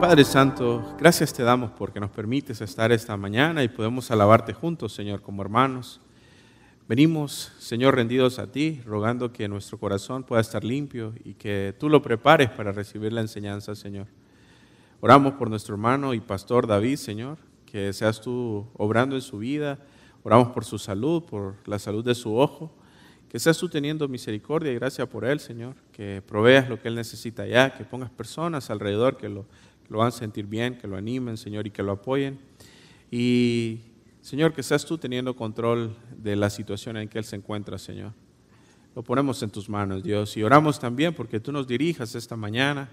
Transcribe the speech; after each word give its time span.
Padre 0.00 0.24
Santo, 0.24 0.96
gracias 0.98 1.34
te 1.34 1.42
damos 1.42 1.72
porque 1.72 2.00
nos 2.00 2.10
permites 2.10 2.62
estar 2.62 2.90
esta 2.90 3.18
mañana 3.18 3.62
y 3.62 3.68
podemos 3.68 4.10
alabarte 4.10 4.54
juntos, 4.54 4.94
Señor, 4.94 5.20
como 5.20 5.42
hermanos. 5.42 6.00
Venimos, 6.88 7.52
Señor, 7.58 7.96
rendidos 7.96 8.38
a 8.38 8.50
ti, 8.50 8.80
rogando 8.86 9.30
que 9.30 9.46
nuestro 9.46 9.78
corazón 9.78 10.24
pueda 10.24 10.40
estar 10.40 10.64
limpio 10.64 11.12
y 11.22 11.34
que 11.34 11.74
tú 11.78 11.90
lo 11.90 12.00
prepares 12.00 12.48
para 12.48 12.72
recibir 12.72 13.12
la 13.12 13.20
enseñanza, 13.20 13.74
Señor. 13.74 14.06
Oramos 15.02 15.34
por 15.34 15.50
nuestro 15.50 15.74
hermano 15.74 16.14
y 16.14 16.20
pastor 16.20 16.66
David, 16.66 16.96
Señor, 16.96 17.36
que 17.66 17.92
seas 17.92 18.22
tú 18.22 18.66
obrando 18.78 19.16
en 19.16 19.22
su 19.22 19.36
vida. 19.36 19.80
Oramos 20.22 20.48
por 20.48 20.64
su 20.64 20.78
salud, 20.78 21.24
por 21.24 21.56
la 21.66 21.78
salud 21.78 22.02
de 22.02 22.14
su 22.14 22.34
ojo. 22.36 22.72
Que 23.28 23.38
seas 23.38 23.58
tú 23.58 23.68
teniendo 23.68 24.08
misericordia 24.08 24.72
y 24.72 24.76
gracia 24.76 25.06
por 25.06 25.26
él, 25.26 25.40
Señor. 25.40 25.76
Que 25.92 26.22
proveas 26.26 26.70
lo 26.70 26.80
que 26.80 26.88
él 26.88 26.94
necesita 26.94 27.46
ya, 27.46 27.74
que 27.74 27.84
pongas 27.84 28.10
personas 28.10 28.70
alrededor 28.70 29.18
que 29.18 29.28
lo 29.28 29.44
lo 29.90 30.00
hagan 30.00 30.12
sentir 30.12 30.46
bien, 30.46 30.78
que 30.78 30.86
lo 30.86 30.96
animen, 30.96 31.36
Señor, 31.36 31.66
y 31.66 31.70
que 31.70 31.82
lo 31.82 31.92
apoyen. 31.92 32.38
Y, 33.10 33.80
Señor, 34.22 34.54
que 34.54 34.62
seas 34.62 34.86
tú 34.86 34.96
teniendo 34.96 35.34
control 35.34 35.96
de 36.16 36.36
la 36.36 36.48
situación 36.48 36.96
en 36.96 37.08
que 37.08 37.18
Él 37.18 37.24
se 37.24 37.36
encuentra, 37.36 37.76
Señor. 37.76 38.12
Lo 38.94 39.02
ponemos 39.02 39.42
en 39.42 39.50
tus 39.50 39.68
manos, 39.68 40.04
Dios. 40.04 40.36
Y 40.36 40.44
oramos 40.44 40.78
también 40.78 41.12
porque 41.12 41.40
tú 41.40 41.50
nos 41.50 41.66
dirijas 41.66 42.14
esta 42.14 42.36
mañana, 42.36 42.88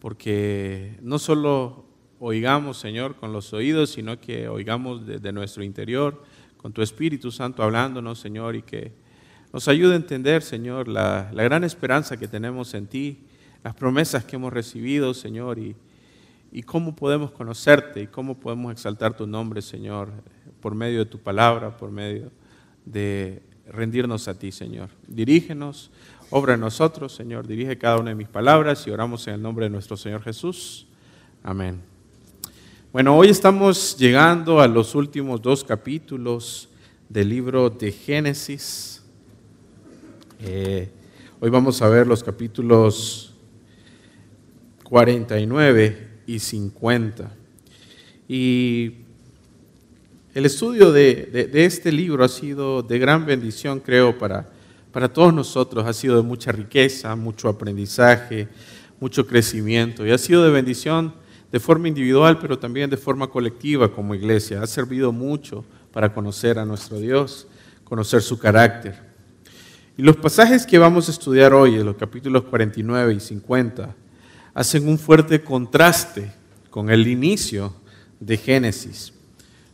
porque 0.00 0.98
no 1.02 1.18
solo 1.18 1.84
oigamos, 2.18 2.78
Señor, 2.78 3.16
con 3.16 3.32
los 3.32 3.52
oídos, 3.52 3.90
sino 3.90 4.18
que 4.18 4.48
oigamos 4.48 5.06
desde 5.06 5.32
nuestro 5.32 5.62
interior, 5.62 6.22
con 6.56 6.72
tu 6.72 6.80
Espíritu 6.80 7.30
Santo 7.30 7.62
hablándonos, 7.62 8.18
Señor, 8.18 8.56
y 8.56 8.62
que 8.62 8.92
nos 9.52 9.68
ayude 9.68 9.92
a 9.92 9.96
entender, 9.96 10.42
Señor, 10.42 10.88
la, 10.88 11.30
la 11.32 11.42
gran 11.42 11.62
esperanza 11.62 12.16
que 12.16 12.26
tenemos 12.26 12.72
en 12.72 12.86
ti, 12.86 13.26
las 13.62 13.74
promesas 13.74 14.24
que 14.24 14.36
hemos 14.36 14.52
recibido, 14.52 15.12
Señor, 15.12 15.58
y 15.58 15.76
y 16.50 16.62
cómo 16.62 16.96
podemos 16.96 17.30
conocerte 17.30 18.02
y 18.02 18.06
cómo 18.06 18.38
podemos 18.38 18.72
exaltar 18.72 19.16
tu 19.16 19.26
nombre, 19.26 19.62
Señor, 19.62 20.10
por 20.60 20.74
medio 20.74 21.00
de 21.00 21.06
tu 21.06 21.18
palabra, 21.18 21.76
por 21.76 21.90
medio 21.90 22.30
de 22.84 23.42
rendirnos 23.66 24.28
a 24.28 24.38
ti, 24.38 24.50
Señor. 24.50 24.88
Dirígenos, 25.06 25.90
obra 26.30 26.54
en 26.54 26.60
nosotros, 26.60 27.14
Señor, 27.14 27.46
dirige 27.46 27.76
cada 27.76 27.98
una 27.98 28.10
de 28.10 28.16
mis 28.16 28.28
palabras 28.28 28.86
y 28.86 28.90
oramos 28.90 29.26
en 29.28 29.34
el 29.34 29.42
nombre 29.42 29.66
de 29.66 29.70
nuestro 29.70 29.96
Señor 29.96 30.22
Jesús. 30.22 30.86
Amén. 31.42 31.80
Bueno, 32.92 33.16
hoy 33.16 33.28
estamos 33.28 33.96
llegando 33.98 34.60
a 34.60 34.68
los 34.68 34.94
últimos 34.94 35.42
dos 35.42 35.62
capítulos 35.62 36.70
del 37.08 37.28
libro 37.28 37.68
de 37.68 37.92
Génesis. 37.92 39.04
Eh, 40.40 40.88
hoy 41.40 41.50
vamos 41.50 41.82
a 41.82 41.88
ver 41.88 42.06
los 42.06 42.24
capítulos 42.24 43.34
49 44.84 46.07
y 46.28 46.38
50. 46.38 47.32
Y 48.28 48.92
el 50.34 50.44
estudio 50.44 50.92
de, 50.92 51.50
este 51.54 51.90
libro 51.90 52.22
ha 52.22 52.28
sido 52.28 52.82
de 52.82 52.98
gran 52.98 53.24
bendición, 53.24 53.80
creo, 53.80 54.16
para, 54.18 54.46
para 54.92 55.10
todos 55.10 55.32
nosotros. 55.32 55.86
Ha 55.86 55.92
sido 55.94 56.16
de 56.16 56.22
mucha 56.22 56.52
riqueza, 56.52 57.16
mucho 57.16 57.48
aprendizaje, 57.48 58.46
mucho 59.00 59.26
crecimiento. 59.26 60.06
Y 60.06 60.10
ha 60.10 60.18
sido 60.18 60.44
de 60.44 60.50
bendición 60.50 61.14
de 61.50 61.58
forma 61.58 61.88
individual, 61.88 62.38
pero 62.38 62.58
también 62.58 62.90
de 62.90 62.98
forma 62.98 63.28
colectiva 63.28 63.90
como 63.90 64.14
iglesia. 64.14 64.62
Ha 64.62 64.66
servido 64.66 65.12
mucho 65.12 65.64
para 65.94 66.12
conocer 66.12 66.58
a 66.58 66.66
nuestro 66.66 66.98
Dios, 66.98 67.46
conocer 67.84 68.20
su 68.20 68.38
carácter. 68.38 68.96
Y 69.96 70.02
los 70.02 70.16
pasajes 70.16 70.66
que 70.66 70.76
vamos 70.76 71.08
a 71.08 71.10
estudiar 71.10 71.54
hoy, 71.54 71.76
en 71.76 71.86
los 71.86 71.96
capítulos 71.96 72.44
49 72.44 73.14
y 73.14 73.18
50, 73.18 73.96
hacen 74.58 74.88
un 74.88 74.98
fuerte 74.98 75.40
contraste 75.40 76.32
con 76.68 76.90
el 76.90 77.06
inicio 77.06 77.72
de 78.18 78.36
Génesis. 78.36 79.12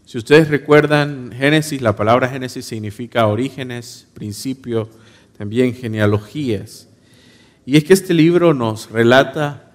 Si 0.05 0.19
ustedes 0.19 0.49
recuerdan, 0.49 1.33
Génesis, 1.33 1.81
la 1.81 1.97
palabra 1.97 2.29
Génesis 2.29 2.67
significa 2.67 3.27
orígenes, 3.27 4.07
principio, 4.13 4.91
también 5.39 5.73
genealogías. 5.73 6.87
Y 7.65 7.79
es 7.79 7.85
que 7.85 7.95
este 7.95 8.13
libro 8.13 8.53
nos 8.53 8.91
relata 8.91 9.73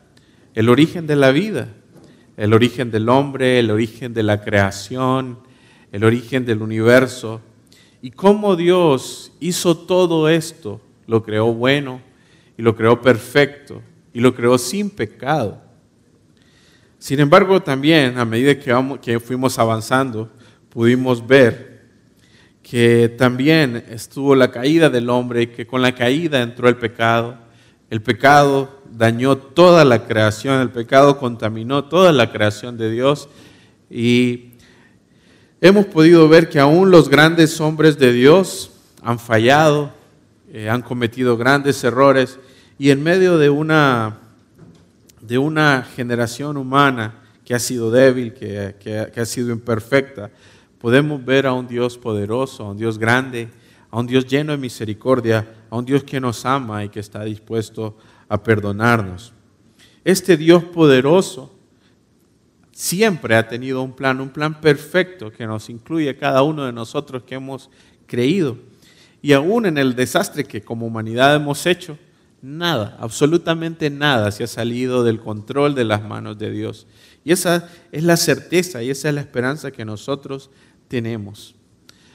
el 0.54 0.70
origen 0.70 1.08
de 1.08 1.16
la 1.16 1.32
vida, 1.32 1.70
el 2.38 2.54
origen 2.54 2.92
del 2.92 3.10
hombre, 3.10 3.58
el 3.58 3.72
origen 3.72 4.14
de 4.14 4.22
la 4.22 4.44
creación, 4.44 5.40
el 5.92 6.04
origen 6.04 6.46
del 6.46 6.62
universo, 6.62 7.42
y 8.04 8.12
cómo 8.12 8.56
Dios 8.56 9.32
hizo 9.40 9.76
todo 9.76 10.30
esto, 10.30 10.80
lo 11.08 11.24
creó 11.24 11.52
bueno 11.52 12.00
y 12.60 12.62
lo 12.62 12.76
creó 12.76 13.02
perfecto, 13.02 13.82
y 14.14 14.20
lo 14.20 14.34
creó 14.34 14.58
sin 14.58 14.90
pecado. 14.90 15.62
Sin 16.98 17.20
embargo, 17.22 17.62
también 17.62 18.18
a 18.18 18.26
medida 18.26 18.60
que, 18.60 19.20
fuimos 19.20 19.58
avanzando, 19.58 20.30
pudimos 20.70 21.26
ver 21.26 21.80
que 22.62 23.08
también 23.18 23.86
estuvo 23.90 24.36
la 24.36 24.52
caída 24.52 24.90
del 24.90 25.10
hombre 25.10 25.50
que 25.50 25.66
con 25.66 25.82
la 25.82 25.96
caída 25.96 26.42
entró 26.42 26.68
el 26.68 26.76
pecado. 26.76 27.38
El 27.90 28.02
pecado 28.02 28.82
dañó 28.92 29.38
toda 29.38 29.86
la 29.86 30.06
creación, 30.06 30.60
el 30.62 30.72
pecado 30.72 31.18
contaminó 31.18 31.86
toda 31.86 32.12
la 32.12 32.32
creación 32.32 32.78
de 32.78 32.92
Dios 32.92 33.30
y 33.90 34.52
hemos 35.62 35.86
podido 35.86 36.28
ver 36.28 36.50
que 36.50 36.60
aún 36.60 36.92
los 36.92 37.10
grandes 37.10 37.60
hombres 37.62 37.98
de 37.98 38.12
Dios 38.12 38.72
han 39.02 39.20
fallado, 39.20 39.92
eh, 40.52 40.70
han 40.70 40.82
cometido 40.82 41.38
grandes 41.38 41.84
errores 41.84 42.38
y 42.80 42.92
en 42.92 43.04
medio 43.04 43.38
de 43.38 43.50
una, 43.50 44.20
de 45.20 45.38
una 45.38 45.84
generación 45.84 46.56
humana 46.56 47.14
que 47.44 47.54
ha 47.54 47.60
sido 47.60 47.92
débil, 47.92 48.34
que, 48.34 48.76
que 48.80 49.20
ha 49.20 49.26
sido 49.26 49.52
imperfecta, 49.52 50.32
podemos 50.80 51.24
ver 51.24 51.46
a 51.46 51.52
un 51.52 51.68
Dios 51.68 51.98
poderoso, 51.98 52.64
a 52.64 52.72
un 52.72 52.78
Dios 52.78 52.98
grande, 52.98 53.50
a 53.92 54.00
un 54.00 54.08
Dios 54.08 54.26
lleno 54.26 54.54
de 54.54 54.58
misericordia, 54.58 55.46
a 55.70 55.76
un 55.76 55.84
Dios 55.84 56.06
que 56.06 56.22
nos 56.22 56.46
ama 56.46 56.86
y 56.86 56.90
que 56.90 57.02
está 57.02 57.26
dispuesto 57.26 57.98
a 58.30 58.42
perdonarnos. 58.42 59.34
Este 60.06 60.38
Dios 60.38 60.64
poderoso 60.64 61.54
siempre 62.72 63.36
ha 63.36 63.46
tenido 63.46 63.84
un 63.84 63.92
plan, 63.92 64.22
un 64.22 64.30
plan 64.30 64.62
perfecto 64.62 65.32
que 65.32 65.46
nos 65.46 65.70
incluye 65.70 66.12
a 66.12 66.18
cada 66.18 66.44
uno 66.44 66.66
de 66.66 66.72
nosotros 66.72 67.24
que 67.24 67.36
hemos 67.36 67.70
creído. 68.08 68.58
Y 69.22 69.34
aún 69.34 69.66
en 69.66 69.78
el 69.78 69.96
desastre 69.96 70.46
que 70.46 70.62
como 70.62 70.86
humanidad 70.86 71.36
hemos 71.36 71.66
hecho, 71.66 71.98
Nada, 72.42 72.98
absolutamente 73.00 73.90
nada 73.90 74.32
se 74.32 74.44
ha 74.44 74.48
salido 74.48 75.04
del 75.04 75.20
control 75.20 75.76
de 75.76 75.84
las 75.84 76.02
manos 76.02 76.38
de 76.38 76.52
Dios. 76.52 76.88
Y 77.26 77.32
esa 77.34 77.70
es 77.92 78.04
la 78.04 78.16
certeza 78.16 78.82
y 78.82 78.90
esa 78.90 79.10
es 79.10 79.16
la 79.16 79.22
esperanza 79.22 79.72
que 79.72 79.84
nosotros 79.84 80.50
tenemos. 80.88 81.56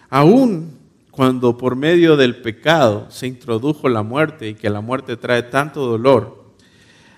Aún 0.09 0.79
cuando 1.11 1.57
por 1.57 1.77
medio 1.77 2.17
del 2.17 2.37
pecado 2.37 3.07
se 3.11 3.27
introdujo 3.27 3.89
la 3.89 4.03
muerte 4.03 4.49
y 4.49 4.55
que 4.55 4.71
la 4.71 4.81
muerte 4.81 5.17
trae 5.17 5.45
tanto 5.45 5.87
dolor, 5.87 6.53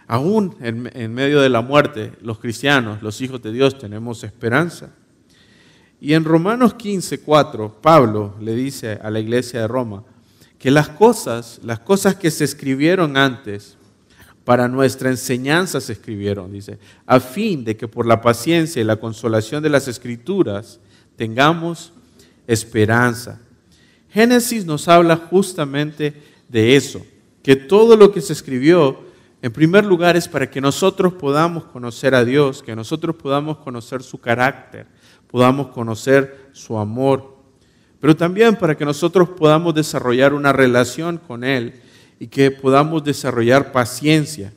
aún 0.06 0.54
en, 0.60 1.14
medio 1.14 1.40
de 1.40 1.48
la 1.48 1.62
muerte, 1.62 2.12
los 2.20 2.38
cristianos, 2.38 3.02
los 3.02 3.20
hijos 3.20 3.40
de 3.42 3.52
Dios, 3.52 3.78
tenemos 3.78 4.22
esperanza. 4.24 4.90
Y 6.00 6.12
en 6.12 6.24
Romanos 6.24 6.74
15, 6.74 7.20
4, 7.20 7.80
Pablo 7.80 8.34
le 8.40 8.54
dice 8.54 8.98
a 9.02 9.10
la 9.10 9.18
iglesia 9.18 9.60
de 9.60 9.68
Roma, 9.68 10.04
que 10.66 10.72
las 10.72 10.88
cosas, 10.88 11.60
las 11.62 11.78
cosas 11.78 12.16
que 12.16 12.28
se 12.28 12.42
escribieron 12.42 13.16
antes, 13.16 13.76
para 14.44 14.66
nuestra 14.66 15.10
enseñanza 15.10 15.80
se 15.80 15.92
escribieron, 15.92 16.50
dice, 16.50 16.80
a 17.06 17.20
fin 17.20 17.64
de 17.64 17.76
que 17.76 17.86
por 17.86 18.04
la 18.04 18.20
paciencia 18.20 18.82
y 18.82 18.84
la 18.84 18.96
consolación 18.96 19.62
de 19.62 19.68
las 19.68 19.86
escrituras 19.86 20.80
tengamos 21.14 21.92
esperanza. 22.48 23.38
Génesis 24.10 24.66
nos 24.66 24.88
habla 24.88 25.14
justamente 25.14 26.20
de 26.48 26.74
eso, 26.74 27.00
que 27.44 27.54
todo 27.54 27.96
lo 27.96 28.10
que 28.10 28.20
se 28.20 28.32
escribió, 28.32 29.04
en 29.42 29.52
primer 29.52 29.84
lugar, 29.84 30.16
es 30.16 30.26
para 30.26 30.50
que 30.50 30.60
nosotros 30.60 31.12
podamos 31.12 31.66
conocer 31.66 32.12
a 32.12 32.24
Dios, 32.24 32.64
que 32.64 32.74
nosotros 32.74 33.14
podamos 33.14 33.58
conocer 33.58 34.02
su 34.02 34.18
carácter, 34.18 34.88
podamos 35.28 35.68
conocer 35.68 36.48
su 36.50 36.76
amor, 36.76 37.35
pero 38.06 38.16
también 38.16 38.54
para 38.54 38.76
que 38.76 38.84
nosotros 38.84 39.30
podamos 39.30 39.74
desarrollar 39.74 40.32
una 40.32 40.52
relación 40.52 41.18
con 41.18 41.42
Él 41.42 41.74
y 42.20 42.28
que 42.28 42.52
podamos 42.52 43.02
desarrollar 43.02 43.72
paciencia 43.72 44.52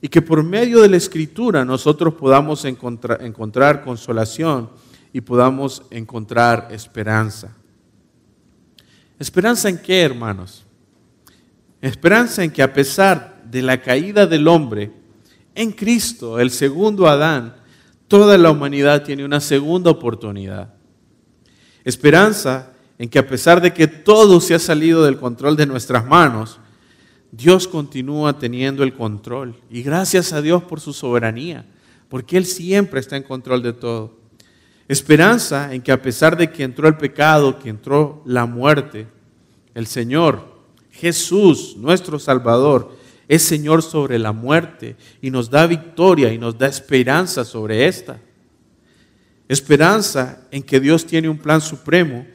y 0.00 0.06
que 0.06 0.22
por 0.22 0.44
medio 0.44 0.80
de 0.80 0.88
la 0.88 0.96
escritura 0.96 1.64
nosotros 1.64 2.14
podamos 2.14 2.64
encontrar, 2.64 3.82
consolación 3.82 4.70
y 5.12 5.22
podamos 5.22 5.82
encontrar 5.90 6.68
esperanza. 6.70 7.56
¿Esperanza 9.18 9.68
en 9.68 9.78
qué, 9.78 10.02
hermanos? 10.02 10.64
Esperanza 11.80 12.44
en 12.44 12.52
que 12.52 12.62
a 12.62 12.72
pesar 12.72 13.42
de 13.44 13.60
la 13.60 13.82
caída 13.82 14.24
del 14.24 14.46
hombre, 14.46 14.92
en 15.56 15.72
Cristo, 15.72 16.38
el 16.38 16.52
segundo 16.52 17.08
Adán, 17.08 17.56
toda 18.06 18.38
la 18.38 18.52
humanidad 18.52 19.02
tiene 19.02 19.24
una 19.24 19.40
segunda 19.40 19.90
oportunidad. 19.90 20.72
Esperanza 21.82 22.70
en 22.98 23.08
que 23.08 23.18
a 23.18 23.26
pesar 23.26 23.60
de 23.60 23.72
que 23.72 23.86
todo 23.86 24.40
se 24.40 24.54
ha 24.54 24.58
salido 24.58 25.04
del 25.04 25.18
control 25.18 25.56
de 25.56 25.66
nuestras 25.66 26.06
manos, 26.06 26.60
Dios 27.32 27.66
continúa 27.66 28.38
teniendo 28.38 28.84
el 28.84 28.94
control. 28.94 29.56
Y 29.70 29.82
gracias 29.82 30.32
a 30.32 30.40
Dios 30.40 30.62
por 30.62 30.80
su 30.80 30.92
soberanía, 30.92 31.66
porque 32.08 32.36
Él 32.36 32.46
siempre 32.46 33.00
está 33.00 33.16
en 33.16 33.24
control 33.24 33.62
de 33.62 33.72
todo. 33.72 34.16
Esperanza 34.86 35.74
en 35.74 35.82
que 35.82 35.90
a 35.90 36.00
pesar 36.00 36.36
de 36.36 36.52
que 36.52 36.62
entró 36.62 36.86
el 36.86 36.96
pecado, 36.96 37.58
que 37.58 37.70
entró 37.70 38.22
la 38.24 38.46
muerte, 38.46 39.08
el 39.74 39.86
Señor, 39.86 40.54
Jesús, 40.92 41.74
nuestro 41.76 42.18
Salvador, 42.18 42.96
es 43.26 43.42
Señor 43.42 43.82
sobre 43.82 44.18
la 44.18 44.32
muerte 44.32 44.96
y 45.20 45.30
nos 45.30 45.50
da 45.50 45.66
victoria 45.66 46.32
y 46.32 46.38
nos 46.38 46.56
da 46.56 46.68
esperanza 46.68 47.44
sobre 47.44 47.86
esta. 47.86 48.20
Esperanza 49.48 50.46
en 50.50 50.62
que 50.62 50.78
Dios 50.78 51.06
tiene 51.06 51.28
un 51.28 51.38
plan 51.38 51.60
supremo 51.60 52.26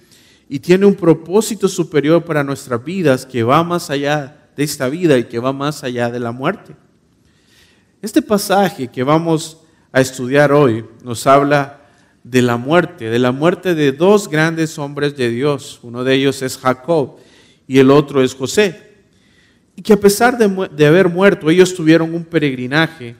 y 0.50 0.60
tiene 0.60 0.86
un 0.86 0.96
propósito 0.96 1.70
superior 1.70 2.26
para 2.26 2.44
nuestras 2.44 2.84
vidas 2.84 3.26
que 3.26 3.44
va 3.44 3.64
más 3.64 3.90
allá 3.90 4.50
de 4.58 4.64
esta 4.64 4.90
vida 4.90 5.18
y 5.18 5.26
que 5.26 5.40
va 5.40 5.54
más 5.54 5.84
allá 5.84 6.10
de 6.10 6.20
la 6.20 6.32
muerte. 6.32 6.76
Este 8.02 8.22
pasaje 8.22 8.88
que 8.88 9.04
vamos 9.04 9.60
a 9.92 10.02
estudiar 10.02 10.52
hoy 10.52 10.84
nos 11.04 11.26
habla 11.28 11.86
de 12.24 12.42
la 12.42 12.58
muerte, 12.58 13.10
de 13.10 13.20
la 13.20 13.32
muerte 13.32 13.76
de 13.76 13.92
dos 13.92 14.28
grandes 14.28 14.78
hombres 14.78 15.16
de 15.16 15.30
Dios. 15.30 15.80
Uno 15.84 16.04
de 16.04 16.16
ellos 16.16 16.42
es 16.42 16.58
Jacob 16.58 17.18
y 17.68 17.80
el 17.80 17.92
otro 17.92 18.22
es 18.22 18.36
José 18.36 18.90
y 19.80 19.82
que 19.82 19.94
a 19.94 19.98
pesar 19.98 20.38
de, 20.38 20.88
haber 20.88 21.08
muerto, 21.08 21.50
ellos 21.50 21.74
tuvieron 21.74 22.14
un 22.14 22.26
peregrinaje, 22.26 23.16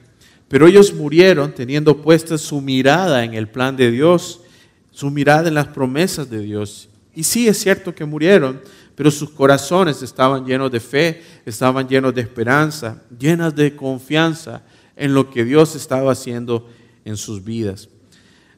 pero 0.46 0.66
ellos 0.66 0.92
murieron 0.92 1.54
teniendo 1.54 2.02
puesta 2.02 2.36
su 2.36 2.60
mirada 2.60 3.24
en 3.24 3.32
el 3.32 3.48
plan 3.48 3.78
de 3.78 3.90
Dios, 3.90 4.42
su 4.90 5.10
mirada 5.10 5.48
en 5.48 5.54
las 5.54 5.68
promesas 5.68 6.28
de 6.28 6.40
Dios. 6.40 6.89
Y 7.14 7.24
sí 7.24 7.48
es 7.48 7.58
cierto 7.58 7.94
que 7.94 8.04
murieron, 8.04 8.60
pero 8.94 9.10
sus 9.10 9.30
corazones 9.30 10.02
estaban 10.02 10.44
llenos 10.44 10.70
de 10.70 10.80
fe, 10.80 11.22
estaban 11.44 11.88
llenos 11.88 12.14
de 12.14 12.20
esperanza, 12.20 13.02
llenas 13.18 13.54
de 13.54 13.74
confianza 13.74 14.62
en 14.96 15.14
lo 15.14 15.30
que 15.30 15.44
Dios 15.44 15.74
estaba 15.74 16.12
haciendo 16.12 16.68
en 17.04 17.16
sus 17.16 17.42
vidas. 17.42 17.88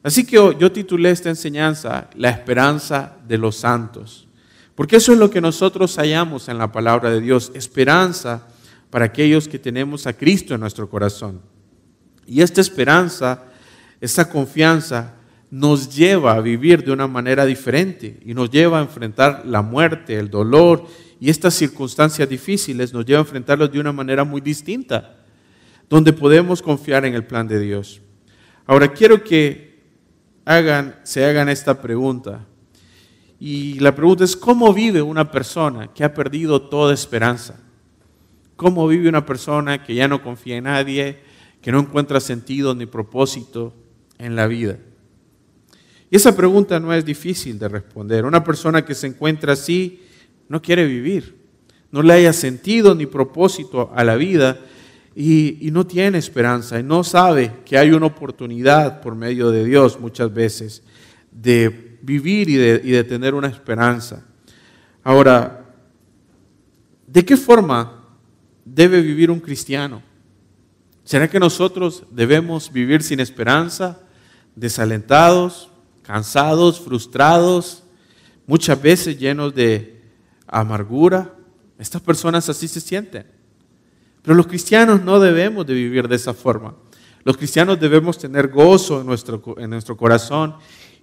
Así 0.03 0.25
que 0.25 0.35
yo 0.35 0.71
titulé 0.71 1.11
esta 1.11 1.29
enseñanza 1.29 2.09
La 2.15 2.29
esperanza 2.29 3.17
de 3.25 3.37
los 3.37 3.55
santos. 3.55 4.27
Porque 4.75 4.97
eso 4.97 5.13
es 5.13 5.19
lo 5.19 5.29
que 5.29 5.39
nosotros 5.39 5.95
hallamos 5.97 6.49
en 6.49 6.57
la 6.57 6.71
palabra 6.71 7.09
de 7.09 7.21
Dios, 7.21 7.51
esperanza 7.53 8.47
para 8.89 9.05
aquellos 9.05 9.47
que 9.47 9.59
tenemos 9.59 10.07
a 10.07 10.13
Cristo 10.13 10.53
en 10.53 10.59
nuestro 10.59 10.89
corazón. 10.89 11.41
Y 12.25 12.41
esta 12.41 12.61
esperanza, 12.61 13.43
esta 14.01 14.29
confianza, 14.29 15.13
nos 15.53 15.95
lleva 15.95 16.33
a 16.33 16.41
vivir 16.41 16.83
de 16.83 16.91
una 16.91 17.05
manera 17.05 17.45
diferente 17.45 18.19
y 18.25 18.33
nos 18.33 18.49
lleva 18.49 18.79
a 18.79 18.81
enfrentar 18.81 19.43
la 19.45 19.61
muerte, 19.61 20.17
el 20.17 20.31
dolor 20.31 20.87
y 21.19 21.29
estas 21.29 21.53
circunstancias 21.53 22.27
difíciles, 22.27 22.91
nos 22.91 23.05
lleva 23.05 23.19
a 23.19 23.21
enfrentarlos 23.21 23.71
de 23.71 23.79
una 23.79 23.93
manera 23.93 24.23
muy 24.23 24.41
distinta, 24.41 25.15
donde 25.87 26.11
podemos 26.11 26.59
confiar 26.59 27.05
en 27.05 27.13
el 27.13 27.23
plan 27.27 27.47
de 27.47 27.59
Dios. 27.59 28.01
Ahora 28.65 28.91
quiero 28.91 29.23
que 29.23 29.79
hagan, 30.43 30.95
se 31.03 31.23
hagan 31.23 31.47
esta 31.49 31.79
pregunta. 31.79 32.47
Y 33.39 33.79
la 33.79 33.93
pregunta 33.93 34.23
es, 34.23 34.35
¿cómo 34.35 34.73
vive 34.73 35.03
una 35.03 35.29
persona 35.29 35.93
que 35.93 36.03
ha 36.03 36.15
perdido 36.15 36.63
toda 36.63 36.95
esperanza? 36.95 37.59
¿Cómo 38.55 38.87
vive 38.87 39.07
una 39.07 39.23
persona 39.23 39.83
que 39.83 39.93
ya 39.93 40.07
no 40.07 40.23
confía 40.23 40.57
en 40.57 40.63
nadie, 40.63 41.19
que 41.61 41.71
no 41.71 41.79
encuentra 41.79 42.19
sentido 42.19 42.73
ni 42.73 42.87
propósito 42.87 43.75
en 44.17 44.35
la 44.35 44.47
vida? 44.47 44.79
Y 46.13 46.17
esa 46.17 46.35
pregunta 46.35 46.79
no 46.79 46.93
es 46.93 47.03
difícil 47.03 47.57
de 47.57 47.67
responder. 47.67 48.23
Una 48.23 48.43
persona 48.43 48.85
que 48.85 48.93
se 48.93 49.07
encuentra 49.07 49.53
así 49.53 50.03
no 50.47 50.61
quiere 50.61 50.85
vivir, 50.85 51.35
no 51.91 52.03
le 52.03 52.13
haya 52.13 52.31
sentido 52.33 52.93
ni 52.93 53.07
propósito 53.07 53.91
a 53.95 54.03
la 54.03 54.15
vida 54.15 54.59
y, 55.15 55.67
y, 55.67 55.71
no 55.71 55.87
tiene 55.87 56.19
esperanza 56.19 56.79
y 56.79 56.83
no 56.83 57.03
sabe 57.03 57.61
que 57.65 57.79
hay 57.79 57.89
una 57.93 58.05
oportunidad 58.05 59.01
por 59.01 59.15
medio 59.15 59.49
de 59.49 59.65
Dios 59.65 59.99
muchas 59.99 60.31
veces 60.31 60.83
de 61.31 61.97
vivir 62.03 62.47
y 62.47 62.57
de, 62.57 63.03
tener 63.05 63.33
una 63.33 63.47
esperanza. 63.47 64.23
Ahora, 65.03 65.65
¿de 67.07 67.25
qué 67.25 67.35
forma 67.35 68.05
debe 68.63 69.01
vivir 69.01 69.31
un 69.31 69.39
cristiano? 69.39 70.03
¿Será 71.03 71.27
que 71.27 71.39
nosotros 71.39 72.03
debemos 72.11 72.71
vivir 72.71 73.01
sin 73.01 73.19
esperanza, 73.19 73.99
desalentados, 74.55 75.71
cansados, 76.03 76.79
frustrados, 76.79 77.83
muchas 78.45 78.81
veces 78.81 79.17
llenos 79.17 79.55
de 79.55 80.01
amargura? 80.47 81.33
Estas 81.79 82.01
personas 82.01 82.47
así 82.49 82.67
se 82.67 82.79
sienten. 82.79 83.25
Pero 84.21 84.35
los 84.35 84.47
cristianos 84.47 85.01
no 85.01 85.19
debemos 85.19 85.65
de 85.65 85.73
vivir 85.73 86.07
de 86.07 86.15
esa 86.15 86.33
forma. 86.33 86.75
Los 87.23 87.37
cristianos 87.37 87.79
debemos 87.79 88.17
tener 88.17 88.49
gozo 88.49 89.01
en 89.01 89.07
nuestro, 89.07 89.41
en 89.57 89.69
nuestro 89.69 89.97
corazón 89.97 90.55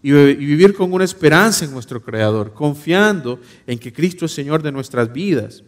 y 0.02 0.12
vivir 0.12 0.74
con 0.74 0.92
una 0.92 1.04
esperanza 1.04 1.64
en 1.64 1.72
nuestro 1.72 2.02
Creador, 2.02 2.54
confiando 2.54 3.40
en 3.66 3.78
que 3.78 3.92
Cristo 3.92 4.24
es 4.24 4.32
Señor 4.32 4.62
de 4.62 4.72
nuestras 4.72 5.12
vidas. 5.12 5.62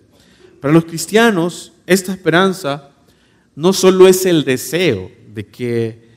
Para 0.60 0.72
los 0.72 0.84
cristianos, 0.84 1.72
esta 1.86 2.12
esperanza 2.12 2.90
no 3.54 3.72
solo 3.72 4.08
es 4.08 4.24
el 4.24 4.44
deseo 4.44 5.10
de 5.34 5.46
que 5.46 6.11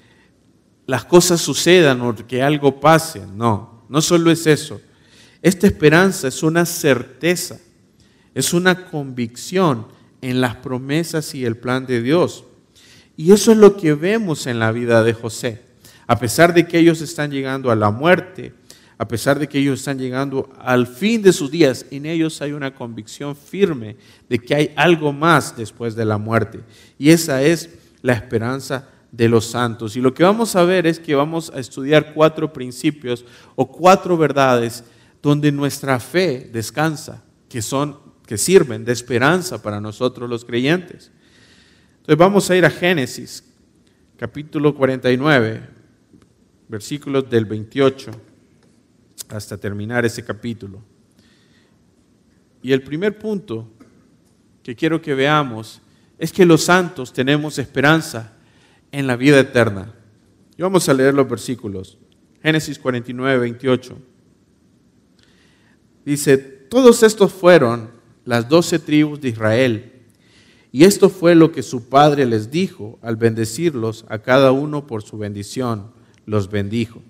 las 0.87 1.05
cosas 1.05 1.41
sucedan 1.41 2.01
o 2.01 2.15
que 2.15 2.41
algo 2.41 2.79
pase, 2.79 3.21
no, 3.35 3.85
no 3.89 4.01
solo 4.01 4.31
es 4.31 4.45
eso. 4.45 4.81
Esta 5.41 5.67
esperanza 5.67 6.27
es 6.27 6.43
una 6.43 6.65
certeza, 6.65 7.59
es 8.33 8.53
una 8.53 8.85
convicción 8.85 9.87
en 10.21 10.41
las 10.41 10.55
promesas 10.55 11.35
y 11.35 11.45
el 11.45 11.57
plan 11.57 11.85
de 11.85 12.01
Dios. 12.01 12.43
Y 13.17 13.31
eso 13.31 13.51
es 13.51 13.57
lo 13.57 13.77
que 13.77 13.93
vemos 13.93 14.47
en 14.47 14.59
la 14.59 14.71
vida 14.71 15.03
de 15.03 15.13
José. 15.13 15.61
A 16.07 16.19
pesar 16.19 16.53
de 16.53 16.67
que 16.67 16.79
ellos 16.79 17.01
están 17.01 17.31
llegando 17.31 17.71
a 17.71 17.75
la 17.75 17.89
muerte, 17.89 18.53
a 18.97 19.07
pesar 19.07 19.39
de 19.39 19.47
que 19.47 19.59
ellos 19.59 19.79
están 19.79 19.99
llegando 19.99 20.49
al 20.59 20.87
fin 20.87 21.21
de 21.21 21.33
sus 21.33 21.51
días, 21.51 21.85
en 21.91 22.05
ellos 22.05 22.41
hay 22.41 22.51
una 22.51 22.73
convicción 22.73 23.35
firme 23.35 23.97
de 24.29 24.39
que 24.39 24.55
hay 24.55 24.73
algo 24.75 25.11
más 25.11 25.55
después 25.57 25.95
de 25.95 26.05
la 26.05 26.17
muerte. 26.17 26.61
Y 26.97 27.09
esa 27.09 27.43
es 27.43 27.69
la 28.01 28.13
esperanza 28.13 28.89
de 29.15 29.29
los 29.29 29.45
santos. 29.45 29.95
Y 29.95 30.01
lo 30.01 30.13
que 30.13 30.23
vamos 30.23 30.55
a 30.55 30.63
ver 30.63 30.85
es 30.85 30.99
que 30.99 31.15
vamos 31.15 31.49
a 31.55 31.59
estudiar 31.59 32.13
cuatro 32.13 32.51
principios 32.51 33.23
o 33.55 33.65
cuatro 33.71 34.17
verdades 34.17 34.83
donde 35.21 35.51
nuestra 35.51 35.99
fe 35.99 36.49
descansa, 36.51 37.23
que 37.47 37.61
son 37.61 38.03
que 38.25 38.37
sirven 38.37 38.83
de 38.83 38.91
esperanza 38.91 39.61
para 39.61 39.79
nosotros 39.79 40.29
los 40.29 40.43
creyentes. 40.43 41.11
Entonces 41.97 42.17
vamos 42.17 42.49
a 42.49 42.55
ir 42.55 42.65
a 42.65 42.69
Génesis, 42.69 43.43
capítulo 44.17 44.75
49, 44.75 45.61
versículos 46.67 47.29
del 47.29 47.45
28 47.45 48.11
hasta 49.29 49.57
terminar 49.57 50.05
ese 50.05 50.25
capítulo. 50.25 50.81
Y 52.63 52.73
el 52.73 52.81
primer 52.81 53.17
punto 53.17 53.69
que 54.63 54.75
quiero 54.75 55.01
que 55.01 55.13
veamos 55.13 55.81
es 56.17 56.33
que 56.33 56.45
los 56.45 56.63
santos 56.63 57.13
tenemos 57.13 57.59
esperanza 57.59 58.34
en 58.99 59.07
la 59.07 59.15
vida 59.15 59.39
eterna. 59.39 59.93
Y 60.57 60.61
vamos 60.61 60.87
a 60.87 60.93
leer 60.93 61.13
los 61.13 61.29
versículos. 61.29 61.97
Génesis 62.41 62.79
49, 62.79 63.39
28. 63.39 63.97
Dice, 66.05 66.37
todos 66.37 67.03
estos 67.03 67.33
fueron 67.33 67.89
las 68.23 68.47
doce 68.47 68.79
tribus 68.79 69.19
de 69.19 69.29
Israel. 69.29 69.91
Y 70.71 70.83
esto 70.83 71.09
fue 71.09 71.35
lo 71.35 71.51
que 71.51 71.63
su 71.63 71.89
padre 71.89 72.25
les 72.25 72.51
dijo 72.51 72.99
al 73.01 73.15
bendecirlos 73.15 74.05
a 74.07 74.19
cada 74.19 74.51
uno 74.51 74.87
por 74.87 75.03
su 75.03 75.17
bendición 75.17 75.91
los 76.25 76.49
bendijo. 76.49 77.01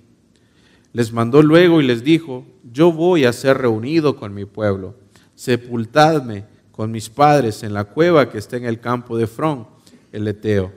Les 0.94 1.12
mandó 1.12 1.42
luego 1.42 1.82
y 1.82 1.86
les 1.86 2.04
dijo, 2.04 2.46
yo 2.72 2.92
voy 2.92 3.26
a 3.26 3.34
ser 3.34 3.58
reunido 3.58 4.16
con 4.16 4.34
mi 4.34 4.46
pueblo, 4.46 4.96
sepultadme 5.36 6.46
con 6.72 6.92
mis 6.92 7.10
padres 7.10 7.64
en 7.64 7.74
la 7.74 7.86
cueva 7.86 8.30
que 8.30 8.38
está 8.38 8.58
en 8.58 8.66
el 8.66 8.80
campo 8.80 9.18
de 9.18 9.28
Frón, 9.28 9.68
el 10.12 10.28
Eteo, 10.28 10.72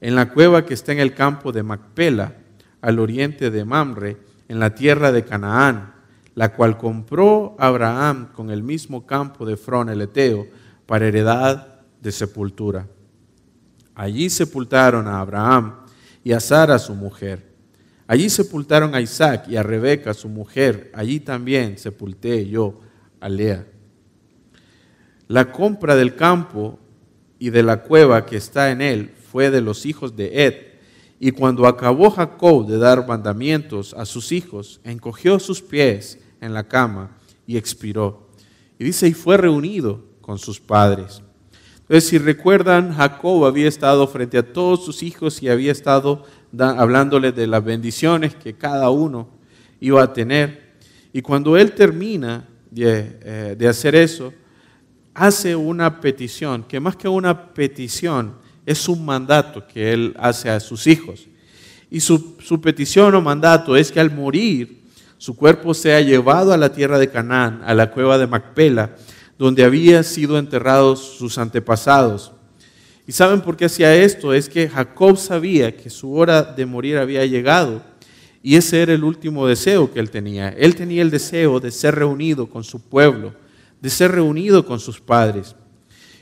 en 0.00 0.14
la 0.14 0.30
cueva 0.30 0.64
que 0.64 0.74
está 0.74 0.92
en 0.92 0.98
el 0.98 1.14
campo 1.14 1.52
de 1.52 1.62
Macpela, 1.62 2.34
al 2.80 2.98
oriente 2.98 3.50
de 3.50 3.64
Mamre, 3.64 4.16
en 4.48 4.60
la 4.60 4.74
tierra 4.74 5.12
de 5.12 5.24
Canaán, 5.24 5.94
la 6.34 6.52
cual 6.52 6.76
compró 6.76 7.56
Abraham 7.58 8.28
con 8.32 8.50
el 8.50 8.62
mismo 8.62 9.06
campo 9.06 9.46
de 9.46 9.56
Frón, 9.56 9.88
el 9.88 10.02
Eteo, 10.02 10.46
para 10.84 11.06
heredad 11.06 11.80
de 12.00 12.12
sepultura. 12.12 12.86
Allí 13.94 14.28
sepultaron 14.28 15.08
a 15.08 15.20
Abraham 15.20 15.74
y 16.22 16.32
a 16.32 16.40
Sara 16.40 16.78
su 16.78 16.94
mujer. 16.94 17.54
Allí 18.06 18.28
sepultaron 18.28 18.94
a 18.94 19.00
Isaac 19.00 19.48
y 19.48 19.56
a 19.56 19.62
Rebeca 19.62 20.14
su 20.14 20.28
mujer. 20.28 20.92
Allí 20.94 21.18
también 21.20 21.78
sepulté 21.78 22.46
yo 22.46 22.80
a 23.18 23.28
Lea. 23.28 23.66
La 25.28 25.50
compra 25.50 25.96
del 25.96 26.14
campo 26.14 26.78
y 27.38 27.50
de 27.50 27.62
la 27.62 27.82
cueva 27.82 28.26
que 28.26 28.36
está 28.36 28.70
en 28.70 28.80
él 28.80 29.10
fue 29.36 29.50
de 29.50 29.60
los 29.60 29.84
hijos 29.84 30.16
de 30.16 30.46
Ed. 30.46 30.54
Y 31.20 31.30
cuando 31.30 31.66
acabó 31.66 32.10
Jacob 32.10 32.66
de 32.66 32.78
dar 32.78 33.06
mandamientos 33.06 33.92
a 33.92 34.06
sus 34.06 34.32
hijos, 34.32 34.80
encogió 34.82 35.38
sus 35.38 35.60
pies 35.60 36.18
en 36.40 36.54
la 36.54 36.66
cama 36.66 37.18
y 37.46 37.58
expiró. 37.58 38.28
Y 38.78 38.84
dice, 38.84 39.06
y 39.08 39.12
fue 39.12 39.36
reunido 39.36 40.02
con 40.22 40.38
sus 40.38 40.58
padres. 40.58 41.20
Entonces, 41.82 42.08
si 42.08 42.16
recuerdan, 42.16 42.94
Jacob 42.94 43.44
había 43.44 43.68
estado 43.68 44.08
frente 44.08 44.38
a 44.38 44.52
todos 44.54 44.86
sus 44.86 45.02
hijos 45.02 45.42
y 45.42 45.50
había 45.50 45.70
estado 45.70 46.24
hablándoles 46.58 47.36
de 47.36 47.46
las 47.46 47.62
bendiciones 47.62 48.34
que 48.34 48.54
cada 48.54 48.88
uno 48.88 49.28
iba 49.80 50.02
a 50.02 50.14
tener. 50.14 50.78
Y 51.12 51.20
cuando 51.20 51.58
él 51.58 51.72
termina 51.72 52.48
de, 52.70 53.18
eh, 53.20 53.54
de 53.58 53.68
hacer 53.68 53.96
eso, 53.96 54.32
hace 55.12 55.54
una 55.54 56.00
petición, 56.00 56.64
que 56.64 56.80
más 56.80 56.96
que 56.96 57.06
una 57.06 57.52
petición, 57.52 58.45
es 58.66 58.88
un 58.88 59.04
mandato 59.04 59.66
que 59.66 59.92
él 59.92 60.14
hace 60.18 60.50
a 60.50 60.60
sus 60.60 60.86
hijos. 60.86 61.28
Y 61.90 62.00
su, 62.00 62.36
petición 62.60 63.14
o 63.14 63.22
mandato 63.22 63.76
es 63.76 63.92
que 63.92 64.00
al 64.00 64.10
morir, 64.10 64.82
su 65.18 65.36
cuerpo 65.36 65.72
sea 65.72 66.00
llevado 66.00 66.52
a 66.52 66.56
la 66.56 66.72
tierra 66.72 66.98
de 66.98 67.08
Canaán, 67.08 67.62
a 67.64 67.72
la 67.72 67.90
cueva 67.90 68.18
de 68.18 68.26
Macpela, 68.26 68.96
donde 69.38 69.64
habían 69.64 70.04
sido 70.04 70.38
enterrados 70.38 71.16
sus 71.16 71.38
antepasados. 71.38 72.32
¿Y 73.06 73.12
saben 73.12 73.40
por 73.40 73.56
qué 73.56 73.66
hacía 73.66 73.94
esto? 73.94 74.34
Es 74.34 74.48
que 74.48 74.68
Jacob 74.68 75.16
sabía 75.16 75.74
que 75.76 75.88
su 75.88 76.12
hora 76.12 76.42
de 76.42 76.66
morir 76.66 76.98
había 76.98 77.24
llegado 77.24 77.82
y 78.42 78.56
ese 78.56 78.82
era 78.82 78.92
el 78.92 79.04
último 79.04 79.46
deseo 79.46 79.92
que 79.92 80.00
él 80.00 80.10
tenía. 80.10 80.48
Él 80.50 80.74
tenía 80.74 81.02
el 81.02 81.10
deseo 81.10 81.60
de 81.60 81.70
ser 81.70 81.94
reunido 81.94 82.48
con 82.48 82.64
su 82.64 82.80
pueblo, 82.80 83.34
de 83.80 83.90
ser 83.90 84.12
reunido 84.12 84.66
con 84.66 84.80
sus 84.80 85.00
padres. 85.00 85.54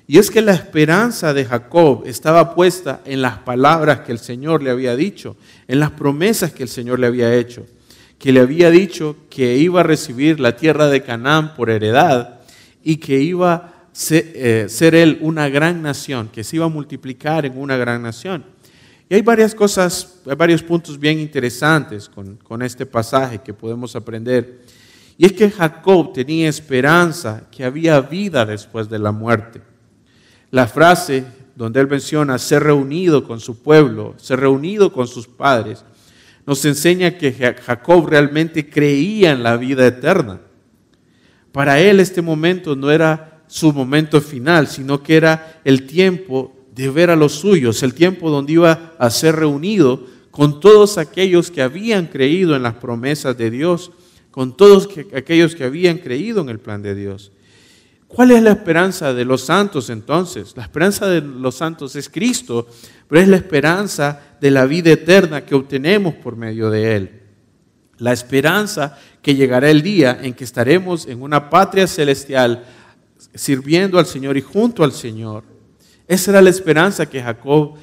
Y 0.07 0.19
es 0.19 0.31
que 0.31 0.43
la 0.43 0.53
esperanza 0.53 1.33
de 1.33 1.47
Jacob 1.47 2.03
estaba 2.05 2.55
puesta 2.55 3.01
en 3.07 3.23
las 3.23 3.39
palabras 3.39 4.01
que 4.01 4.13
el 4.13 4.19
Señor 4.19 4.63
le 4.63 4.71
había 4.71 4.97
dicho, 4.97 5.37
en 5.67 5.81
las 5.81 5.93
promesas 5.93 6.53
que 6.53 6.63
el 6.63 6.69
Señor 6.69 6.99
le 6.99 7.07
había 7.07 7.35
hecho, 7.35 7.65
que 8.19 8.31
le 8.31 8.41
había 8.41 8.71
dicho 8.71 9.17
que 9.31 9.57
iba 9.57 9.81
a 9.81 9.85
recibir 9.85 10.41
la 10.41 10.57
tierra 10.57 10.89
de 10.89 11.03
Canaán 11.03 11.55
por 11.55 11.71
heredad 11.71 12.41
y 12.83 12.97
que 12.97 13.19
iba 13.19 13.55
a 13.55 13.75
eh, 14.11 14.67
ser, 14.69 14.95
él 14.95 15.19
una 15.23 15.49
gran 15.49 15.81
nación, 15.81 16.29
que 16.29 16.45
se 16.45 16.57
iba 16.57 16.67
a 16.67 16.69
multiplicar 16.71 17.47
en 17.47 17.57
una 17.57 17.79
gran 17.79 18.03
nación. 18.03 18.45
Y 19.09 19.15
hay 19.15 19.23
varias 19.23 19.55
cosas, 19.55 20.21
hay 20.27 20.37
varios 20.37 20.63
puntos 20.63 20.99
bien 20.99 21.19
interesantes 21.19 22.11
con, 22.11 22.37
con 22.37 22.61
este 22.61 22.85
pasaje 22.85 23.41
que 23.43 23.55
podemos 23.55 23.97
aprender. 23.97 24.61
Y 25.17 25.25
es 25.25 25.33
que 25.33 25.51
Jacob 25.51 26.13
tenía 26.13 26.49
esperanza 26.51 27.45
que 27.51 27.65
había 27.65 28.01
vida 28.01 28.45
después 28.45 28.89
de 28.91 28.99
la 28.99 29.13
muerte. 29.13 29.74
La 30.51 30.67
frase 30.67 31.25
donde 31.57 31.81
él 31.81 31.89
menciona 31.89 32.39
ser 32.39 32.63
reunido 32.63 33.25
con 33.25 33.41
su 33.41 33.63
pueblo, 33.63 34.15
ser 34.19 34.41
reunido 34.41 34.93
con 34.93 35.07
sus 35.07 35.27
padres, 35.27 35.85
nos 36.47 36.65
enseña 36.65 37.17
que 37.17 37.33
Jacob 37.33 38.07
realmente 38.09 38.69
creía 38.69 39.33
en 39.33 39.43
la 39.43 39.57
vida 39.57 39.87
eterna. 39.87 40.41
Para 41.53 41.81
él 41.81 42.01
este 42.01 42.21
momento 42.21 42.77
no 42.77 42.91
era 42.91 43.43
su 43.47 43.73
momento 43.73 44.21
final, 44.21 44.67
sino 44.67 45.03
que 45.03 45.17
era 45.17 45.61
el 45.65 45.87
tiempo 45.87 46.55
de 46.75 46.91
ver 46.91 47.11
a 47.11 47.17
los 47.17 47.33
suyos, 47.33 47.83
el 47.83 47.95
tiempo 47.95 48.31
donde 48.31 48.55
iba 48.55 48.93
a 48.99 49.11
ser 49.11 49.37
reunido 49.37 50.05
con 50.31 50.59
todos 50.59 50.99
aquellos 50.99 51.53
que 51.53 51.63
habían 51.63 52.07
creído 52.07 52.57
en 52.57 52.65
las 52.65 52.75
promesas 52.75 53.39
de 53.39 53.51
Dios, 53.51 53.93
con 54.33 54.57
todos 54.57 54.89
aquellos 55.15 55.55
que 55.55 55.63
habían 55.63 55.99
creído 55.99 56.41
en 56.41 56.49
el 56.49 56.59
plan 56.59 56.83
de 56.83 56.97
Dios. 56.97 57.31
¿Cuál 58.15 58.31
es 58.31 58.43
la 58.45 58.53
esperanza 58.53 59.13
de 59.13 59.25
los 59.25 59.43
santos 59.43 59.91
entonces? 59.91 60.57
La 60.57 60.63
esperanza 60.63 61.09
de 61.09 61.21
los 61.21 61.57
santos 61.57 61.97
es 61.97 62.09
Cristo, 62.09 62.69
pero 63.09 63.21
es 63.21 63.27
la 63.27 63.37
esperanza 63.37 64.37
de 64.41 64.53
la 64.53 64.67
vida 64.67 64.93
eterna 64.93 65.45
que 65.45 65.57
obtenemos 65.57 66.15
por 66.15 66.37
medio 66.37 66.71
de 66.71 66.95
Él. 66.95 67.23
La 67.99 68.13
esperanza 68.13 68.97
que 69.21 69.35
llegará 69.35 69.69
el 69.69 69.83
día 69.83 70.21
en 70.23 70.35
que 70.35 70.45
estaremos 70.45 71.07
en 71.07 71.23
una 71.23 71.51
patria 71.51 71.89
celestial 71.89 72.65
sirviendo 73.35 73.99
al 73.99 74.07
Señor 74.07 74.37
y 74.37 74.43
junto 74.43 74.85
al 74.85 74.93
Señor. 74.93 75.43
Esa 76.07 76.31
era 76.31 76.43
la 76.43 76.51
esperanza 76.51 77.07
que 77.07 77.21
Jacob 77.21 77.75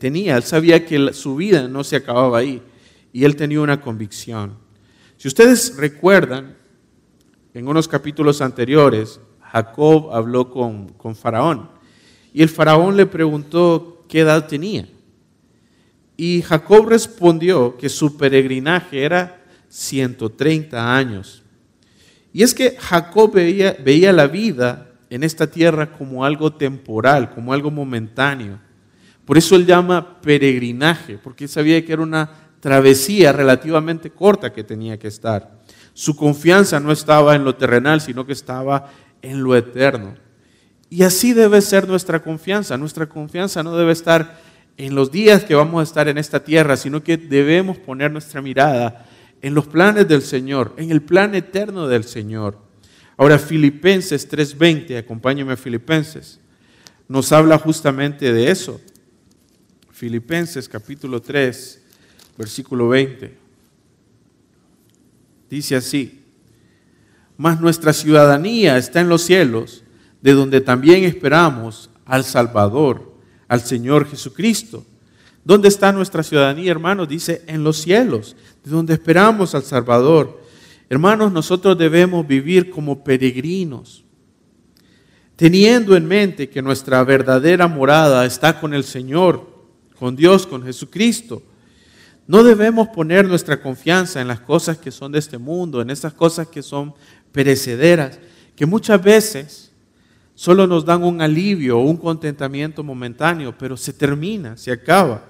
tenía. 0.00 0.36
Él 0.36 0.42
sabía 0.42 0.84
que 0.84 1.12
su 1.12 1.36
vida 1.36 1.68
no 1.68 1.84
se 1.84 1.94
acababa 1.94 2.38
ahí 2.38 2.60
y 3.12 3.24
él 3.24 3.36
tenía 3.36 3.60
una 3.60 3.80
convicción. 3.80 4.58
Si 5.16 5.28
ustedes 5.28 5.76
recuerdan, 5.76 6.56
en 7.52 7.68
unos 7.68 7.86
capítulos 7.88 8.40
anteriores, 8.40 9.20
Jacob 9.52 10.10
habló 10.12 10.50
con, 10.50 10.88
con 10.90 11.16
Faraón. 11.16 11.68
Y 12.32 12.42
el 12.42 12.48
Faraón 12.48 12.96
le 12.96 13.06
preguntó 13.06 14.04
qué 14.08 14.20
edad 14.20 14.46
tenía. 14.46 14.86
Y 16.16 16.42
Jacob 16.42 16.86
respondió 16.86 17.76
que 17.76 17.88
su 17.88 18.16
peregrinaje 18.16 19.02
era 19.02 19.42
130 19.68 20.96
años. 20.96 21.42
Y 22.32 22.42
es 22.42 22.54
que 22.54 22.76
Jacob 22.78 23.32
veía, 23.32 23.76
veía 23.82 24.12
la 24.12 24.26
vida 24.26 24.90
en 25.08 25.24
esta 25.24 25.50
tierra 25.50 25.92
como 25.92 26.24
algo 26.24 26.52
temporal, 26.52 27.30
como 27.30 27.52
algo 27.52 27.70
momentáneo. 27.70 28.58
Por 29.24 29.38
eso 29.38 29.56
él 29.56 29.66
llama 29.66 30.20
peregrinaje, 30.20 31.18
porque 31.18 31.48
sabía 31.48 31.84
que 31.84 31.92
era 31.92 32.02
una 32.02 32.30
travesía 32.60 33.32
relativamente 33.32 34.10
corta 34.10 34.52
que 34.52 34.62
tenía 34.62 34.98
que 34.98 35.08
estar. 35.08 35.60
Su 35.94 36.14
confianza 36.14 36.78
no 36.78 36.92
estaba 36.92 37.34
en 37.34 37.44
lo 37.44 37.56
terrenal, 37.56 38.00
sino 38.00 38.24
que 38.24 38.32
estaba 38.32 38.90
en 39.22 39.42
lo 39.42 39.56
eterno. 39.56 40.14
Y 40.88 41.02
así 41.02 41.32
debe 41.32 41.60
ser 41.60 41.86
nuestra 41.86 42.22
confianza. 42.22 42.76
Nuestra 42.76 43.08
confianza 43.08 43.62
no 43.62 43.76
debe 43.76 43.92
estar 43.92 44.40
en 44.76 44.94
los 44.94 45.12
días 45.12 45.44
que 45.44 45.54
vamos 45.54 45.80
a 45.80 45.84
estar 45.84 46.08
en 46.08 46.18
esta 46.18 46.42
tierra, 46.42 46.76
sino 46.76 47.02
que 47.02 47.16
debemos 47.16 47.78
poner 47.78 48.10
nuestra 48.10 48.42
mirada 48.42 49.06
en 49.42 49.54
los 49.54 49.66
planes 49.66 50.08
del 50.08 50.22
Señor, 50.22 50.74
en 50.76 50.90
el 50.90 51.02
plan 51.02 51.34
eterno 51.34 51.86
del 51.86 52.04
Señor. 52.04 52.58
Ahora, 53.16 53.38
Filipenses 53.38 54.28
3:20, 54.28 54.98
acompáñeme 54.98 55.52
a 55.52 55.56
Filipenses, 55.56 56.40
nos 57.08 57.30
habla 57.32 57.58
justamente 57.58 58.32
de 58.32 58.50
eso. 58.50 58.80
Filipenses 59.90 60.68
capítulo 60.68 61.20
3, 61.20 61.82
versículo 62.38 62.88
20. 62.88 63.36
Dice 65.50 65.76
así, 65.76 66.19
mas 67.40 67.58
nuestra 67.58 67.94
ciudadanía 67.94 68.76
está 68.76 69.00
en 69.00 69.08
los 69.08 69.22
cielos, 69.22 69.82
de 70.20 70.34
donde 70.34 70.60
también 70.60 71.04
esperamos 71.04 71.88
al 72.04 72.22
Salvador, 72.22 73.14
al 73.48 73.62
Señor 73.62 74.06
Jesucristo. 74.06 74.84
¿Dónde 75.42 75.68
está 75.68 75.90
nuestra 75.90 76.22
ciudadanía, 76.22 76.70
hermanos? 76.70 77.08
Dice, 77.08 77.42
en 77.46 77.64
los 77.64 77.78
cielos, 77.78 78.36
de 78.62 78.70
donde 78.70 78.92
esperamos 78.92 79.54
al 79.54 79.62
Salvador. 79.62 80.38
Hermanos, 80.90 81.32
nosotros 81.32 81.78
debemos 81.78 82.26
vivir 82.26 82.68
como 82.68 83.02
peregrinos, 83.02 84.04
teniendo 85.34 85.96
en 85.96 86.06
mente 86.06 86.50
que 86.50 86.60
nuestra 86.60 87.02
verdadera 87.04 87.66
morada 87.68 88.26
está 88.26 88.60
con 88.60 88.74
el 88.74 88.84
Señor, 88.84 89.48
con 89.98 90.14
Dios, 90.14 90.46
con 90.46 90.62
Jesucristo. 90.62 91.42
No 92.30 92.44
debemos 92.44 92.86
poner 92.86 93.26
nuestra 93.26 93.60
confianza 93.60 94.20
en 94.20 94.28
las 94.28 94.38
cosas 94.38 94.78
que 94.78 94.92
son 94.92 95.10
de 95.10 95.18
este 95.18 95.36
mundo, 95.36 95.82
en 95.82 95.90
esas 95.90 96.12
cosas 96.12 96.46
que 96.46 96.62
son 96.62 96.94
perecederas, 97.32 98.20
que 98.54 98.66
muchas 98.66 99.02
veces 99.02 99.72
solo 100.36 100.64
nos 100.68 100.84
dan 100.84 101.02
un 101.02 101.20
alivio 101.20 101.80
o 101.80 101.82
un 101.82 101.96
contentamiento 101.96 102.84
momentáneo, 102.84 103.52
pero 103.58 103.76
se 103.76 103.92
termina, 103.92 104.56
se 104.56 104.70
acaba. 104.70 105.24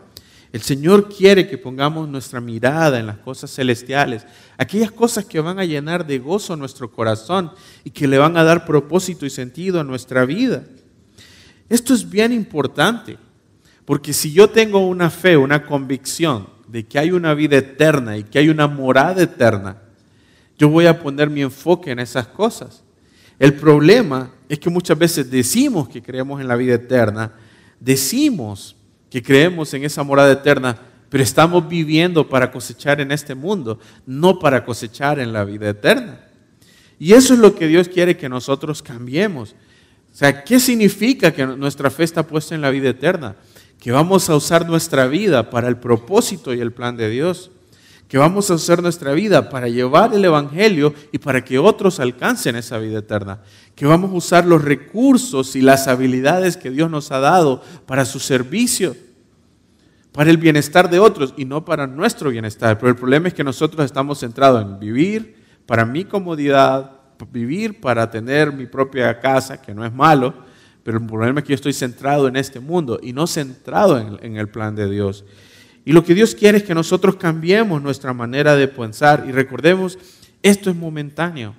El 0.52 0.60
Señor 0.60 1.08
quiere 1.08 1.48
que 1.48 1.56
pongamos 1.56 2.06
nuestra 2.06 2.38
mirada 2.38 3.00
en 3.00 3.06
las 3.06 3.16
cosas 3.16 3.50
celestiales, 3.50 4.26
aquellas 4.58 4.92
cosas 4.92 5.24
que 5.24 5.40
van 5.40 5.58
a 5.58 5.64
llenar 5.64 6.06
de 6.06 6.18
gozo 6.18 6.54
nuestro 6.54 6.92
corazón 6.92 7.50
y 7.82 7.88
que 7.88 8.06
le 8.06 8.18
van 8.18 8.36
a 8.36 8.44
dar 8.44 8.66
propósito 8.66 9.24
y 9.24 9.30
sentido 9.30 9.80
a 9.80 9.84
nuestra 9.84 10.26
vida. 10.26 10.64
Esto 11.66 11.94
es 11.94 12.10
bien 12.10 12.30
importante, 12.30 13.16
porque 13.86 14.12
si 14.12 14.34
yo 14.34 14.50
tengo 14.50 14.86
una 14.86 15.08
fe, 15.08 15.38
una 15.38 15.64
convicción 15.64 16.59
de 16.70 16.86
que 16.86 16.98
hay 16.98 17.10
una 17.10 17.34
vida 17.34 17.56
eterna 17.56 18.16
y 18.16 18.24
que 18.24 18.38
hay 18.38 18.48
una 18.48 18.66
morada 18.66 19.22
eterna, 19.22 19.76
yo 20.58 20.68
voy 20.68 20.86
a 20.86 21.00
poner 21.00 21.28
mi 21.30 21.42
enfoque 21.42 21.90
en 21.90 21.98
esas 21.98 22.26
cosas. 22.26 22.84
El 23.38 23.54
problema 23.54 24.30
es 24.48 24.58
que 24.58 24.70
muchas 24.70 24.98
veces 24.98 25.30
decimos 25.30 25.88
que 25.88 26.02
creemos 26.02 26.40
en 26.40 26.48
la 26.48 26.56
vida 26.56 26.74
eterna, 26.74 27.32
decimos 27.80 28.76
que 29.08 29.22
creemos 29.22 29.72
en 29.74 29.84
esa 29.84 30.02
morada 30.02 30.32
eterna, 30.32 30.78
pero 31.08 31.24
estamos 31.24 31.68
viviendo 31.68 32.28
para 32.28 32.52
cosechar 32.52 33.00
en 33.00 33.10
este 33.10 33.34
mundo, 33.34 33.80
no 34.06 34.38
para 34.38 34.64
cosechar 34.64 35.18
en 35.18 35.32
la 35.32 35.44
vida 35.44 35.70
eterna. 35.70 36.20
Y 36.98 37.14
eso 37.14 37.34
es 37.34 37.40
lo 37.40 37.54
que 37.54 37.66
Dios 37.66 37.88
quiere 37.88 38.16
que 38.16 38.28
nosotros 38.28 38.82
cambiemos. 38.82 39.56
O 40.12 40.16
sea, 40.16 40.44
¿qué 40.44 40.60
significa 40.60 41.32
que 41.32 41.46
nuestra 41.46 41.90
fe 41.90 42.04
está 42.04 42.24
puesta 42.24 42.54
en 42.54 42.60
la 42.60 42.70
vida 42.70 42.90
eterna? 42.90 43.36
Que 43.80 43.90
vamos 43.90 44.30
a 44.30 44.36
usar 44.36 44.68
nuestra 44.68 45.06
vida 45.06 45.50
para 45.50 45.66
el 45.66 45.78
propósito 45.78 46.54
y 46.54 46.60
el 46.60 46.72
plan 46.72 46.96
de 46.96 47.08
Dios 47.10 47.50
que 48.10 48.18
vamos 48.18 48.50
a 48.50 48.54
hacer 48.54 48.82
nuestra 48.82 49.12
vida 49.12 49.50
para 49.50 49.68
llevar 49.68 50.12
el 50.12 50.24
Evangelio 50.24 50.92
y 51.12 51.18
para 51.18 51.44
que 51.44 51.60
otros 51.60 52.00
alcancen 52.00 52.56
esa 52.56 52.76
vida 52.78 52.98
eterna. 52.98 53.38
Que 53.76 53.86
vamos 53.86 54.10
a 54.10 54.14
usar 54.14 54.46
los 54.46 54.64
recursos 54.64 55.54
y 55.54 55.60
las 55.60 55.86
habilidades 55.86 56.56
que 56.56 56.72
Dios 56.72 56.90
nos 56.90 57.12
ha 57.12 57.20
dado 57.20 57.62
para 57.86 58.04
su 58.04 58.18
servicio, 58.18 58.96
para 60.10 60.28
el 60.28 60.38
bienestar 60.38 60.90
de 60.90 60.98
otros 60.98 61.34
y 61.36 61.44
no 61.44 61.64
para 61.64 61.86
nuestro 61.86 62.30
bienestar. 62.30 62.80
Pero 62.80 62.90
el 62.90 62.96
problema 62.96 63.28
es 63.28 63.34
que 63.34 63.44
nosotros 63.44 63.84
estamos 63.84 64.18
centrados 64.18 64.60
en 64.60 64.80
vivir 64.80 65.36
para 65.64 65.84
mi 65.84 66.04
comodidad, 66.04 66.90
vivir 67.30 67.80
para 67.80 68.10
tener 68.10 68.52
mi 68.52 68.66
propia 68.66 69.20
casa, 69.20 69.62
que 69.62 69.72
no 69.72 69.86
es 69.86 69.94
malo, 69.94 70.34
pero 70.82 70.98
el 70.98 71.06
problema 71.06 71.40
es 71.40 71.44
que 71.44 71.50
yo 71.50 71.56
estoy 71.56 71.72
centrado 71.72 72.28
en 72.28 72.36
este 72.36 72.60
mundo 72.60 72.98
y 73.02 73.12
no 73.12 73.26
centrado 73.26 73.98
en, 73.98 74.36
el 74.36 74.48
plan 74.48 74.74
de 74.74 74.88
Dios. 74.88 75.24
Y 75.84 75.92
lo 75.92 76.04
que 76.04 76.14
Dios 76.14 76.34
quiere 76.34 76.58
es 76.58 76.64
que 76.64 76.74
nosotros 76.74 77.16
cambiemos 77.16 77.82
nuestra 77.82 78.12
manera 78.12 78.56
de 78.56 78.68
pensar 78.68 79.24
y 79.28 79.32
recordemos, 79.32 79.98
esto 80.42 80.70
es 80.70 80.76
momentáneo, 80.76 81.54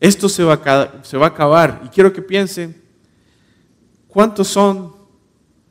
esto 0.00 0.28
se 0.28 0.42
va 0.42 0.54
a, 0.54 1.04
se 1.04 1.16
va 1.16 1.26
a 1.26 1.30
acabar. 1.30 1.82
Y 1.84 1.88
quiero 1.88 2.12
que 2.12 2.22
piensen, 2.22 2.80
¿cuántos 4.08 4.48
son 4.48 4.94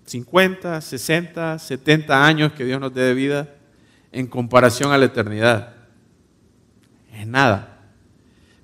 50, 0.06 0.82
60, 0.82 1.60
70 1.60 2.26
años 2.26 2.54
que 2.54 2.66
Dios 2.66 2.80
nos 2.80 2.94
dé 2.94 3.02
de 3.02 3.14
vida 3.14 3.56
en 4.12 4.28
comparación 4.28 4.92
a 4.92 4.98
la 4.98 5.06
eternidad? 5.06 5.74
Es 7.14 7.28
nada. 7.28 7.71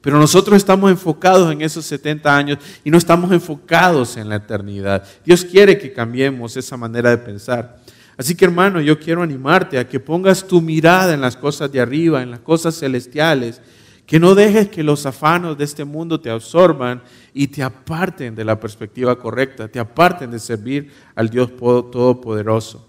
Pero 0.08 0.20
nosotros 0.20 0.56
estamos 0.56 0.90
enfocados 0.90 1.52
en 1.52 1.62
esos 1.62 1.86
70 1.86 2.38
años 2.38 2.60
y 2.86 2.90
no 2.90 2.98
estamos 2.98 3.30
enfocados 3.34 4.16
en 4.16 4.30
la 4.30 4.38
eternidad. 4.38 5.04
Dios 5.26 5.44
quiere 5.44 5.78
que 5.78 5.92
cambiemos 5.92 6.56
esa 6.56 6.78
manera 6.78 7.10
de 7.10 7.18
pensar. 7.18 7.76
Así 8.16 8.34
que 8.34 8.46
hermano, 8.46 8.80
yo 8.80 8.98
quiero 8.98 9.22
animarte 9.22 9.78
a 9.78 9.86
que 9.86 10.00
pongas 10.00 10.48
tu 10.48 10.62
mirada 10.62 11.14
en 11.14 11.20
las 11.20 11.36
cosas 11.36 11.70
de 11.74 11.82
arriba, 11.82 12.24
en 12.24 12.32
las 12.32 12.40
cosas 12.40 12.80
celestiales, 12.80 13.62
que 14.06 14.18
no 14.18 14.34
dejes 14.34 14.70
que 14.70 14.82
los 14.82 15.06
afanos 15.06 15.58
de 15.58 15.66
este 15.66 15.84
mundo 15.84 16.22
te 16.22 16.30
absorban 16.30 17.04
y 17.34 17.48
te 17.48 17.62
aparten 17.62 18.34
de 18.34 18.46
la 18.46 18.58
perspectiva 18.58 19.20
correcta, 19.20 19.68
te 19.68 19.78
aparten 19.78 20.32
de 20.32 20.40
servir 20.40 20.90
al 21.16 21.30
Dios 21.30 21.54
Todopoderoso. 21.58 22.88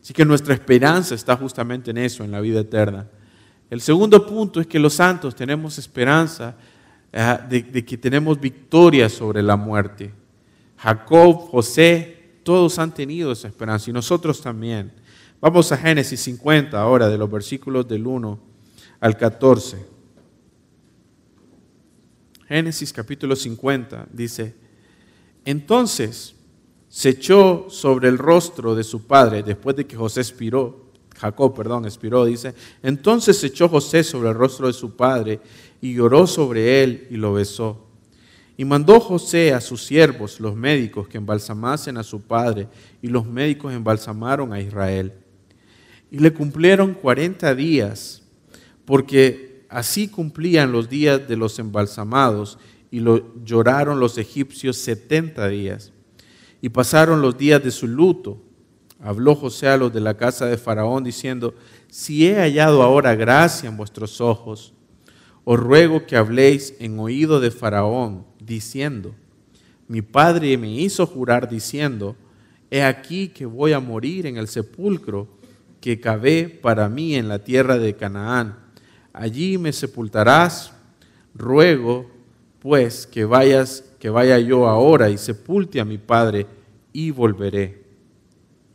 Así 0.00 0.14
que 0.14 0.24
nuestra 0.24 0.54
esperanza 0.54 1.14
está 1.14 1.36
justamente 1.36 1.90
en 1.90 1.98
eso, 1.98 2.24
en 2.24 2.30
la 2.30 2.40
vida 2.40 2.60
eterna. 2.60 3.06
El 3.70 3.80
segundo 3.80 4.26
punto 4.26 4.60
es 4.60 4.66
que 4.66 4.78
los 4.78 4.94
santos 4.94 5.34
tenemos 5.34 5.78
esperanza 5.78 6.56
eh, 7.12 7.38
de, 7.48 7.84
que 7.84 7.98
tenemos 7.98 8.40
victoria 8.40 9.08
sobre 9.08 9.42
la 9.42 9.56
muerte. 9.56 10.12
Jacob, 10.78 11.48
José, 11.50 12.40
todos 12.42 12.78
han 12.78 12.94
tenido 12.94 13.32
esa 13.32 13.48
esperanza 13.48 13.90
y 13.90 13.92
nosotros 13.92 14.40
también. 14.40 14.92
Vamos 15.40 15.70
a 15.70 15.76
Génesis 15.76 16.20
50 16.20 16.80
ahora, 16.80 17.08
de 17.08 17.18
los 17.18 17.30
versículos 17.30 17.86
del 17.86 18.06
1 18.06 18.38
al 19.00 19.16
14. 19.16 19.86
Génesis 22.48 22.92
capítulo 22.92 23.36
50 23.36 24.08
dice, 24.10 24.54
entonces 25.44 26.34
se 26.88 27.10
echó 27.10 27.66
sobre 27.68 28.08
el 28.08 28.16
rostro 28.16 28.74
de 28.74 28.84
su 28.84 29.06
padre 29.06 29.42
después 29.42 29.76
de 29.76 29.86
que 29.86 29.96
José 29.96 30.20
expiró 30.20 30.87
Jacob, 31.18 31.54
perdón, 31.54 31.84
expiró, 31.84 32.24
dice, 32.24 32.54
entonces 32.82 33.42
echó 33.42 33.68
José 33.68 34.04
sobre 34.04 34.28
el 34.28 34.34
rostro 34.34 34.68
de 34.68 34.72
su 34.72 34.96
padre 34.96 35.40
y 35.80 35.94
lloró 35.94 36.26
sobre 36.26 36.82
él 36.82 37.08
y 37.10 37.16
lo 37.16 37.32
besó. 37.32 37.86
Y 38.56 38.64
mandó 38.64 38.98
José 38.98 39.52
a 39.52 39.60
sus 39.60 39.84
siervos, 39.84 40.40
los 40.40 40.56
médicos, 40.56 41.06
que 41.06 41.18
embalsamasen 41.18 41.96
a 41.96 42.02
su 42.02 42.22
padre, 42.22 42.68
y 43.00 43.06
los 43.06 43.24
médicos 43.24 43.72
embalsamaron 43.72 44.52
a 44.52 44.60
Israel. 44.60 45.12
Y 46.10 46.18
le 46.18 46.32
cumplieron 46.32 46.94
cuarenta 46.94 47.54
días, 47.54 48.22
porque 48.84 49.64
así 49.68 50.08
cumplían 50.08 50.72
los 50.72 50.88
días 50.88 51.28
de 51.28 51.36
los 51.36 51.58
embalsamados, 51.60 52.58
y 52.90 52.98
lo 52.98 53.32
lloraron 53.44 54.00
los 54.00 54.18
egipcios 54.18 54.76
setenta 54.76 55.46
días. 55.48 55.92
Y 56.60 56.70
pasaron 56.70 57.22
los 57.22 57.38
días 57.38 57.62
de 57.62 57.70
su 57.70 57.86
luto, 57.86 58.42
habló 59.00 59.34
José 59.34 59.68
a 59.68 59.76
los 59.76 59.92
de 59.92 60.00
la 60.00 60.16
casa 60.16 60.46
de 60.46 60.58
Faraón 60.58 61.04
diciendo, 61.04 61.54
si 61.88 62.26
he 62.26 62.36
hallado 62.36 62.82
ahora 62.82 63.14
gracia 63.14 63.68
en 63.68 63.76
vuestros 63.76 64.20
ojos, 64.20 64.72
os 65.44 65.58
ruego 65.58 66.06
que 66.06 66.16
habléis 66.16 66.74
en 66.78 66.98
oído 66.98 67.40
de 67.40 67.50
Faraón, 67.50 68.26
diciendo, 68.38 69.14
mi 69.86 70.02
padre 70.02 70.58
me 70.58 70.70
hizo 70.70 71.06
jurar 71.06 71.48
diciendo, 71.48 72.16
he 72.70 72.82
aquí 72.82 73.28
que 73.28 73.46
voy 73.46 73.72
a 73.72 73.80
morir 73.80 74.26
en 74.26 74.36
el 74.36 74.48
sepulcro 74.48 75.28
que 75.80 76.00
cavé 76.00 76.48
para 76.48 76.88
mí 76.88 77.14
en 77.14 77.28
la 77.28 77.38
tierra 77.38 77.78
de 77.78 77.94
Canaán. 77.96 78.58
Allí 79.12 79.58
me 79.58 79.72
sepultarás. 79.72 80.72
Ruego, 81.34 82.10
pues, 82.58 83.06
que 83.06 83.24
vayas, 83.24 83.84
que 83.98 84.10
vaya 84.10 84.38
yo 84.38 84.68
ahora 84.68 85.08
y 85.08 85.18
sepulte 85.18 85.80
a 85.80 85.84
mi 85.84 85.98
padre 85.98 86.46
y 86.92 87.10
volveré. 87.10 87.87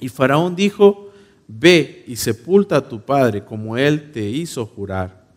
Y 0.03 0.09
Faraón 0.09 0.53
dijo, 0.53 1.13
ve 1.47 2.03
y 2.07 2.17
sepulta 2.17 2.75
a 2.75 2.89
tu 2.89 2.99
padre 2.99 3.45
como 3.45 3.77
él 3.77 4.11
te 4.11 4.21
hizo 4.21 4.65
jurar. 4.65 5.31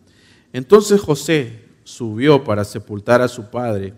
Entonces 0.51 0.99
José 0.99 1.63
subió 1.85 2.43
para 2.43 2.65
sepultar 2.65 3.21
a 3.21 3.29
su 3.29 3.49
padre, 3.49 3.93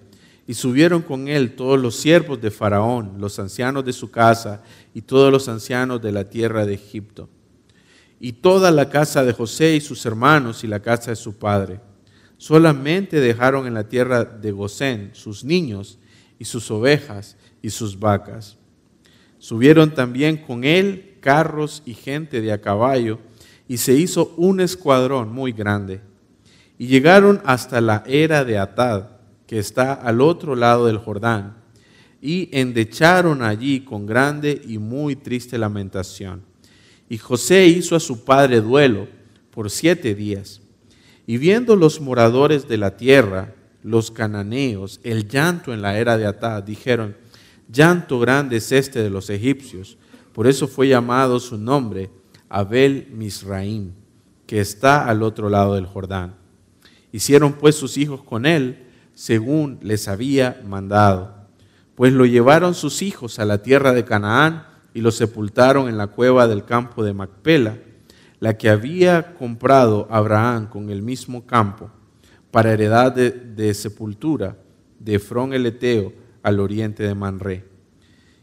y 0.45 0.53
subieron 0.53 1.01
con 1.01 1.27
él 1.27 1.55
todos 1.55 1.79
los 1.79 1.95
siervos 1.95 2.39
de 2.39 2.51
Faraón, 2.51 3.15
los 3.17 3.39
ancianos 3.39 3.83
de 3.83 3.93
su 3.93 4.11
casa, 4.11 4.61
y 4.93 5.01
todos 5.01 5.31
los 5.31 5.49
ancianos 5.49 6.03
de 6.03 6.11
la 6.11 6.25
tierra 6.25 6.67
de 6.67 6.75
Egipto, 6.75 7.29
y 8.19 8.33
toda 8.33 8.69
la 8.69 8.91
casa 8.91 9.25
de 9.25 9.33
José 9.33 9.75
y 9.75 9.81
sus 9.81 10.05
hermanos 10.05 10.63
y 10.63 10.67
la 10.67 10.81
casa 10.81 11.09
de 11.09 11.15
su 11.15 11.33
padre. 11.33 11.79
Solamente 12.37 13.19
dejaron 13.19 13.65
en 13.65 13.73
la 13.73 13.89
tierra 13.89 14.23
de 14.23 14.51
Gosén 14.51 15.09
sus 15.13 15.43
niños 15.43 15.97
y 16.37 16.45
sus 16.45 16.69
ovejas 16.69 17.37
y 17.63 17.71
sus 17.71 17.99
vacas. 17.99 18.58
Subieron 19.39 19.93
también 19.93 20.37
con 20.37 20.63
él 20.63 21.17
carros 21.21 21.81
y 21.85 21.93
gente 21.93 22.41
de 22.41 22.51
a 22.51 22.61
caballo, 22.61 23.19
y 23.67 23.77
se 23.77 23.93
hizo 23.93 24.33
un 24.37 24.59
escuadrón 24.59 25.31
muy 25.31 25.51
grande. 25.51 26.01
Y 26.77 26.87
llegaron 26.87 27.41
hasta 27.45 27.81
la 27.81 28.03
era 28.07 28.43
de 28.43 28.57
Atad, 28.57 29.05
que 29.47 29.59
está 29.59 29.93
al 29.93 30.21
otro 30.21 30.55
lado 30.55 30.85
del 30.85 30.97
Jordán, 30.97 31.57
y 32.21 32.49
endecharon 32.51 33.41
allí 33.41 33.81
con 33.81 34.05
grande 34.05 34.61
y 34.67 34.77
muy 34.77 35.15
triste 35.15 35.57
lamentación. 35.57 36.43
Y 37.09 37.17
José 37.17 37.65
hizo 37.67 37.95
a 37.95 37.99
su 37.99 38.23
padre 38.23 38.61
duelo 38.61 39.07
por 39.51 39.69
siete 39.69 40.13
días. 40.15 40.61
Y 41.25 41.37
viendo 41.37 41.75
los 41.75 42.01
moradores 42.01 42.67
de 42.67 42.77
la 42.77 42.97
tierra, 42.97 43.53
los 43.83 44.11
cananeos, 44.11 44.99
el 45.03 45.27
llanto 45.27 45.73
en 45.73 45.81
la 45.81 45.97
era 45.97 46.17
de 46.17 46.25
Atad, 46.25 46.63
dijeron, 46.63 47.15
Llanto 47.71 48.19
grande 48.19 48.57
es 48.57 48.71
este 48.71 49.01
de 49.01 49.09
los 49.09 49.29
egipcios. 49.29 49.97
Por 50.33 50.47
eso 50.47 50.67
fue 50.67 50.87
llamado 50.87 51.39
su 51.39 51.57
nombre 51.57 52.09
Abel 52.49 53.07
Misraim, 53.11 53.91
que 54.47 54.59
está 54.59 55.07
al 55.07 55.21
otro 55.21 55.49
lado 55.49 55.75
del 55.75 55.85
Jordán. 55.85 56.35
Hicieron 57.11 57.53
pues 57.53 57.75
sus 57.75 57.97
hijos 57.97 58.23
con 58.23 58.45
él 58.45 58.87
según 59.13 59.79
les 59.81 60.07
había 60.07 60.61
mandado. 60.65 61.35
Pues 61.95 62.13
lo 62.13 62.25
llevaron 62.25 62.73
sus 62.73 63.01
hijos 63.01 63.37
a 63.39 63.45
la 63.45 63.61
tierra 63.61 63.93
de 63.93 64.05
Canaán 64.05 64.65
y 64.93 65.01
lo 65.01 65.11
sepultaron 65.11 65.89
en 65.89 65.97
la 65.97 66.07
cueva 66.07 66.47
del 66.47 66.65
campo 66.65 67.03
de 67.03 67.13
Macpela, 67.13 67.77
la 68.39 68.57
que 68.57 68.69
había 68.69 69.35
comprado 69.35 70.07
Abraham 70.09 70.69
con 70.69 70.89
el 70.89 71.01
mismo 71.01 71.45
campo, 71.45 71.91
para 72.51 72.71
heredad 72.71 73.13
de, 73.13 73.73
sepultura 73.73 74.55
de 74.99 75.15
Efrón 75.15 75.53
el 75.53 75.65
Eteo, 75.65 76.13
al 76.43 76.59
oriente 76.59 77.03
de 77.03 77.15
Manré. 77.15 77.65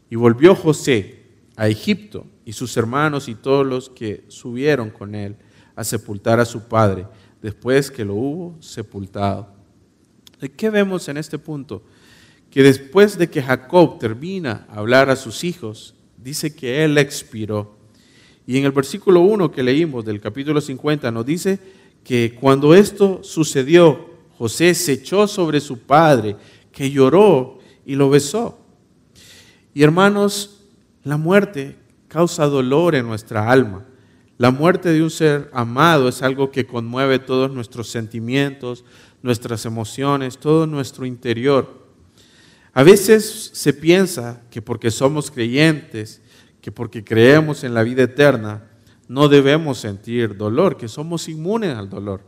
Y 0.09 0.15
volvió 0.15 0.55
José 0.55 1.23
a 1.55 1.67
Egipto 1.67 2.25
y 2.45 2.53
sus 2.53 2.75
hermanos 2.77 3.27
y 3.27 3.35
todos 3.35 3.65
los 3.65 3.89
que 3.89 4.23
subieron 4.27 4.89
con 4.89 5.15
él 5.15 5.35
a 5.75 5.83
sepultar 5.83 6.39
a 6.39 6.45
su 6.45 6.67
padre 6.67 7.07
después 7.41 7.91
que 7.91 8.05
lo 8.05 8.15
hubo 8.15 8.61
sepultado. 8.61 9.53
¿Qué 10.55 10.69
vemos 10.69 11.07
en 11.07 11.17
este 11.17 11.39
punto? 11.39 11.83
Que 12.49 12.63
después 12.63 13.17
de 13.17 13.29
que 13.29 13.41
Jacob 13.41 13.99
termina 13.99 14.65
a 14.69 14.77
hablar 14.77 15.09
a 15.09 15.15
sus 15.15 15.43
hijos, 15.43 15.95
dice 16.17 16.55
que 16.55 16.83
él 16.83 16.97
expiró. 16.97 17.77
Y 18.45 18.57
en 18.57 18.65
el 18.65 18.71
versículo 18.71 19.21
1 19.21 19.51
que 19.51 19.63
leímos 19.63 20.05
del 20.05 20.21
capítulo 20.21 20.61
50 20.61 21.11
nos 21.11 21.25
dice 21.25 21.59
que 22.03 22.37
cuando 22.39 22.73
esto 22.73 23.19
sucedió, 23.23 24.09
José 24.37 24.73
se 24.75 24.93
echó 24.93 25.27
sobre 25.27 25.59
su 25.59 25.79
padre, 25.79 26.35
que 26.71 26.89
lloró 26.89 27.56
y 27.87 27.95
lo 27.95 28.09
besó. 28.09 28.59
Y 29.73 29.81
hermanos, 29.81 30.59
la 31.03 31.15
muerte 31.15 31.77
causa 32.09 32.45
dolor 32.45 32.93
en 32.95 33.07
nuestra 33.07 33.49
alma. 33.49 33.85
La 34.37 34.51
muerte 34.51 34.89
de 34.89 35.01
un 35.01 35.09
ser 35.09 35.49
amado 35.53 36.09
es 36.09 36.21
algo 36.21 36.51
que 36.51 36.67
conmueve 36.67 37.17
todos 37.17 37.49
nuestros 37.49 37.87
sentimientos, 37.89 38.83
nuestras 39.23 39.65
emociones, 39.65 40.37
todo 40.37 40.67
nuestro 40.67 41.05
interior. 41.05 41.87
A 42.73 42.83
veces 42.83 43.51
se 43.53 43.73
piensa 43.73 44.41
que 44.51 44.61
porque 44.61 44.91
somos 44.91 45.31
creyentes, 45.31 46.21
que 46.61 46.73
porque 46.73 47.05
creemos 47.05 47.63
en 47.63 47.73
la 47.73 47.83
vida 47.83 48.03
eterna, 48.03 48.69
no 49.07 49.29
debemos 49.29 49.77
sentir 49.77 50.35
dolor, 50.35 50.75
que 50.75 50.89
somos 50.89 51.29
inmunes 51.29 51.73
al 51.73 51.89
dolor. 51.89 52.21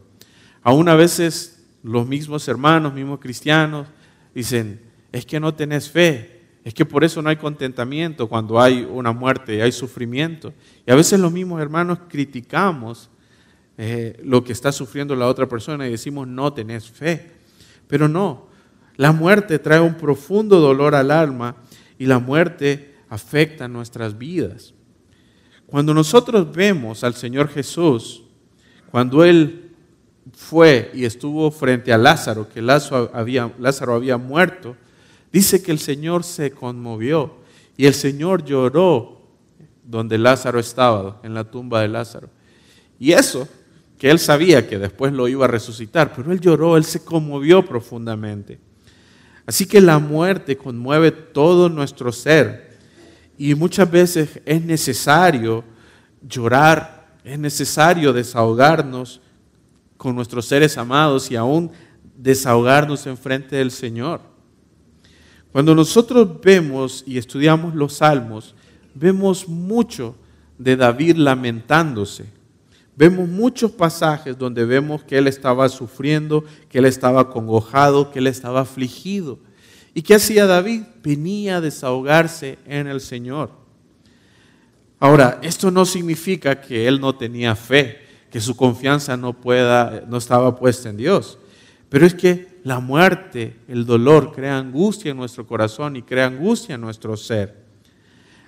Aún 0.64 0.88
a 0.88 0.96
veces 0.96 1.66
los 1.84 2.08
mismos 2.08 2.48
hermanos, 2.48 2.94
mismos 2.94 3.20
cristianos, 3.20 3.88
dicen, 4.34 4.89
es 5.12 5.26
que 5.26 5.40
no 5.40 5.54
tenés 5.54 5.90
fe, 5.90 6.40
es 6.64 6.74
que 6.74 6.86
por 6.86 7.04
eso 7.04 7.22
no 7.22 7.30
hay 7.30 7.38
contentamiento 7.38 8.28
cuando 8.28 8.60
hay 8.60 8.88
una 8.90 9.12
muerte 9.12 9.56
y 9.56 9.62
hay 9.62 9.72
sufrimiento. 9.72 10.54
Y 10.86 10.92
a 10.92 10.96
veces 10.96 11.20
los 11.20 11.32
mismos 11.32 11.62
hermanos 11.62 12.00
criticamos 12.08 13.10
eh, 13.78 14.20
lo 14.24 14.44
que 14.44 14.52
está 14.52 14.72
sufriendo 14.72 15.16
la 15.16 15.28
otra 15.28 15.48
persona 15.48 15.88
y 15.88 15.92
decimos 15.92 16.28
no 16.28 16.54
tenés 16.54 16.90
fe. 16.90 17.32
Pero 17.88 18.08
no, 18.08 18.48
La 18.98 19.14
muerte 19.14 19.60
trae 19.60 19.80
un 19.80 19.96
profundo 19.96 20.60
dolor 20.60 20.94
al 20.94 21.10
alma 21.10 21.56
y 21.98 22.06
la 22.06 22.20
muerte 22.20 22.96
afecta 23.08 23.70
nuestras 23.70 24.18
vidas. 24.18 24.74
Cuando 25.66 25.94
nosotros 25.94 26.52
vemos 26.52 27.06
al 27.06 27.14
Señor 27.14 27.48
Jesús, 27.48 28.24
cuando 28.92 29.24
Él 29.24 29.72
fue 30.34 30.92
y 30.94 31.06
estuvo 31.06 31.50
frente 31.50 31.94
a 31.94 31.98
Lázaro, 31.98 32.50
que 32.50 32.62
Lázaro 32.62 33.10
había, 33.14 33.50
Lázaro 33.58 33.94
había 33.94 34.18
muerto, 34.18 34.76
dice 35.32 35.62
que 35.62 35.72
el 35.72 35.80
Señor 35.80 36.24
se 36.24 36.52
conmovió 36.52 37.36
y 37.78 37.86
el 37.86 37.94
Señor 37.94 38.44
lloró 38.44 39.22
donde 39.84 40.18
Lázaro 40.18 40.60
estaba, 40.60 41.20
en 41.24 41.34
la 41.34 41.50
tumba 41.50 41.82
de 41.82 41.88
Lázaro. 41.88 42.30
Y 43.00 43.14
eso, 43.14 43.48
que 43.98 44.12
Él 44.12 44.20
sabía 44.20 44.68
que 44.68 44.78
después 44.78 45.12
lo 45.14 45.28
iba 45.28 45.46
a 45.46 45.48
resucitar, 45.48 46.14
pero 46.16 46.32
Él 46.32 46.40
lloró, 46.40 46.78
Él 46.78 46.84
se 46.84 47.04
conmovió 47.04 47.66
profundamente. 47.66 48.60
Así 49.46 49.66
que 49.66 49.82
la 49.82 49.98
muerte 49.98 50.56
conmueve 50.58 51.12
todo 51.12 51.70
nuestro 51.70 52.12
ser 52.12 52.78
y 53.36 53.56
muchas 53.56 53.90
veces 53.90 54.42
es 54.46 54.62
necesario 54.62 55.64
llorar, 56.22 57.18
es 57.24 57.40
necesario 57.40 58.14
desahogarnos 58.14 59.22
con 59.98 60.16
nuestros 60.16 60.46
seres 60.46 60.78
amados 60.78 61.32
y 61.32 61.36
aún 61.36 61.72
desahogarnos 62.16 63.08
en 63.08 63.18
frente 63.18 63.56
del 63.56 63.72
Señor. 63.72 64.22
Cuando 65.52 65.74
nosotros 65.74 66.42
vemos 66.42 67.04
y 67.08 67.18
estudiamos 67.18 67.74
los 67.74 67.94
salmos, 67.94 68.56
vemos 68.94 69.48
mucho 69.48 70.16
de 70.58 70.76
David 70.76 71.16
lamentándose. 71.16 72.26
Vemos 72.96 73.30
muchos 73.30 73.72
pasajes 73.72 74.38
donde 74.38 74.66
vemos 74.66 75.04
que 75.04 75.18
él 75.18 75.28
estaba 75.28 75.70
sufriendo, 75.70 76.44
que 76.68 76.80
él 76.80 76.86
estaba 76.86 77.30
congojado, 77.30 78.12
que 78.12 78.20
él 78.20 78.28
estaba 78.28 78.62
afligido. 78.62 79.40
¿Y 79.94 80.02
qué 80.02 80.16
hacía 80.16 80.46
David? 80.46 80.84
Venía 81.02 81.58
a 81.58 81.62
desahogarse 81.62 82.60
en 82.66 82.88
el 82.88 83.00
Señor. 83.00 83.52
Ahora, 85.00 85.40
esto 85.42 85.72
no 85.72 85.86
significa 85.86 86.60
que 86.60 86.88
él 86.88 87.00
no 87.00 87.16
tenía 87.16 87.56
fe, 87.56 88.00
que 88.30 88.42
su 88.42 88.56
confianza 88.56 89.16
no, 89.16 89.34
pueda, 89.34 90.04
no 90.08 90.18
estaba 90.18 90.58
puesta 90.58 90.90
en 90.90 90.98
Dios. 90.98 91.40
Pero 91.88 92.06
es 92.06 92.14
que 92.14 92.49
la 92.70 92.80
muerte, 92.80 93.56
el 93.68 93.84
dolor, 93.84 94.32
crea 94.32 94.60
angustia 94.60 95.10
en 95.10 95.18
nuestro 95.18 95.48
corazón 95.48 95.96
y 95.96 96.04
crea 96.04 96.28
angustia 96.28 96.76
en 96.76 96.82
nuestro 96.82 97.18
ser. 97.18 97.66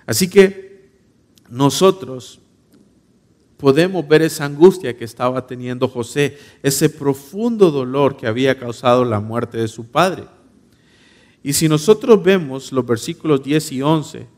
Así 0.06 0.30
que 0.30 0.90
nosotros 1.50 2.40
podemos 3.56 4.06
ver 4.06 4.22
esa 4.22 4.44
angustia 4.44 4.96
que 4.96 5.04
estaba 5.04 5.44
teniendo 5.44 5.88
José, 5.88 6.38
ese 6.62 6.88
profundo 6.88 7.72
dolor 7.72 8.16
que 8.16 8.28
había 8.28 8.56
causado 8.56 9.04
la 9.04 9.18
muerte 9.18 9.58
de 9.58 9.66
su 9.66 9.90
padre. 9.90 10.26
Y 11.42 11.52
si 11.52 11.68
nosotros 11.68 12.22
vemos 12.22 12.70
los 12.70 12.86
versículos 12.86 13.42
10 13.42 13.72
y 13.72 13.82
11, 13.82 14.28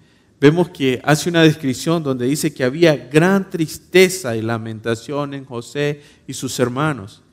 vemos 0.40 0.70
que 0.70 0.98
hace 1.04 1.28
una 1.28 1.42
descripción 1.42 2.02
donde 2.02 2.24
dice 2.24 2.54
que 2.54 2.64
había 2.64 2.96
gran 2.96 3.50
tristeza 3.50 4.34
y 4.34 4.40
lamentación 4.40 5.34
en 5.34 5.44
José 5.44 6.00
y 6.26 6.32
sus 6.32 6.58
hermanos. 6.58 7.23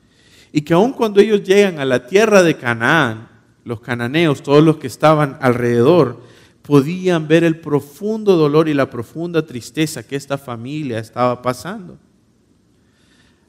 Y 0.52 0.60
que 0.62 0.74
aun 0.74 0.92
cuando 0.92 1.20
ellos 1.20 1.42
llegan 1.42 1.78
a 1.78 1.84
la 1.84 2.06
tierra 2.06 2.42
de 2.42 2.56
Canaán, 2.56 3.28
los 3.64 3.80
cananeos, 3.80 4.42
todos 4.42 4.62
los 4.62 4.76
que 4.76 4.86
estaban 4.86 5.38
alrededor, 5.40 6.20
podían 6.62 7.26
ver 7.26 7.44
el 7.44 7.58
profundo 7.58 8.36
dolor 8.36 8.68
y 8.68 8.74
la 8.74 8.90
profunda 8.90 9.44
tristeza 9.44 10.06
que 10.06 10.16
esta 10.16 10.38
familia 10.38 10.98
estaba 10.98 11.40
pasando. 11.42 11.98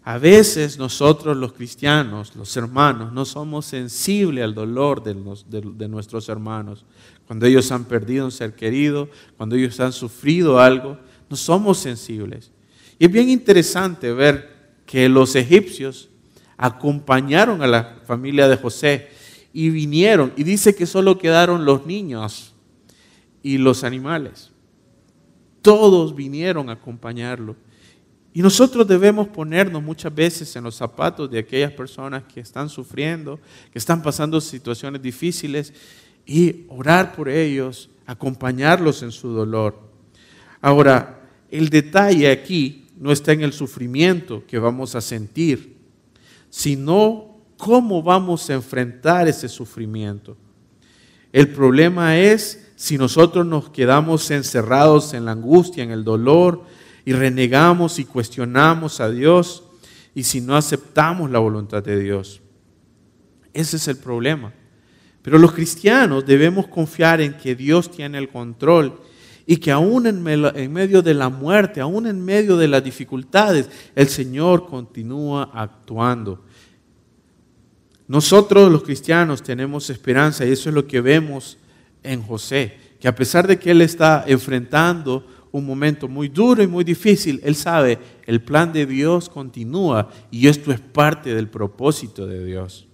A 0.06 0.18
veces 0.18 0.78
nosotros 0.78 1.38
los 1.38 1.54
cristianos, 1.54 2.36
los 2.36 2.58
hermanos, 2.58 3.14
no 3.14 3.24
somos 3.24 3.66
sensibles 3.66 4.44
al 4.44 4.54
dolor 4.54 5.02
de, 5.02 5.88
nuestros 5.88 6.28
hermanos. 6.28 6.84
Cuando 7.26 7.46
ellos 7.46 7.72
han 7.72 7.86
perdido 7.86 8.26
un 8.26 8.32
ser 8.32 8.54
querido, 8.54 9.10
cuando 9.38 9.56
ellos 9.56 9.80
han 9.80 9.94
sufrido 9.94 10.60
algo, 10.60 10.98
no 11.30 11.38
somos 11.38 11.78
sensibles. 11.78 12.52
Y 13.00 13.06
es 13.06 13.12
bien 13.12 13.30
interesante 13.30 14.12
ver 14.12 14.52
que 14.86 15.08
los 15.08 15.36
egipcios 15.36 16.10
acompañaron 16.64 17.62
a 17.62 17.68
la 17.68 17.98
familia 18.06 18.48
de 18.48 18.56
José 18.56 19.10
y 19.52 19.70
vinieron. 19.70 20.32
Y 20.38 20.44
dice 20.44 20.74
que 20.74 20.86
solo 20.86 21.18
quedaron 21.18 21.66
los 21.66 21.86
niños 21.86 22.54
y 23.42 23.58
los 23.58 23.84
animales. 23.84 24.50
Todos 25.62 26.16
vinieron 26.16 26.70
a 26.70 26.74
acompañarlo. 26.74 27.58
Y 28.34 28.42
nosotros 28.42 28.88
debemos 28.88 29.28
ponernos 29.28 29.84
muchas 29.84 30.16
veces 30.16 30.56
en 30.56 30.64
los 30.64 30.76
zapatos 30.76 31.30
de 31.30 31.40
aquellas 31.40 31.74
personas 31.74 32.24
que 32.34 32.40
están 32.40 32.70
sufriendo, 32.70 33.42
que 33.70 33.80
están 33.80 34.02
pasando 34.02 34.40
situaciones 34.40 35.02
difíciles 35.02 35.74
y 36.26 36.64
orar 36.70 37.14
por 37.14 37.28
ellos, 37.28 37.90
acompañarlos 38.06 39.04
en 39.04 39.12
su 39.12 39.28
dolor. 39.28 39.78
Ahora, 40.62 41.28
el 41.52 41.68
detalle 41.68 42.32
aquí 42.32 42.86
no 42.98 43.12
está 43.12 43.34
en 43.34 43.42
el 43.42 43.52
sufrimiento 43.52 44.46
que 44.48 44.58
vamos 44.58 44.96
a 44.96 45.02
sentir, 45.02 45.73
sino 46.56 47.36
cómo 47.58 48.04
vamos 48.04 48.48
a 48.48 48.54
enfrentar 48.54 49.28
ese 49.28 49.50
sufrimiento. 49.50 50.38
El 51.32 51.50
problema 51.50 52.20
es 52.20 52.72
si 52.76 52.96
nosotros 52.96 53.44
nos 53.44 53.72
quedamos 53.72 54.30
encerrados 54.30 55.16
en 55.16 55.26
la 55.26 55.32
angustia, 55.32 55.84
en 55.84 55.90
el 55.90 56.04
dolor, 56.04 56.62
y 57.06 57.14
renegamos 57.14 57.98
y 57.98 58.06
cuestionamos 58.06 59.00
a 59.00 59.10
Dios 59.10 59.64
y 60.14 60.26
si 60.26 60.42
no 60.42 60.56
aceptamos 60.56 61.32
la 61.32 61.40
voluntad 61.40 61.82
de 61.82 62.00
Dios. 62.00 62.40
Ese 63.52 63.78
es 63.78 63.88
el 63.88 63.98
problema. 63.98 64.54
Pero 65.24 65.40
los 65.40 65.54
cristianos 65.54 66.24
debemos 66.24 66.68
confiar 66.68 67.20
en 67.20 67.34
que 67.36 67.56
Dios 67.56 67.90
tiene 67.90 68.20
el 68.20 68.30
control 68.30 69.02
y 69.46 69.58
que 69.58 69.72
aún 69.72 70.08
en, 70.08 70.22
medio 70.22 71.02
de 71.02 71.14
la 71.14 71.30
muerte, 71.30 71.82
aún 71.82 72.08
en 72.08 72.24
medio 72.24 72.56
de 72.56 72.68
las 72.68 72.84
dificultades, 72.84 73.70
el 73.96 74.08
Señor 74.08 74.68
continúa 74.68 75.50
actuando. 75.54 76.44
Nosotros 78.08 78.72
los 78.72 78.84
cristianos 78.84 79.44
tenemos 79.44 79.90
esperanza 79.90 80.46
y 80.46 80.52
eso 80.52 80.70
es 80.70 80.76
lo 80.76 80.88
que 80.88 81.02
vemos 81.02 81.58
en 82.04 82.22
José, 82.22 82.78
que 83.00 83.08
a 83.08 83.16
pesar 83.16 83.48
de 83.48 83.60
que 83.60 83.72
él 83.72 83.82
está 83.82 84.24
enfrentando 84.28 85.26
un 85.54 85.66
momento 85.66 86.08
muy 86.08 86.30
duro 86.30 86.64
y 86.64 86.68
muy 86.68 86.84
difícil, 86.84 87.40
Él 87.44 87.54
sabe, 87.54 88.00
el 88.26 88.42
plan 88.42 88.74
de 88.74 88.88
Dios 88.88 89.30
continúa 89.30 90.10
y 90.32 90.48
esto 90.48 90.72
es 90.72 90.80
parte 90.80 91.36
del 91.36 91.48
propósito 91.48 92.26
de 92.26 92.44
Dios. 92.44 92.88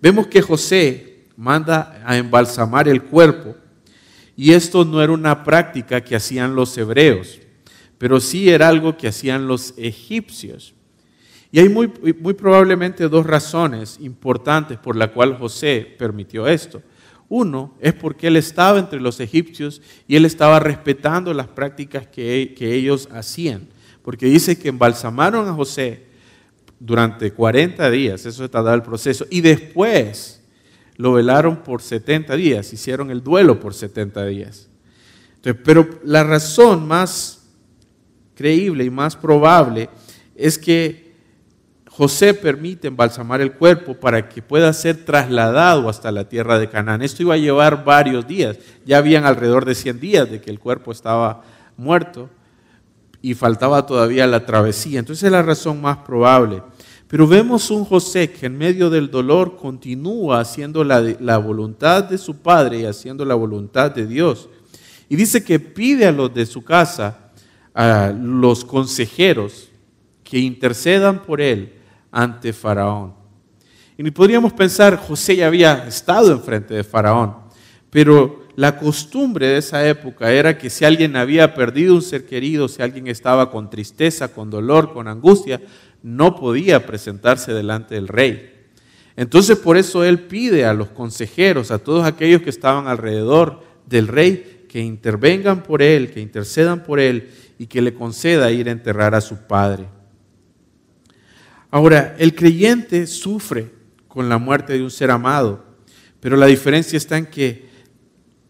Vemos 0.00 0.26
que 0.26 0.42
José 0.42 1.28
manda 1.34 2.02
a 2.04 2.18
embalsamar 2.18 2.88
el 2.88 3.02
cuerpo 3.04 3.56
y 4.42 4.54
esto 4.54 4.84
no 4.84 5.00
era 5.00 5.12
una 5.12 5.44
práctica 5.44 6.00
que 6.00 6.16
hacían 6.16 6.56
los 6.56 6.76
hebreos, 6.76 7.38
pero 7.96 8.18
sí 8.18 8.50
era 8.50 8.66
algo 8.66 8.96
que 8.96 9.06
hacían 9.06 9.46
los 9.46 9.72
egipcios. 9.76 10.74
Y 11.52 11.60
hay 11.60 11.68
muy, 11.68 11.88
muy 12.18 12.34
probablemente 12.34 13.08
dos 13.08 13.24
razones 13.24 13.98
importantes 14.00 14.78
por 14.78 14.96
la 14.96 15.12
cual 15.12 15.38
José 15.38 15.94
permitió 15.96 16.48
esto. 16.48 16.82
Uno 17.28 17.76
es 17.78 17.94
porque 17.94 18.26
él 18.26 18.36
estaba 18.36 18.80
entre 18.80 19.00
los 19.00 19.20
egipcios 19.20 19.80
y 20.08 20.16
él 20.16 20.24
estaba 20.24 20.58
respetando 20.58 21.32
las 21.32 21.46
prácticas 21.46 22.08
que, 22.08 22.52
ellos 22.58 23.08
hacían. 23.12 23.68
Porque 24.02 24.26
dice 24.26 24.58
que 24.58 24.70
embalsamaron 24.70 25.48
a 25.48 25.52
José 25.52 26.06
durante 26.80 27.30
40 27.30 27.88
días, 27.92 28.26
eso 28.26 28.44
está 28.44 28.60
dado 28.60 28.74
el 28.74 28.82
proceso, 28.82 29.24
y 29.30 29.40
después 29.40 30.41
lo 31.02 31.14
velaron 31.14 31.56
por 31.56 31.82
70 31.82 32.36
días, 32.36 32.72
hicieron 32.72 33.10
el 33.10 33.24
duelo 33.24 33.58
por 33.58 33.74
70 33.74 34.24
días. 34.26 34.68
pero 35.64 35.88
la 36.04 36.22
razón 36.22 36.86
más 36.86 37.42
creíble 38.36 38.84
y 38.84 38.90
más 38.90 39.16
probable 39.16 39.90
es 40.36 40.56
que 40.56 41.16
José 41.88 42.34
permite 42.34 42.86
embalsamar 42.86 43.40
el 43.40 43.54
cuerpo 43.54 43.94
para 43.94 44.28
que 44.28 44.42
pueda 44.42 44.72
ser 44.72 45.04
trasladado 45.04 45.88
hasta 45.88 46.12
la 46.12 46.28
tierra 46.28 46.60
de 46.60 46.70
Canaán. 46.70 47.02
Esto 47.02 47.22
iba 47.22 47.34
a 47.34 47.38
llevar 47.38 47.84
varios 47.84 48.24
días. 48.28 48.58
Ya 48.86 48.98
habían 48.98 49.24
alrededor 49.24 49.64
de 49.64 49.74
100 49.74 49.98
días 49.98 50.30
de 50.30 50.40
que 50.40 50.50
el 50.50 50.60
cuerpo 50.60 50.92
estaba 50.92 51.42
muerto 51.76 52.30
y 53.20 53.34
faltaba 53.34 53.86
todavía 53.86 54.28
la 54.28 54.46
travesía. 54.46 55.00
Entonces 55.00 55.24
es 55.24 55.32
la 55.32 55.42
razón 55.42 55.80
más 55.80 55.96
probable. 55.98 56.62
Pero 57.12 57.26
vemos 57.26 57.70
un 57.70 57.84
José 57.84 58.32
que 58.32 58.46
en 58.46 58.56
medio 58.56 58.88
del 58.88 59.10
dolor 59.10 59.58
continúa 59.58 60.40
haciendo 60.40 60.82
la, 60.82 60.98
la, 61.20 61.36
voluntad 61.36 62.04
de 62.04 62.16
su 62.16 62.38
padre 62.38 62.80
y 62.80 62.84
haciendo 62.86 63.26
la 63.26 63.34
voluntad 63.34 63.90
de 63.90 64.06
Dios. 64.06 64.48
Y 65.10 65.16
dice 65.16 65.44
que 65.44 65.60
pide 65.60 66.06
a 66.06 66.10
los 66.10 66.32
de 66.32 66.46
su 66.46 66.64
casa, 66.64 67.32
a 67.74 68.14
los 68.18 68.64
consejeros, 68.64 69.68
que 70.24 70.38
intercedan 70.38 71.22
por 71.22 71.42
él 71.42 71.74
ante 72.10 72.54
Faraón. 72.54 73.12
Y 73.98 74.10
podríamos 74.10 74.54
pensar, 74.54 74.96
José 74.96 75.36
ya 75.36 75.48
había 75.48 75.86
estado 75.86 76.32
enfrente 76.32 76.72
de 76.72 76.82
Faraón, 76.82 77.34
pero 77.90 78.42
la 78.56 78.78
costumbre 78.78 79.48
de 79.48 79.58
esa 79.58 79.86
época 79.86 80.30
era 80.32 80.56
que 80.56 80.70
si 80.70 80.86
alguien 80.86 81.16
había 81.16 81.54
perdido 81.54 81.94
un 81.94 82.02
ser 82.02 82.24
querido, 82.24 82.68
si 82.68 82.80
alguien 82.80 83.06
estaba 83.06 83.50
con 83.50 83.68
tristeza, 83.70 84.28
con 84.28 84.48
dolor, 84.50 84.92
con 84.94 85.08
angustia, 85.08 85.60
no 86.02 86.36
podía 86.36 86.86
presentarse 86.86 87.52
delante 87.52 87.94
del 87.94 88.08
rey. 88.08 88.50
Entonces 89.16 89.58
por 89.58 89.76
eso 89.76 90.04
él 90.04 90.20
pide 90.20 90.64
a 90.64 90.74
los 90.74 90.88
consejeros, 90.88 91.70
a 91.70 91.78
todos 91.78 92.04
aquellos 92.04 92.42
que 92.42 92.50
estaban 92.50 92.88
alrededor 92.88 93.62
del 93.86 94.08
rey, 94.08 94.64
que 94.68 94.80
intervengan 94.80 95.62
por 95.62 95.82
él, 95.82 96.10
que 96.10 96.20
intercedan 96.20 96.82
por 96.82 96.98
él 96.98 97.30
y 97.58 97.66
que 97.66 97.82
le 97.82 97.92
conceda 97.92 98.50
ir 98.50 98.68
a 98.68 98.72
enterrar 98.72 99.14
a 99.14 99.20
su 99.20 99.36
padre. 99.46 99.86
Ahora, 101.70 102.16
el 102.18 102.34
creyente 102.34 103.06
sufre 103.06 103.70
con 104.08 104.28
la 104.28 104.38
muerte 104.38 104.72
de 104.74 104.82
un 104.82 104.90
ser 104.90 105.10
amado, 105.10 105.64
pero 106.20 106.36
la 106.36 106.46
diferencia 106.46 106.96
está 106.96 107.18
en 107.18 107.26
que 107.26 107.66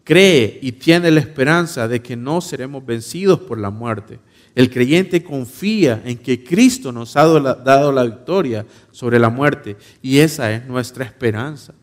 cree 0.03 0.59
y 0.61 0.73
tiene 0.73 1.11
la 1.11 1.19
esperanza 1.19 1.87
de 1.87 2.01
que 2.01 2.15
no 2.15 2.41
seremos 2.41 2.85
vencidos 2.85 3.39
por 3.39 3.57
la 3.57 3.69
muerte. 3.69 4.19
El 4.55 4.69
creyente 4.69 5.23
confía 5.23 6.01
en 6.05 6.19
que 6.19 6.43
Cristo 6.43 6.91
nos 6.91 7.15
ha 7.17 7.25
dado 7.25 7.91
la 7.91 8.03
victoria 8.03 8.65
sobre 8.91 9.17
la 9.19 9.29
muerte 9.29 9.77
y 10.01 10.19
esa 10.19 10.51
es 10.53 10.65
nuestra 10.67 11.05
esperanza. 11.05 11.73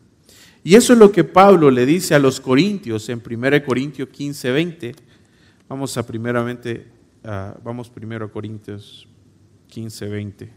Y 0.63 0.75
eso 0.75 0.93
es 0.93 0.99
lo 0.99 1.11
que 1.11 1.23
Pablo 1.23 1.71
le 1.71 1.85
dice 1.85 2.15
a 2.15 2.19
los 2.19 2.39
corintios 2.39 3.09
en 3.09 3.21
1 3.25 3.65
Corintios 3.65 4.09
15, 4.09 4.51
20. 4.51 4.95
Vamos 5.67 5.97
a 5.97 6.05
primeramente, 6.05 6.87
vamos 7.63 7.89
primero 7.89 8.25
a 8.25 8.31
Corintios 8.31 9.07
15, 9.67 10.07
20. 10.07 10.53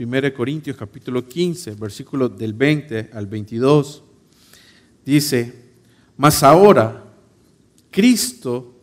1 0.00 0.34
Corintios 0.34 0.76
capítulo 0.76 1.26
15, 1.26 1.76
versículo 1.76 2.28
del 2.28 2.52
20 2.52 3.10
al 3.12 3.26
22. 3.26 4.02
Dice, 5.04 5.70
mas 6.16 6.42
ahora 6.42 7.04
Cristo 7.90 8.81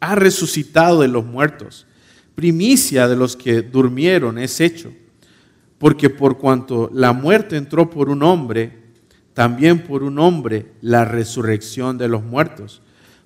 ha 0.00 0.14
resucitado 0.14 1.02
de 1.02 1.08
los 1.08 1.24
muertos. 1.24 1.86
Primicia 2.34 3.06
de 3.06 3.16
los 3.16 3.36
que 3.36 3.62
durmieron 3.62 4.38
es 4.38 4.60
hecho. 4.60 4.92
Porque 5.78 6.10
por 6.10 6.38
cuanto 6.38 6.90
la 6.92 7.12
muerte 7.12 7.56
entró 7.56 7.88
por 7.88 8.08
un 8.08 8.22
hombre, 8.22 8.80
también 9.34 9.84
por 9.84 10.02
un 10.02 10.18
hombre 10.18 10.72
la 10.80 11.04
resurrección 11.04 11.96
de 11.98 12.08
los 12.08 12.22
muertos. 12.22 12.82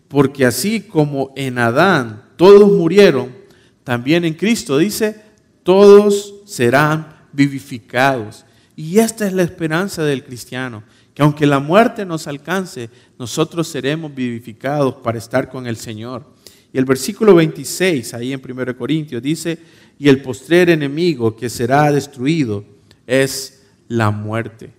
Porque 0.08 0.44
así 0.44 0.80
como 0.80 1.32
en 1.36 1.58
Adán 1.58 2.24
todos 2.36 2.70
murieron, 2.70 3.34
también 3.82 4.24
en 4.24 4.34
Cristo 4.34 4.78
dice, 4.78 5.22
todos 5.62 6.34
serán 6.44 7.14
vivificados. 7.32 8.44
Y 8.76 8.98
esta 8.98 9.26
es 9.26 9.32
la 9.32 9.42
esperanza 9.42 10.02
del 10.02 10.24
cristiano, 10.24 10.82
que 11.14 11.22
aunque 11.22 11.46
la 11.46 11.60
muerte 11.60 12.04
nos 12.04 12.26
alcance, 12.26 12.90
nosotros 13.18 13.68
seremos 13.68 14.14
vivificados 14.14 14.94
para 14.96 15.18
estar 15.18 15.48
con 15.48 15.66
el 15.66 15.76
Señor. 15.76 16.33
Y 16.74 16.78
el 16.78 16.84
versículo 16.84 17.36
26, 17.36 18.14
ahí 18.14 18.32
en 18.32 18.42
1 18.44 18.76
Corintios, 18.76 19.22
dice, 19.22 19.56
y 19.96 20.08
el 20.08 20.20
postrer 20.20 20.70
enemigo 20.70 21.36
que 21.36 21.48
será 21.48 21.92
destruido 21.92 22.64
es 23.06 23.62
la 23.86 24.10
muerte. 24.10 24.72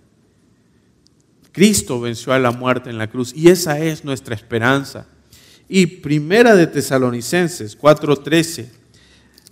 Cristo 1.52 1.98
venció 1.98 2.34
a 2.34 2.38
la 2.38 2.50
muerte 2.50 2.90
en 2.90 2.98
la 2.98 3.08
cruz 3.08 3.32
y 3.34 3.48
esa 3.48 3.78
es 3.78 4.04
nuestra 4.04 4.34
esperanza. 4.34 5.06
Y 5.70 5.86
Primera 5.86 6.54
de 6.54 6.66
Tesalonicenses 6.66 7.78
4:13 7.78 8.66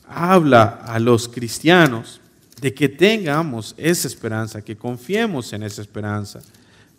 habla 0.07 0.83
a 0.85 0.99
los 0.99 1.29
cristianos 1.29 2.21
de 2.61 2.75
que 2.75 2.91
tengamos 2.91 3.75
esa 3.79 4.07
esperanza, 4.07 4.61
que 4.61 4.77
confiemos 4.77 5.51
en 5.55 5.63
esa 5.63 5.81
esperanza. 5.81 6.43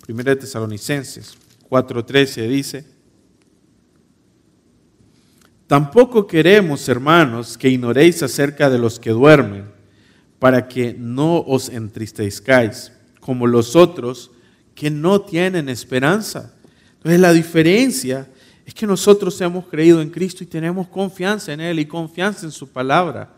Primera 0.01 0.33
de 0.33 0.41
Tesalonicenses 0.41 1.35
4:13 1.69 2.47
dice, 2.47 2.94
Tampoco 5.67 6.27
queremos, 6.27 6.87
hermanos, 6.87 7.57
que 7.57 7.69
ignoréis 7.69 8.21
acerca 8.21 8.69
de 8.69 8.77
los 8.77 8.99
que 8.99 9.09
duermen, 9.09 9.65
para 10.37 10.67
que 10.67 10.95
no 10.97 11.39
os 11.39 11.69
entristezcáis, 11.69 12.91
como 13.19 13.47
los 13.47 13.75
otros 13.75 14.31
que 14.75 14.91
no 14.91 15.21
tienen 15.21 15.69
esperanza. 15.69 16.53
Entonces 16.97 17.19
la 17.19 17.33
diferencia 17.33 18.27
es 18.65 18.73
que 18.73 18.85
nosotros 18.85 19.39
hemos 19.41 19.67
creído 19.67 20.01
en 20.01 20.09
Cristo 20.09 20.43
y 20.43 20.47
tenemos 20.47 20.87
confianza 20.87 21.53
en 21.53 21.61
Él 21.61 21.79
y 21.79 21.85
confianza 21.85 22.45
en 22.45 22.51
su 22.51 22.67
palabra. 22.69 23.33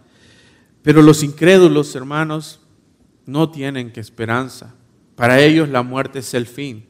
Pero 0.82 1.02
los 1.02 1.24
incrédulos, 1.24 1.96
hermanos, 1.96 2.60
no 3.26 3.50
tienen 3.50 3.92
que 3.92 4.00
esperanza. 4.00 4.74
Para 5.16 5.40
ellos 5.42 5.70
la 5.70 5.84
muerte 5.84 6.20
es 6.20 6.34
el 6.34 6.46
fin. 6.46 6.86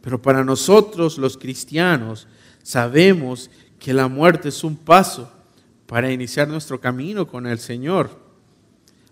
Pero 0.00 0.20
para 0.20 0.44
nosotros 0.44 1.18
los 1.18 1.36
cristianos 1.36 2.26
sabemos 2.62 3.50
que 3.78 3.92
la 3.94 4.08
muerte 4.08 4.48
es 4.48 4.64
un 4.64 4.76
paso 4.76 5.30
para 5.86 6.12
iniciar 6.12 6.48
nuestro 6.48 6.80
camino 6.80 7.26
con 7.26 7.46
el 7.46 7.58
Señor, 7.58 8.10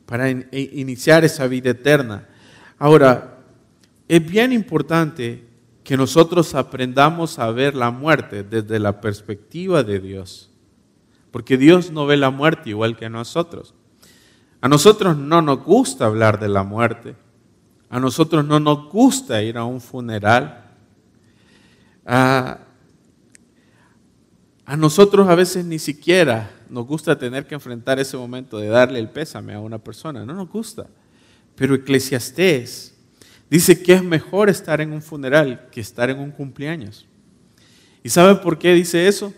para 0.04 0.28
e, 0.28 0.46
iniciar 0.74 1.24
esa 1.24 1.46
vida 1.46 1.70
eterna. 1.70 2.28
Ahora, 2.78 3.38
es 4.08 4.24
bien 4.24 4.52
importante 4.52 5.46
que 5.82 5.96
nosotros 5.96 6.54
aprendamos 6.54 7.38
a 7.38 7.50
ver 7.50 7.74
la 7.74 7.90
muerte 7.90 8.42
desde 8.42 8.78
la 8.78 9.00
perspectiva 9.00 9.82
de 9.82 10.00
Dios, 10.00 10.50
porque 11.30 11.56
Dios 11.56 11.90
no 11.90 12.06
ve 12.06 12.16
la 12.16 12.30
muerte 12.30 12.70
igual 12.70 12.96
que 12.96 13.08
nosotros. 13.08 13.74
A 14.60 14.68
nosotros 14.68 15.16
no 15.16 15.42
nos 15.42 15.62
gusta 15.62 16.06
hablar 16.06 16.40
de 16.40 16.48
la 16.48 16.64
muerte, 16.64 17.14
a 17.88 18.00
nosotros 18.00 18.44
no 18.44 18.58
nos 18.58 18.88
gusta 18.90 19.42
ir 19.42 19.56
a 19.56 19.64
un 19.64 19.80
funeral. 19.80 20.64
Ah, 22.04 22.65
a 24.66 24.76
nosotros 24.76 25.28
a 25.28 25.36
veces 25.36 25.64
ni 25.64 25.78
siquiera 25.78 26.50
nos 26.68 26.86
gusta 26.86 27.16
tener 27.16 27.46
que 27.46 27.54
enfrentar 27.54 28.00
ese 28.00 28.16
momento 28.16 28.58
de 28.58 28.66
darle 28.66 28.98
el 28.98 29.08
pésame 29.08 29.54
a 29.54 29.60
una 29.60 29.78
persona, 29.78 30.26
no 30.26 30.34
nos 30.34 30.48
gusta. 30.48 30.88
Pero 31.54 31.76
Eclesiastés 31.76 32.92
dice 33.48 33.80
que 33.80 33.92
es 33.92 34.02
mejor 34.02 34.48
estar 34.48 34.80
en 34.80 34.92
un 34.92 35.02
funeral 35.02 35.68
que 35.70 35.80
estar 35.80 36.10
en 36.10 36.18
un 36.18 36.32
cumpleaños. 36.32 37.06
¿Y 38.02 38.08
saben 38.08 38.40
por 38.40 38.58
qué 38.58 38.74
dice 38.74 39.06
eso? 39.06 39.32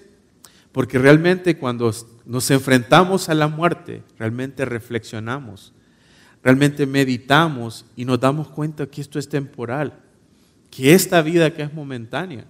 Porque 0.72 0.98
realmente 0.98 1.58
cuando 1.58 1.92
nos 2.24 2.50
enfrentamos 2.50 3.28
a 3.28 3.34
la 3.34 3.48
muerte, 3.48 4.02
realmente 4.18 4.64
reflexionamos, 4.64 5.74
realmente 6.42 6.86
meditamos 6.86 7.84
y 7.96 8.06
nos 8.06 8.18
damos 8.18 8.48
cuenta 8.48 8.86
que 8.86 9.02
esto 9.02 9.18
es 9.18 9.28
temporal, 9.28 9.92
que 10.70 10.94
esta 10.94 11.20
vida 11.20 11.52
que 11.52 11.62
es 11.62 11.74
momentánea 11.74 12.46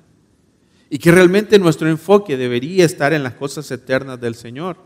y 0.91 0.99
que 0.99 1.13
realmente 1.13 1.59
nuestro 1.59 1.89
enfoque 1.89 2.37
debería 2.37 2.85
estar 2.85 3.13
en 3.13 3.23
las 3.23 3.35
cosas 3.35 3.71
eternas 3.71 4.21
del 4.21 4.35
Señor. 4.35 4.77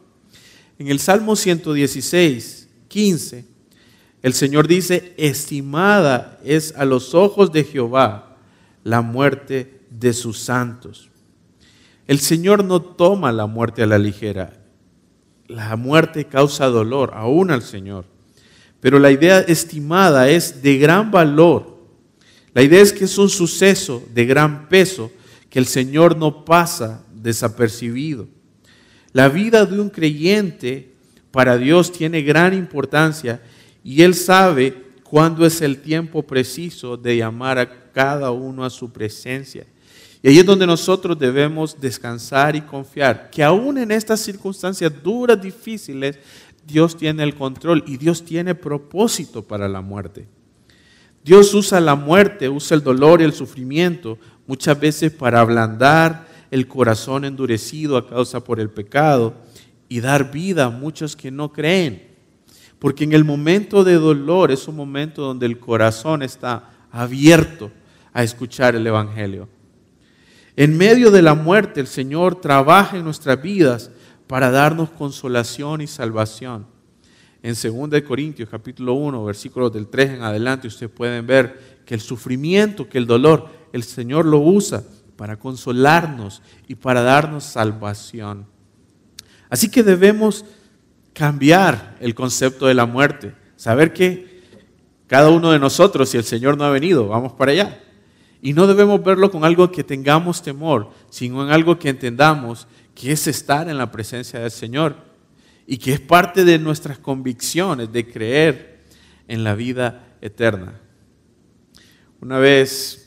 En 0.79 0.89
el 0.89 0.99
Salmo 0.99 1.37
116, 1.37 2.69
15, 2.89 3.45
el 4.23 4.33
Señor 4.33 4.67
dice, 4.67 5.15
estimada 5.17 6.39
es 6.45 6.75
a 6.77 6.85
los 6.85 7.15
ojos 7.15 7.53
de 7.53 7.65
Jehová 7.65 8.37
la 8.85 9.01
muerte 9.01 9.81
de 9.91 10.13
sus 10.13 10.39
santos. 10.39 11.11
El 12.07 12.19
Señor 12.19 12.65
no 12.65 12.83
toma 12.83 13.31
la 13.33 13.47
muerte 13.47 13.83
a 13.83 13.87
la 13.87 13.99
ligera. 13.99 14.59
La 15.47 15.77
muerte 15.77 16.25
causa 16.25 16.67
dolor, 16.67 17.13
aún 17.15 17.51
al 17.51 17.63
Señor. 17.63 18.07
Pero 18.81 18.99
la 18.99 19.11
idea 19.13 19.41
estimada 19.41 20.29
es 20.29 20.63
de 20.63 20.79
gran 20.79 21.11
valor. 21.11 21.79
La 22.55 22.63
idea 22.63 22.81
es 22.81 22.93
que 22.93 23.05
es 23.05 23.19
un 23.19 23.29
suceso 23.29 24.03
de 24.13 24.25
gran 24.25 24.69
peso 24.69 25.11
que 25.53 25.59
el 25.59 25.67
Señor 25.67 26.17
no 26.17 26.47
pasa 26.47 27.05
desapercibido. 27.13 28.27
La 29.13 29.29
vida 29.29 29.67
de 29.67 29.79
un 29.79 29.91
creyente 29.91 30.95
para 31.31 31.59
Dios 31.59 31.93
tiene 31.93 32.23
gran 32.23 32.55
importancia 32.55 33.43
y 33.85 34.01
Él 34.01 34.15
sabe 34.15 34.75
cuándo 35.05 35.45
es 35.45 35.61
el 35.61 35.83
tiempo 35.83 36.23
preciso 36.23 36.97
de 36.97 37.19
llamar 37.19 37.59
a 37.59 37.93
cada 37.93 38.31
uno 38.31 38.65
a 38.65 38.71
su 38.71 38.91
presencia. 38.91 39.67
Y 40.23 40.29
ahí 40.29 40.39
es 40.39 40.47
donde 40.47 40.67
nosotros 40.67 41.19
debemos 41.19 41.79
descansar 41.79 42.57
y 42.57 42.63
confiar 42.63 43.29
que 43.29 43.45
aún 43.45 43.77
en 43.77 43.91
estas 43.91 44.21
circunstancias 44.21 44.91
duras, 45.03 45.39
difíciles, 45.39 46.19
Dios 46.67 46.97
tiene 46.97 47.25
el 47.25 47.35
control 47.35 47.85
y 47.87 47.99
Dios 47.99 48.25
tiene 48.25 48.55
propósito 48.55 49.43
para 49.43 49.69
la 49.69 49.83
muerte. 49.83 50.27
Dios 51.25 51.55
usa 51.55 51.81
la 51.81 51.95
muerte, 51.95 52.49
usa 52.49 52.77
el 52.77 52.83
dolor 52.83 53.21
y 53.21 53.25
el 53.25 53.33
sufrimiento 53.33 54.19
muchas 54.47 54.79
veces 54.79 55.13
para 55.13 55.41
ablandar 55.41 56.27
el 56.51 56.69
corazón 56.69 57.25
endurecido 57.25 57.97
a 57.97 58.07
causa 58.07 58.45
por 58.45 58.61
el 58.61 58.71
pecado 58.71 59.35
y 59.89 60.01
dar 60.01 60.31
vida 60.31 60.67
a 60.67 60.71
muchos 60.71 61.17
que 61.17 61.31
no 61.31 61.53
creen. 61.53 62.11
Porque 62.79 63.05
en 63.05 63.13
el 63.13 63.25
momento 63.25 63.85
de 63.85 63.95
dolor 63.95 64.51
es 64.51 64.69
un 64.69 64.77
momento 64.77 65.23
donde 65.23 65.47
el 65.47 65.59
corazón 65.59 66.23
está 66.23 66.71
abierto 66.91 67.71
a 68.13 68.23
escuchar 68.23 68.75
el 68.75 68.87
Evangelio. 68.87 69.49
En 70.57 70.77
medio 70.77 71.11
de 71.11 71.23
la 71.23 71.35
muerte 71.35 71.81
el 71.81 71.87
Señor 71.87 72.41
trabaja 72.41 72.97
en 72.99 73.05
nuestras 73.05 73.41
vidas 73.41 73.91
para 74.27 74.51
darnos 74.51 74.91
consolación 74.91 75.81
y 75.81 75.87
salvación. 75.87 76.67
En 77.43 77.55
2 77.55 78.03
Corintios 78.03 78.49
capítulo 78.49 78.95
1, 78.95 79.25
versículos 79.25 79.73
del 79.73 79.89
3 79.89 80.11
en 80.11 80.23
adelante, 80.23 80.69
ustedes 80.69 80.93
pueden 80.93 81.27
ver 81.27 81.83
que 81.85 81.95
el 81.95 82.01
sufrimiento, 82.01 82.89
que 82.89 82.99
el 82.99 83.07
dolor 83.07 83.49
el 83.73 83.83
Señor 83.83 84.27
lo 84.27 84.39
usa 84.39 84.85
para 85.17 85.39
consolarnos 85.39 86.43
y 86.69 86.75
para 86.75 87.03
darnos 87.03 87.45
salvación. 87.45 88.47
Así 89.49 89.71
que 89.71 89.83
debemos 89.83 90.45
cambiar 91.13 91.97
el 92.01 92.15
concepto 92.15 92.67
de 92.67 92.75
la 92.75 92.87
muerte, 92.87 93.35
saber 93.57 93.93
que 93.93 94.43
cada 95.07 95.29
uno 95.31 95.53
de 95.53 95.59
nosotros, 95.59 96.09
si 96.09 96.17
el 96.17 96.25
Señor 96.25 96.57
no 96.57 96.65
ha 96.65 96.71
venido, 96.71 97.09
vamos 97.09 97.33
para 97.33 97.53
allá. 97.53 97.83
Y 98.41 98.55
no 98.55 98.67
debemos 98.67 99.03
verlo 99.05 99.31
con 99.31 99.45
algo 99.45 99.71
que 99.71 99.85
tengamos 99.85 100.43
temor, 100.43 100.91
sino 101.11 101.45
en 101.45 101.53
algo 101.53 101.79
que 101.79 101.91
entendamos 101.91 102.67
que 102.95 103.13
es 103.13 103.27
estar 103.27 103.69
en 103.69 103.79
la 103.79 103.91
presencia 103.91 104.41
del 104.41 104.51
Señor 104.51 104.97
y 105.67 105.79
que 105.79 105.93
es 105.93 106.01
parte 106.01 106.45
de 106.45 106.59
nuestras 106.59 106.99
convicciones 106.99 107.93
de 107.93 108.11
creer 108.11 108.81
en 109.29 109.45
la 109.45 109.55
vida 109.55 110.17
eterna. 110.21 110.81
Una 112.21 112.39
vez 112.39 113.02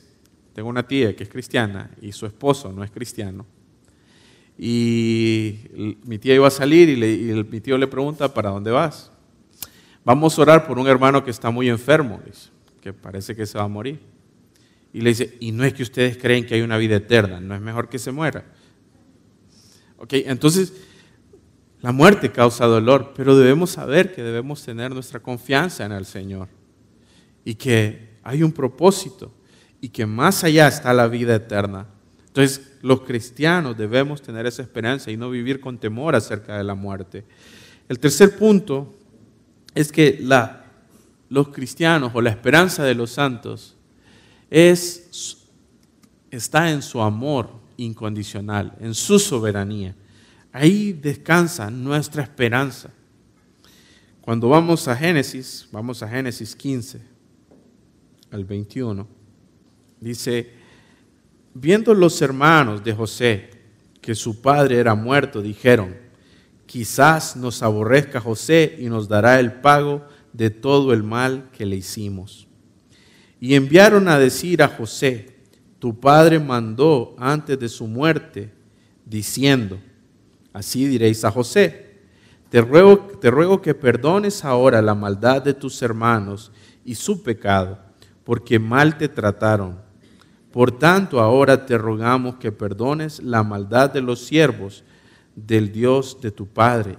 tengo 0.56 0.70
una 0.70 0.88
tía 0.88 1.14
que 1.14 1.24
es 1.24 1.30
cristiana 1.30 1.92
y 2.02 2.14
su 2.14 2.26
esposo 2.26 2.72
no 2.72 2.82
es 2.82 2.90
cristiano. 2.90 3.46
Y 4.58 5.60
mi 6.06 6.18
tía 6.18 6.34
iba 6.34 6.48
a 6.48 6.52
salir 6.52 6.88
y, 6.88 7.44
mi 7.44 7.60
tío 7.60 7.78
le 7.78 7.88
pregunta, 7.88 8.34
¿para 8.34 8.52
dónde 8.52 8.72
vas? 8.72 9.12
Vamos 10.06 10.40
a 10.40 10.42
orar 10.42 10.66
por 10.66 10.80
un 10.80 10.88
hermano 10.88 11.26
que 11.26 11.32
está 11.32 11.52
muy 11.52 11.68
enfermo, 11.68 12.22
que 12.80 12.94
parece 12.94 13.36
que 13.36 13.46
se 13.46 13.58
va 13.58 13.66
a 13.66 13.68
morir. 13.68 14.00
Y 14.94 15.02
le 15.02 15.10
dice, 15.10 15.36
y 15.42 15.52
no 15.52 15.66
es 15.66 15.74
que 15.74 15.84
ustedes 15.84 16.16
creen 16.16 16.46
que 16.46 16.56
hay 16.56 16.62
una 16.62 16.78
vida 16.78 16.96
eterna, 16.96 17.42
no 17.42 17.54
es 17.54 17.60
mejor 17.60 17.90
que 17.90 18.00
se 18.00 18.14
muera. 18.14 18.46
Ok, 19.98 20.14
entonces 20.14 20.72
la 21.82 21.92
muerte 21.92 22.32
causa 22.32 22.66
dolor, 22.66 23.12
pero 23.14 23.36
debemos 23.36 23.72
saber 23.72 24.16
que 24.16 24.24
debemos 24.24 24.64
tener 24.64 24.94
nuestra 24.94 25.20
confianza 25.20 25.84
en 25.84 25.92
el 25.92 26.06
Señor 26.06 26.48
y 27.44 27.56
que 27.56 28.16
hay 28.24 28.42
un 28.42 28.54
propósito 28.54 29.34
y 29.82 29.90
que 29.90 30.06
más 30.06 30.44
allá 30.44 30.68
está 30.68 30.94
la 30.94 31.08
vida 31.08 31.36
eterna. 31.36 31.88
Entonces, 32.28 32.74
los 32.82 33.02
cristianos 33.02 33.78
debemos 33.78 34.22
tener 34.22 34.46
esa 34.46 34.62
esperanza 34.62 35.10
y 35.10 35.18
no 35.18 35.30
vivir 35.30 35.60
con 35.60 35.78
temor 35.78 36.16
acerca 36.16 36.58
de 36.58 36.64
la 36.64 36.76
muerte. 36.76 37.24
El 37.88 38.00
tercer 38.00 38.38
punto 38.38 38.94
es 39.74 39.92
que 39.92 40.20
la, 40.22 40.66
los 41.30 41.50
cristianos 41.50 42.12
o 42.14 42.22
la 42.22 42.32
esperanza 42.32 42.84
de 42.84 42.96
los 42.96 43.12
santos 43.12 43.76
es, 44.50 45.48
está 46.32 46.72
en 46.72 46.82
su 46.82 47.02
amor 47.02 47.50
incondicional, 47.78 48.74
en 48.80 48.94
su 48.94 49.20
soberanía. 49.20 49.96
Ahí 50.52 50.94
descansa 50.94 51.70
nuestra 51.70 52.24
esperanza. 52.24 52.90
Cuando 54.22 54.50
vamos 54.50 54.88
a 54.88 54.96
Génesis, 54.96 55.68
vamos 55.72 56.02
a 56.02 56.08
Génesis 56.08 56.56
15, 56.56 57.02
al 58.32 58.44
21, 58.46 59.08
dice, 60.06 60.52
viendo 61.56 61.96
los 61.96 62.22
hermanos 62.22 62.84
de 62.84 62.94
José 62.94 63.50
que 64.02 64.14
su 64.14 64.40
padre 64.40 64.78
era 64.78 64.94
muerto, 64.94 65.42
dijeron, 65.42 65.96
quizás 66.68 67.36
nos 67.36 67.64
aborrezca 67.64 68.22
José 68.22 68.76
y 68.78 68.86
nos 68.86 69.08
dará 69.08 69.40
el 69.40 69.54
pago 69.54 70.06
de 70.32 70.52
todo 70.52 70.94
el 70.94 71.02
mal 71.02 71.50
que 71.52 71.66
le 71.66 71.78
hicimos. 71.78 72.48
Y 73.40 73.56
enviaron 73.56 74.08
a 74.08 74.20
decir 74.20 74.62
a 74.62 74.68
José, 74.68 75.36
tu 75.80 76.00
padre 76.00 76.40
mandó 76.40 77.16
antes 77.18 77.58
de 77.58 77.68
su 77.68 77.88
muerte, 77.88 78.54
diciendo, 79.06 79.80
así 80.54 80.86
diréis 80.86 81.26
a 81.26 81.32
José, 81.32 81.96
te 82.50 82.62
ruego, 82.62 83.00
te 83.20 83.32
ruego 83.32 83.60
que 83.60 83.74
perdones 83.74 84.46
ahora 84.46 84.84
la 84.84 84.94
maldad 84.94 85.42
de 85.42 85.56
tus 85.56 85.82
hermanos 85.82 86.52
y 86.84 86.94
su 86.94 87.24
pecado, 87.24 87.80
porque 88.24 88.60
mal 88.60 89.00
te 89.00 89.10
trataron. 89.10 89.85
Por 90.56 90.72
tanto, 90.72 91.20
ahora 91.20 91.66
te 91.66 91.78
rogamos 91.78 92.38
que 92.38 92.50
perdones 92.50 93.22
la 93.22 93.44
maldad 93.44 93.90
de 93.90 94.00
los 94.00 94.22
siervos 94.22 94.86
del 95.36 95.70
Dios 95.70 96.20
de 96.22 96.32
tu 96.32 96.48
Padre. 96.48 96.98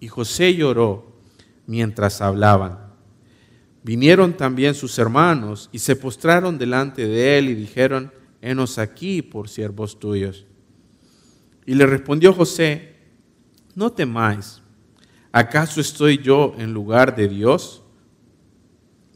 Y 0.00 0.08
José 0.08 0.54
lloró 0.54 1.12
mientras 1.66 2.22
hablaban. 2.22 2.78
Vinieron 3.82 4.32
también 4.32 4.74
sus 4.74 4.98
hermanos 4.98 5.68
y 5.70 5.80
se 5.80 5.96
postraron 5.96 6.56
delante 6.56 7.06
de 7.06 7.36
él 7.36 7.50
y 7.50 7.54
dijeron, 7.54 8.10
henos 8.40 8.78
aquí 8.78 9.20
por 9.20 9.50
siervos 9.50 10.00
tuyos. 10.00 10.46
Y 11.66 11.74
le 11.74 11.84
respondió 11.84 12.32
José, 12.32 12.96
no 13.74 13.92
temáis, 13.92 14.62
¿acaso 15.30 15.78
estoy 15.78 16.16
yo 16.16 16.54
en 16.56 16.72
lugar 16.72 17.14
de 17.14 17.28
Dios? 17.28 17.82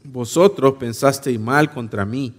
Vosotros 0.03 0.75
pensasteis 0.79 1.39
mal 1.39 1.71
contra 1.71 2.05
mí, 2.05 2.35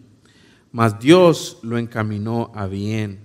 mas 0.73 0.99
Dios 0.99 1.59
lo 1.63 1.79
encaminó 1.79 2.53
a 2.55 2.67
bien 2.67 3.21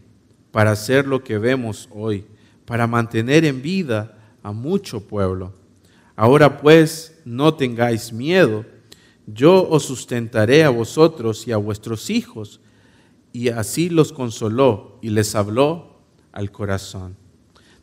para 0.52 0.72
hacer 0.72 1.08
lo 1.08 1.24
que 1.24 1.38
vemos 1.38 1.90
hoy, 1.92 2.26
para 2.66 2.88
mantener 2.88 3.46
en 3.46 3.62
vida 3.62 4.18
a 4.42 4.52
mucho 4.52 5.02
pueblo. 5.08 5.54
Ahora 6.16 6.62
pues, 6.62 7.20
no 7.26 7.54
tengáis 7.54 8.14
miedo 8.14 8.66
yo 9.28 9.68
os 9.68 9.84
sustentaré 9.86 10.64
a 10.64 10.70
vosotros 10.70 11.48
y 11.48 11.52
a 11.52 11.58
vuestros 11.58 12.10
hijos. 12.10 12.60
Y 13.34 13.50
así 13.50 13.90
los 13.90 14.14
consoló 14.14 15.00
y 15.02 15.10
les 15.10 15.36
habló 15.36 16.00
al 16.32 16.52
corazón. 16.52 17.18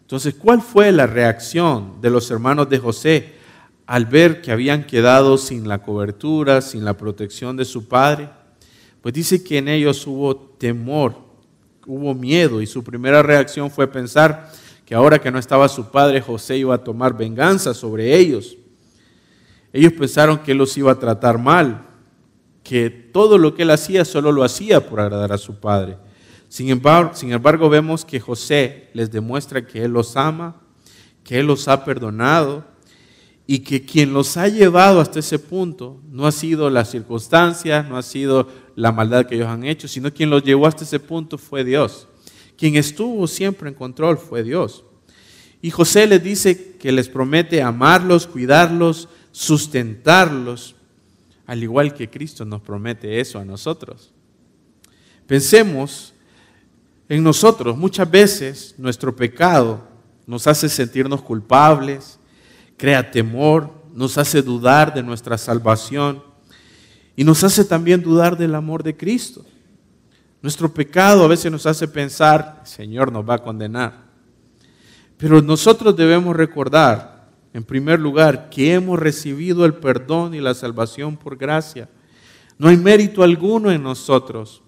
Entonces, 0.01 0.35
¿cuál 0.35 0.63
fue 0.63 0.93
la 0.93 1.07
reacción 1.07 2.01
de 2.01 2.11
los 2.11 2.31
hermanos 2.31 2.69
de 2.69 2.79
José 2.79 3.35
al 3.87 4.07
ver 4.07 4.41
que 4.41 4.53
habían 4.53 4.85
quedado 4.87 5.37
sin 5.37 5.69
la 5.69 5.83
cobertura, 5.83 6.61
sin 6.61 6.85
la 6.85 6.97
protección 6.97 7.57
de 7.57 7.65
su 7.65 7.89
padre? 7.89 8.31
Pues 9.03 9.13
dice 9.13 9.43
que 9.43 9.59
en 9.59 9.69
ellos 9.69 10.07
hubo 10.07 10.37
temor, 10.37 11.17
hubo 11.87 12.15
miedo 12.15 12.63
y 12.63 12.67
su 12.67 12.85
primera 12.85 13.23
reacción 13.23 13.71
fue 13.71 13.89
pensar 13.89 14.51
que 14.87 14.95
ahora 14.95 15.19
que 15.19 15.31
no 15.31 15.39
estaba 15.39 15.69
su 15.69 15.91
padre, 15.91 16.21
José 16.21 16.57
iba 16.57 16.75
a 16.77 16.85
tomar 16.85 17.17
venganza 17.17 17.75
sobre 17.75 18.17
ellos. 18.17 18.57
Ellos 19.73 19.93
pensaron 19.93 20.39
que 20.39 20.53
él 20.53 20.59
los 20.59 20.77
iba 20.77 20.93
a 20.93 20.99
tratar 20.99 21.39
mal, 21.39 21.87
que 22.63 22.91
todo 22.91 23.39
lo 23.39 23.55
que 23.55 23.63
él 23.63 23.71
hacía 23.71 24.05
solo 24.05 24.31
lo 24.31 24.45
hacía 24.45 24.87
por 24.87 25.01
agradar 25.01 25.33
a 25.33 25.39
su 25.39 25.59
padre. 25.59 25.97
Sin 26.49 26.69
embargo, 26.69 27.13
sin 27.15 27.33
embargo, 27.33 27.69
vemos 27.71 28.05
que 28.05 28.21
José 28.21 28.91
les 28.93 29.11
demuestra 29.11 29.67
que 29.67 29.85
él 29.85 29.93
los 29.93 30.17
ama, 30.17 30.61
que 31.25 31.41
él 31.41 31.47
los 31.47 31.67
ha 31.67 31.85
perdonado 31.85 32.65
y 33.47 33.61
que 33.61 33.85
quien 33.85 34.13
los 34.13 34.37
ha 34.37 34.49
llevado 34.49 35.01
hasta 35.01 35.19
ese 35.19 35.39
punto 35.39 36.01
no 36.11 36.27
ha 36.27 36.33
sido 36.33 36.71
las 36.71 36.91
circunstancias, 36.91 37.89
no 37.89 37.97
ha 37.97 38.03
sido 38.03 38.49
la 38.75 38.93
maldad 38.93 39.27
que 39.27 39.35
ellos 39.35 39.49
han 39.49 39.65
hecho, 39.65 39.89
sino 39.89 40.13
quien 40.13 40.31
los 40.31 40.43
llevó 40.43 40.67
hasta 40.67 40.85
ese 40.85 41.01
punto 41.01 41.39
fue 41.39 41.65
Dios. 41.65 42.07
Quien 42.57 42.77
estuvo 42.77 43.27
siempre 43.27 43.69
en 43.69 43.75
control 43.75 44.19
fue 44.19 44.43
Dios. 44.43 44.85
Y 45.61 45.71
José 45.71 46.07
les 46.07 46.23
dice 46.23 46.77
que 46.77 46.93
les 46.93 47.09
promete 47.09 47.63
amarlos, 47.63 48.27
cuidarlos, 48.27 49.09
sustentarlos, 49.31 50.75
al 51.47 51.63
igual 51.63 51.95
que 51.95 52.11
Cristo 52.11 52.45
nos 52.45 52.63
promete 52.63 53.21
eso 53.21 53.39
a 53.39 53.45
nosotros. 53.45 54.13
Pensemos 55.27 56.13
en 57.09 57.23
nosotros. 57.23 57.77
Muchas 57.77 58.11
veces 58.11 58.75
nuestro 58.79 59.15
pecado 59.15 59.87
nos 60.27 60.47
hace 60.47 60.69
sentirnos 60.69 61.23
culpables, 61.23 62.19
crea 62.77 63.11
temor, 63.11 63.73
nos 63.93 64.19
hace 64.19 64.43
dudar 64.43 64.95
de 64.95 65.03
nuestra 65.03 65.37
salvación 65.37 66.23
y 67.17 67.25
nos 67.25 67.45
hace 67.45 67.65
también 67.65 68.03
dudar 68.03 68.37
del 68.37 68.55
amor 68.55 68.83
de 68.83 68.97
Cristo. 68.97 69.45
Nuestro 70.41 70.73
pecado 70.73 71.25
a 71.25 71.29
veces 71.29 71.53
nos 71.53 71.67
hace 71.67 71.87
pensar, 71.87 72.61
el 72.63 72.67
Señor 72.67 73.13
nos 73.13 73.29
va 73.29 73.35
a 73.35 73.43
condenar. 73.43 74.05
Pero 75.17 75.41
nosotros 75.41 75.97
debemos 75.97 76.35
recordar 76.35 77.13
en 77.53 77.65
primer 77.65 78.01
lugar, 78.01 78.49
que 78.49 78.73
hemos 78.73 78.99
recibido 78.99 79.65
el 79.65 79.75
perdón 79.75 80.35
y 80.35 80.41
la 80.41 80.55
salvación 80.55 81.17
por 81.17 81.37
gracia. 81.37 81.89
No 82.59 82.69
hay 82.69 82.77
mérito 82.77 83.23
alguno 83.23 83.71
en 83.71 83.83
nosotros. 83.83 84.63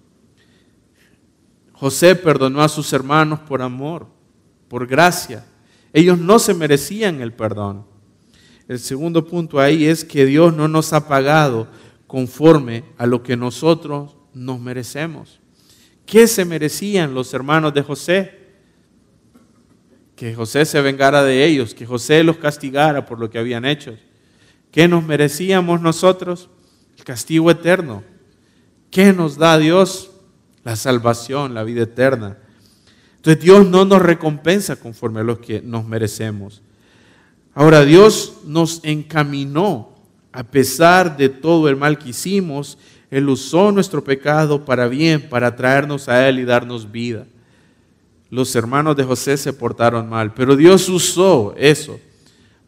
José 1.73 2.15
perdonó 2.15 2.61
a 2.61 2.69
sus 2.69 2.93
hermanos 2.93 3.41
por 3.41 3.63
amor, 3.63 4.07
por 4.69 4.87
gracia. 4.87 5.47
Ellos 5.93 6.19
no 6.19 6.39
se 6.39 6.53
merecían 6.53 7.23
el 7.23 7.33
perdón. 7.33 7.87
El 8.69 8.79
segundo 8.79 9.27
punto 9.27 9.59
ahí 9.59 9.87
es 9.87 10.05
que 10.05 10.27
Dios 10.27 10.55
no 10.55 10.69
nos 10.69 10.93
ha 10.93 11.09
pagado 11.09 11.69
conforme 12.07 12.85
a 12.99 13.07
lo 13.07 13.23
que 13.23 13.37
nosotros 13.37 14.17
nos 14.33 14.61
merecemos. 14.61 15.41
¿Qué 16.07 16.27
se 16.27 16.45
merecían 16.45 17.15
los 17.15 17.33
hermanos 17.35 17.73
de 17.75 17.83
José? 17.83 18.45
que 20.17 20.35
José 20.35 20.65
se 20.65 20.81
vengara 20.81 21.23
de 21.23 21.45
ellos, 21.45 21.75
que 21.75 21.87
José 21.87 22.23
los 22.23 22.37
castigara 22.37 23.05
por 23.05 23.19
lo 23.19 23.31
que 23.31 23.39
habían 23.39 23.65
hecho. 23.65 23.97
¿Qué 24.71 24.89
nos 24.89 25.05
merecíamos 25.05 25.81
nosotros? 25.81 26.49
El 26.97 27.05
castigo 27.05 27.51
eterno. 27.51 28.03
¿Qué 28.91 29.13
nos 29.13 29.37
da 29.37 29.59
Dios? 29.59 30.13
La 30.63 30.77
salvación, 30.77 31.55
la 31.55 31.65
vida 31.65 31.83
eterna. 31.83 32.39
Entonces 33.17 33.43
Dios 33.43 33.67
no 33.67 33.85
nos 33.85 34.03
recompensa 34.03 34.77
conforme 34.77 35.21
a 35.21 35.25
lo 35.25 35.41
que 35.41 35.61
nos 35.61 35.85
merecemos. 35.85 36.63
Ahora 37.55 37.85
Dios 37.85 38.39
nos 38.47 38.81
encaminó 38.85 39.94
a 40.35 40.43
pesar 40.43 41.17
de 41.17 41.31
todo 41.31 41.71
el 41.71 41.77
mal 41.77 41.99
que 41.99 42.11
hicimos. 42.11 42.77
Él 43.11 43.31
usó 43.31 43.73
nuestro 43.73 44.05
pecado 44.05 44.67
para 44.67 44.89
bien, 44.89 45.31
para 45.31 45.57
traernos 45.57 46.11
a 46.11 46.29
Él 46.29 46.41
y 46.41 46.45
darnos 46.45 46.93
vida 46.93 47.27
los 48.35 48.57
hermanos 48.57 48.97
de 48.97 49.05
José 49.05 49.37
se 49.37 49.53
portaron 49.53 50.09
mal, 50.09 50.35
pero 50.35 50.57
Dios 50.57 50.89
usó 50.89 51.55
eso 51.57 52.01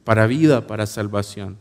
para 0.04 0.28
vida, 0.28 0.64
para 0.64 0.86
salvación. 0.86 1.56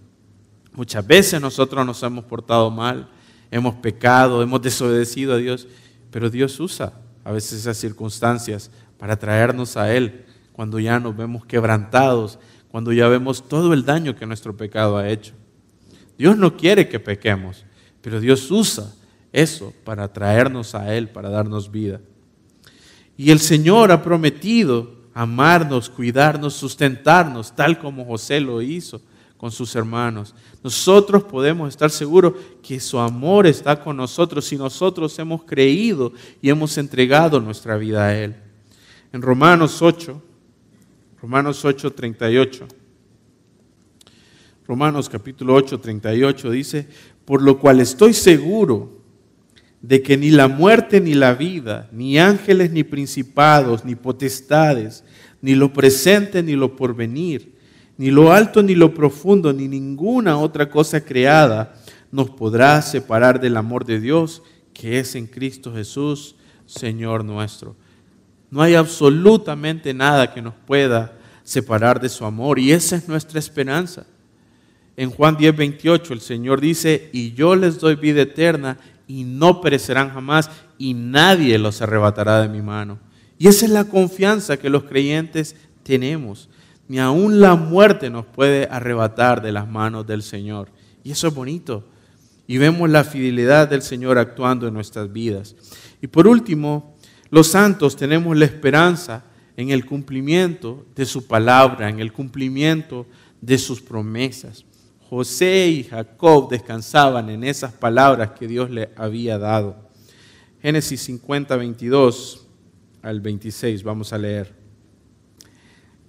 Muchas 0.74 1.08
veces 1.08 1.42
nosotros 1.42 1.84
nos 1.84 2.04
hemos 2.04 2.24
portado 2.26 2.70
mal, 2.70 3.10
hemos 3.50 3.74
pecado, 3.74 4.44
hemos 4.44 4.62
desobedecido 4.62 5.34
a 5.34 5.38
Dios, 5.38 5.68
pero 6.12 6.30
Dios 6.30 6.60
usa 6.60 6.94
a 7.24 7.32
veces 7.32 7.62
esas 7.62 7.78
circunstancias 7.78 8.70
para 9.00 9.18
traernos 9.18 9.76
a 9.76 9.92
Él 9.92 10.26
cuando 10.54 10.80
ya 10.80 11.00
nos 11.00 11.18
vemos 11.18 11.44
quebrantados, 11.44 12.38
cuando 12.70 12.94
ya 12.94 13.08
vemos 13.08 13.48
todo 13.48 13.74
el 13.74 13.86
daño 13.86 14.16
que 14.16 14.28
nuestro 14.28 14.56
pecado 14.56 14.98
ha 14.98 15.10
hecho. 15.10 15.34
Dios 16.18 16.38
no 16.38 16.56
quiere 16.56 16.88
que 16.88 17.00
pequemos, 17.00 17.66
pero 18.02 18.20
Dios 18.20 18.50
usa 18.52 18.94
eso 19.32 19.74
para 19.84 20.12
traernos 20.12 20.76
a 20.76 20.96
Él, 20.96 21.10
para 21.10 21.30
darnos 21.30 21.70
vida. 21.70 22.00
Y 23.18 23.32
el 23.32 23.40
Señor 23.40 23.92
ha 23.92 24.02
prometido 24.02 24.96
amarnos, 25.14 25.90
cuidarnos, 25.90 26.54
sustentarnos, 26.54 27.56
tal 27.56 27.80
como 27.80 28.06
José 28.06 28.40
lo 28.40 28.62
hizo 28.62 29.02
con 29.38 29.52
sus 29.52 29.76
hermanos. 29.76 30.34
Nosotros 30.64 31.24
podemos 31.24 31.70
estar 31.70 31.90
seguros 31.90 32.34
que 32.62 32.80
su 32.80 32.98
amor 32.98 33.48
está 33.48 33.82
con 33.82 33.98
nosotros 33.98 34.46
si 34.46 34.58
nosotros 34.58 35.18
hemos 35.20 35.44
creído 35.44 36.14
y 36.42 36.50
hemos 36.50 36.78
entregado 36.78 37.40
nuestra 37.40 37.78
vida 37.78 38.06
a 38.06 38.18
Él. 38.18 38.36
En 39.12 39.22
Romanos 39.22 39.82
8, 39.82 40.22
Romanos 41.22 41.64
8, 41.64 41.94
38. 41.94 42.68
Romanos 44.68 45.10
capítulo 45.10 45.54
8, 45.54 45.80
38 45.80 46.50
dice, 46.50 46.88
por 47.24 47.42
lo 47.42 47.60
cual 47.60 47.80
estoy 47.80 48.14
seguro 48.14 49.02
de 49.82 50.02
que 50.02 50.18
ni 50.18 50.32
la 50.32 50.48
muerte 50.48 51.00
ni 51.00 51.14
la 51.14 51.36
vida, 51.36 51.88
ni 51.92 52.18
ángeles 52.18 52.72
ni 52.72 52.84
principados, 52.84 53.86
ni 53.86 53.94
potestades, 53.94 55.04
ni 55.42 55.54
lo 55.54 55.72
presente 55.72 56.42
ni 56.42 56.54
lo 56.54 56.76
porvenir, 56.76 57.54
ni 57.98 58.10
lo 58.10 58.34
alto 58.34 58.64
ni 58.64 58.74
lo 58.74 58.96
profundo, 58.96 59.54
ni 59.54 59.68
ninguna 59.68 60.40
otra 60.40 60.68
cosa 60.70 61.02
creada 61.02 61.76
nos 62.12 62.32
podrá 62.32 62.82
separar 62.82 63.40
del 63.40 63.58
amor 63.58 63.86
de 63.86 64.00
Dios 64.00 64.42
que 64.74 65.00
es 65.00 65.14
en 65.14 65.28
Cristo 65.28 65.74
Jesús, 65.74 66.36
Señor 66.66 67.24
nuestro. 67.24 67.76
No 68.50 68.64
hay 68.64 68.74
absolutamente 68.74 69.94
nada 69.94 70.34
que 70.34 70.42
nos 70.42 70.56
pueda 70.66 71.18
separar 71.44 72.00
de 72.02 72.10
su 72.10 72.26
amor 72.26 72.58
y 72.58 72.72
esa 72.72 72.96
es 72.96 73.08
nuestra 73.08 73.38
esperanza. 73.38 74.08
En 74.98 75.10
Juan 75.12 75.38
10, 75.38 75.56
28 75.56 76.14
el 76.14 76.22
Señor 76.22 76.62
dice, 76.62 77.10
y 77.12 77.34
yo 77.34 77.56
les 77.56 77.80
doy 77.80 77.96
vida 77.96 78.22
eterna 78.22 78.78
y 79.08 79.24
no 79.24 79.62
perecerán 79.62 80.12
jamás 80.12 80.50
y 80.78 80.94
nadie 80.94 81.58
los 81.58 81.82
arrebatará 81.82 82.42
de 82.42 82.50
mi 82.50 82.62
mano. 82.62 83.00
Y 83.38 83.48
esa 83.48 83.66
es 83.66 83.72
la 83.72 83.86
confianza 83.86 84.58
que 84.58 84.70
los 84.70 84.84
creyentes 84.84 85.56
tenemos 85.84 86.50
ni 86.88 87.00
aun 87.00 87.40
la 87.40 87.56
muerte 87.56 88.10
nos 88.10 88.26
puede 88.26 88.68
arrebatar 88.70 89.42
de 89.42 89.52
las 89.52 89.68
manos 89.68 90.06
del 90.06 90.22
Señor. 90.22 90.70
Y 91.04 91.12
eso 91.12 91.28
es 91.28 91.34
bonito. 91.34 91.84
Y 92.48 92.58
vemos 92.58 92.90
la 92.90 93.04
fidelidad 93.04 93.68
del 93.68 93.82
Señor 93.82 94.18
actuando 94.18 94.68
en 94.68 94.74
nuestras 94.74 95.12
vidas. 95.12 95.56
Y 96.02 96.08
por 96.08 96.28
último, 96.28 96.96
los 97.32 97.48
santos 97.48 97.96
tenemos 97.96 98.38
la 98.38 98.46
esperanza 98.46 99.24
en 99.58 99.72
el 99.72 99.86
cumplimiento 99.86 100.86
de 100.96 101.06
su 101.06 101.26
palabra, 101.26 101.90
en 101.90 102.00
el 102.00 102.14
cumplimiento 102.14 103.08
de 103.42 103.58
sus 103.58 103.82
promesas. 103.82 104.64
José 105.10 105.68
y 105.68 105.84
Jacob 105.84 106.50
descansaban 106.50 107.30
en 107.30 107.44
esas 107.44 107.72
palabras 107.72 108.32
que 108.32 108.48
Dios 108.48 108.70
le 108.72 108.90
había 108.96 109.38
dado. 109.38 109.76
Génesis 110.62 111.02
50, 111.02 111.56
22 111.56 112.48
al 113.04 113.22
26, 113.22 113.84
vamos 113.84 114.14
a 114.14 114.18
leer. 114.18 114.54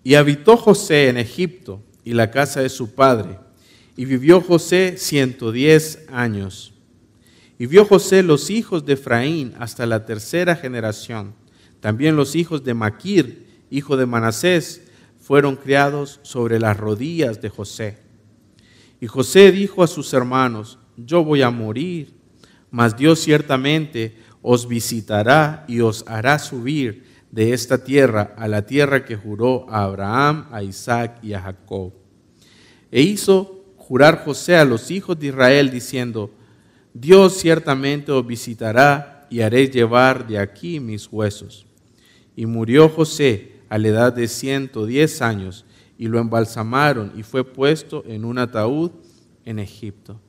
Y 0.03 0.15
habitó 0.15 0.57
José 0.57 1.09
en 1.09 1.19
Egipto 1.19 1.83
y 2.05 2.15
la 2.15 2.31
casa 2.31 2.63
de 2.63 2.71
su 2.71 2.95
padre. 2.95 3.39
Y 3.97 4.07
vivió 4.07 4.41
José 4.41 4.95
110 4.97 6.07
años. 6.11 6.73
Y 7.59 7.67
vio 7.67 7.85
José 7.85 8.23
los 8.23 8.49
hijos 8.49 8.87
de 8.87 8.95
Efraín 8.95 9.55
hasta 9.59 9.85
la 9.85 10.07
tercera 10.07 10.57
generación. 10.57 11.35
También 11.81 12.17
los 12.17 12.35
hijos 12.35 12.65
de 12.65 12.75
Maquir, 12.75 13.47
hijo 13.71 13.97
de 13.97 14.07
Manasés, 14.07 14.83
fueron 15.21 15.57
criados 15.57 16.21
sobre 16.23 16.61
las 16.61 16.77
rodillas 16.77 17.41
de 17.43 17.49
José. 17.49 18.06
Y 19.01 19.07
José 19.07 19.53
dijo 19.53 19.83
a 19.83 19.87
sus 19.87 20.13
hermanos, 20.15 20.79
yo 20.97 21.23
voy 21.23 21.43
a 21.43 21.51
morir, 21.51 22.15
mas 22.71 22.97
Dios 22.97 23.21
ciertamente 23.21 24.17
os 24.43 24.67
visitará 24.67 25.65
y 25.69 25.81
os 25.81 26.05
hará 26.07 26.39
subir 26.39 27.05
de 27.31 27.53
esta 27.53 27.85
tierra 27.85 28.35
a 28.39 28.49
la 28.49 28.65
tierra 28.65 29.05
que 29.05 29.17
juró 29.17 29.67
a 29.69 29.83
Abraham, 29.85 30.49
a 30.51 30.63
Isaac 30.63 31.19
y 31.23 31.35
a 31.35 31.43
Jacob. 31.43 31.93
E 32.91 33.03
hizo 33.03 33.65
jurar 33.77 34.25
José 34.25 34.57
a 34.57 34.65
los 34.65 34.91
hijos 34.91 35.19
de 35.19 35.27
Israel 35.27 35.71
diciendo, 35.71 36.31
Dios 36.95 37.35
ciertamente 37.35 38.11
os 38.11 38.27
visitará 38.27 39.27
y 39.29 39.41
haré 39.41 39.69
llevar 39.69 40.27
de 40.27 40.39
aquí 40.39 40.81
mis 40.81 41.09
huesos. 41.13 41.67
Y 42.35 42.47
murió 42.47 42.89
José 42.89 43.57
a 43.69 43.77
la 43.77 43.89
edad 43.89 44.13
de 44.15 44.29
110 44.29 45.21
años 45.21 45.66
y 45.99 46.09
lo 46.09 46.19
embalsamaron 46.19 47.13
y 47.17 47.23
fue 47.23 47.45
puesto 47.45 48.05
en 48.07 48.25
un 48.25 48.39
ataúd 48.39 48.91
en 49.45 49.59
Egipto. 49.59 50.21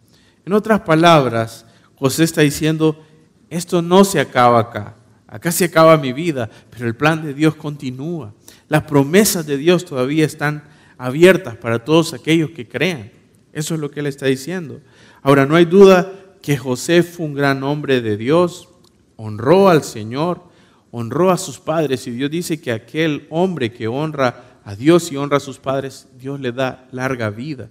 En 0.45 0.53
otras 0.53 0.81
palabras, 0.81 1.65
José 1.95 2.23
está 2.23 2.41
diciendo, 2.41 3.03
esto 3.49 3.81
no 3.81 4.03
se 4.05 4.19
acaba 4.19 4.59
acá. 4.59 4.95
Acá 5.27 5.51
se 5.51 5.65
acaba 5.65 5.97
mi 5.97 6.13
vida, 6.13 6.49
pero 6.69 6.87
el 6.87 6.95
plan 6.95 7.21
de 7.21 7.33
Dios 7.33 7.55
continúa. 7.55 8.33
Las 8.69 8.83
promesas 8.83 9.45
de 9.45 9.57
Dios 9.57 9.83
todavía 9.83 10.25
están 10.25 10.63
abiertas 10.97 11.57
para 11.57 11.83
todos 11.83 12.13
aquellos 12.13 12.51
que 12.51 12.67
crean. 12.67 13.11
Eso 13.51 13.73
es 13.73 13.79
lo 13.81 13.91
que 13.91 13.99
él 13.99 14.07
está 14.07 14.27
diciendo. 14.27 14.79
Ahora, 15.21 15.45
no 15.45 15.55
hay 15.55 15.65
duda 15.65 16.13
que 16.41 16.57
José 16.57 17.03
fue 17.03 17.25
un 17.25 17.33
gran 17.33 17.61
hombre 17.63 18.01
de 18.01 18.15
Dios, 18.15 18.69
honró 19.17 19.67
al 19.67 19.83
Señor, 19.83 20.43
honró 20.91 21.31
a 21.31 21.37
sus 21.37 21.59
padres 21.59 22.07
y 22.07 22.11
Dios 22.11 22.31
dice 22.31 22.61
que 22.61 22.71
aquel 22.71 23.27
hombre 23.29 23.73
que 23.73 23.87
honra 23.87 24.46
a 24.67 24.75
Dios 24.75 25.11
y 25.11 25.15
honra 25.15 25.37
a 25.37 25.39
sus 25.39 25.57
padres, 25.57 26.07
Dios 26.19 26.39
le 26.39 26.51
da 26.51 26.87
larga 26.91 27.29
vida. 27.29 27.69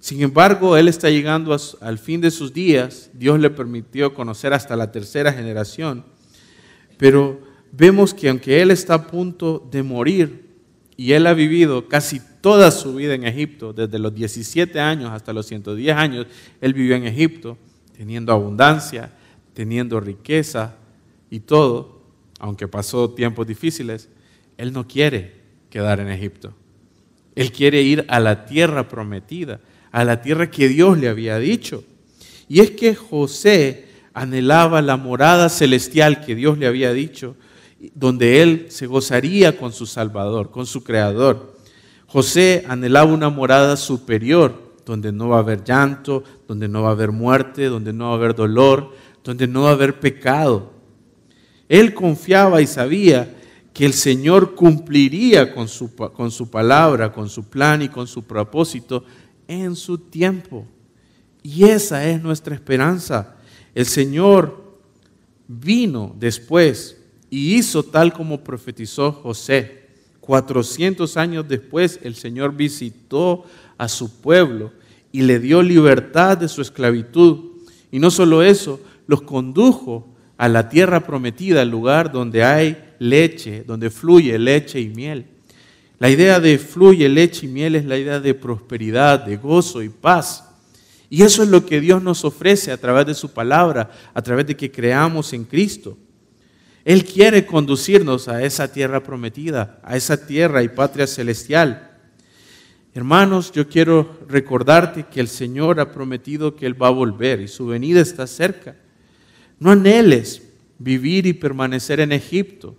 Sin 0.00 0.20
embargo, 0.22 0.76
él 0.76 0.88
está 0.88 1.10
llegando 1.10 1.56
al 1.80 1.98
fin 1.98 2.20
de 2.20 2.30
sus 2.30 2.52
días, 2.52 3.10
Dios 3.14 3.38
le 3.38 3.50
permitió 3.50 4.12
conocer 4.12 4.52
hasta 4.52 4.76
la 4.76 4.92
tercera 4.92 5.32
generación 5.32 6.04
pero 6.98 7.40
vemos 7.72 8.12
que 8.12 8.28
aunque 8.28 8.60
él 8.60 8.70
está 8.70 8.94
a 8.94 9.06
punto 9.06 9.66
de 9.70 9.82
morir 9.82 10.48
y 10.96 11.12
él 11.12 11.26
ha 11.26 11.32
vivido 11.32 11.88
casi 11.88 12.20
toda 12.40 12.70
su 12.70 12.96
vida 12.96 13.14
en 13.14 13.24
Egipto, 13.24 13.72
desde 13.72 13.98
los 13.98 14.14
17 14.14 14.78
años 14.80 15.10
hasta 15.10 15.32
los 15.32 15.46
110 15.46 15.96
años, 15.96 16.26
él 16.60 16.74
vivió 16.74 16.96
en 16.96 17.06
Egipto, 17.06 17.56
teniendo 17.96 18.32
abundancia, 18.32 19.12
teniendo 19.54 20.00
riqueza 20.00 20.74
y 21.30 21.40
todo, 21.40 22.02
aunque 22.40 22.66
pasó 22.66 23.10
tiempos 23.10 23.46
difíciles, 23.46 24.08
él 24.56 24.72
no 24.72 24.86
quiere 24.86 25.37
quedar 25.70 26.00
en 26.00 26.08
Egipto. 26.08 26.52
Él 27.34 27.52
quiere 27.52 27.82
ir 27.82 28.04
a 28.08 28.20
la 28.20 28.46
tierra 28.46 28.88
prometida, 28.88 29.60
a 29.92 30.04
la 30.04 30.20
tierra 30.20 30.50
que 30.50 30.68
Dios 30.68 30.98
le 30.98 31.08
había 31.08 31.38
dicho. 31.38 31.84
Y 32.48 32.60
es 32.60 32.72
que 32.72 32.94
José 32.94 33.86
anhelaba 34.12 34.82
la 34.82 34.96
morada 34.96 35.48
celestial 35.48 36.24
que 36.24 36.34
Dios 36.34 36.58
le 36.58 36.66
había 36.66 36.92
dicho, 36.92 37.36
donde 37.94 38.42
él 38.42 38.66
se 38.70 38.86
gozaría 38.86 39.56
con 39.56 39.72
su 39.72 39.86
Salvador, 39.86 40.50
con 40.50 40.66
su 40.66 40.82
Creador. 40.82 41.54
José 42.06 42.64
anhelaba 42.66 43.12
una 43.12 43.28
morada 43.28 43.76
superior, 43.76 44.68
donde 44.84 45.12
no 45.12 45.28
va 45.28 45.36
a 45.36 45.40
haber 45.40 45.62
llanto, 45.62 46.24
donde 46.48 46.66
no 46.66 46.82
va 46.82 46.88
a 46.88 46.92
haber 46.92 47.12
muerte, 47.12 47.66
donde 47.66 47.92
no 47.92 48.06
va 48.06 48.12
a 48.12 48.16
haber 48.16 48.34
dolor, 48.34 48.94
donde 49.22 49.46
no 49.46 49.62
va 49.62 49.70
a 49.70 49.74
haber 49.74 50.00
pecado. 50.00 50.72
Él 51.68 51.92
confiaba 51.92 52.62
y 52.62 52.66
sabía 52.66 53.36
que 53.78 53.86
el 53.86 53.92
Señor 53.94 54.56
cumpliría 54.56 55.54
con 55.54 55.68
su, 55.68 55.94
con 55.94 56.32
su 56.32 56.50
palabra, 56.50 57.12
con 57.12 57.28
su 57.28 57.44
plan 57.44 57.80
y 57.80 57.88
con 57.88 58.08
su 58.08 58.24
propósito 58.24 59.04
en 59.46 59.76
su 59.76 59.98
tiempo. 59.98 60.66
Y 61.44 61.62
esa 61.62 62.04
es 62.04 62.20
nuestra 62.20 62.56
esperanza. 62.56 63.36
El 63.76 63.86
Señor 63.86 64.80
vino 65.46 66.12
después 66.18 67.00
y 67.30 67.54
hizo 67.54 67.84
tal 67.84 68.12
como 68.12 68.42
profetizó 68.42 69.12
José. 69.12 69.86
400 70.22 71.16
años 71.16 71.46
después 71.46 72.00
el 72.02 72.16
Señor 72.16 72.56
visitó 72.56 73.44
a 73.76 73.86
su 73.86 74.20
pueblo 74.20 74.72
y 75.12 75.22
le 75.22 75.38
dio 75.38 75.62
libertad 75.62 76.36
de 76.36 76.48
su 76.48 76.62
esclavitud. 76.62 77.52
Y 77.92 78.00
no 78.00 78.10
solo 78.10 78.42
eso, 78.42 78.80
los 79.06 79.22
condujo 79.22 80.16
a 80.36 80.48
la 80.48 80.68
tierra 80.68 81.06
prometida, 81.06 81.62
el 81.62 81.70
lugar 81.70 82.10
donde 82.10 82.42
hay 82.42 82.87
leche, 82.98 83.64
donde 83.66 83.90
fluye 83.90 84.38
leche 84.38 84.80
y 84.80 84.88
miel. 84.88 85.26
La 85.98 86.10
idea 86.10 86.38
de 86.38 86.58
fluye 86.58 87.08
leche 87.08 87.46
y 87.46 87.48
miel 87.48 87.74
es 87.74 87.84
la 87.84 87.98
idea 87.98 88.20
de 88.20 88.34
prosperidad, 88.34 89.24
de 89.24 89.36
gozo 89.36 89.82
y 89.82 89.88
paz. 89.88 90.44
Y 91.10 91.22
eso 91.22 91.42
es 91.42 91.48
lo 91.48 91.64
que 91.64 91.80
Dios 91.80 92.02
nos 92.02 92.24
ofrece 92.24 92.70
a 92.70 92.76
través 92.76 93.06
de 93.06 93.14
su 93.14 93.32
palabra, 93.32 93.90
a 94.14 94.22
través 94.22 94.46
de 94.46 94.56
que 94.56 94.70
creamos 94.70 95.32
en 95.32 95.44
Cristo. 95.44 95.96
Él 96.84 97.04
quiere 97.04 97.44
conducirnos 97.44 98.28
a 98.28 98.42
esa 98.42 98.72
tierra 98.72 99.02
prometida, 99.02 99.80
a 99.82 99.96
esa 99.96 100.26
tierra 100.26 100.62
y 100.62 100.68
patria 100.68 101.06
celestial. 101.06 101.88
Hermanos, 102.94 103.52
yo 103.52 103.68
quiero 103.68 104.18
recordarte 104.28 105.04
que 105.04 105.20
el 105.20 105.28
Señor 105.28 105.80
ha 105.80 105.92
prometido 105.92 106.56
que 106.56 106.66
Él 106.66 106.80
va 106.80 106.88
a 106.88 106.92
volver 106.92 107.40
y 107.40 107.48
su 107.48 107.66
venida 107.66 108.00
está 108.00 108.26
cerca. 108.26 108.76
No 109.58 109.70
anheles 109.70 110.42
vivir 110.78 111.26
y 111.26 111.32
permanecer 111.32 112.00
en 112.00 112.12
Egipto. 112.12 112.76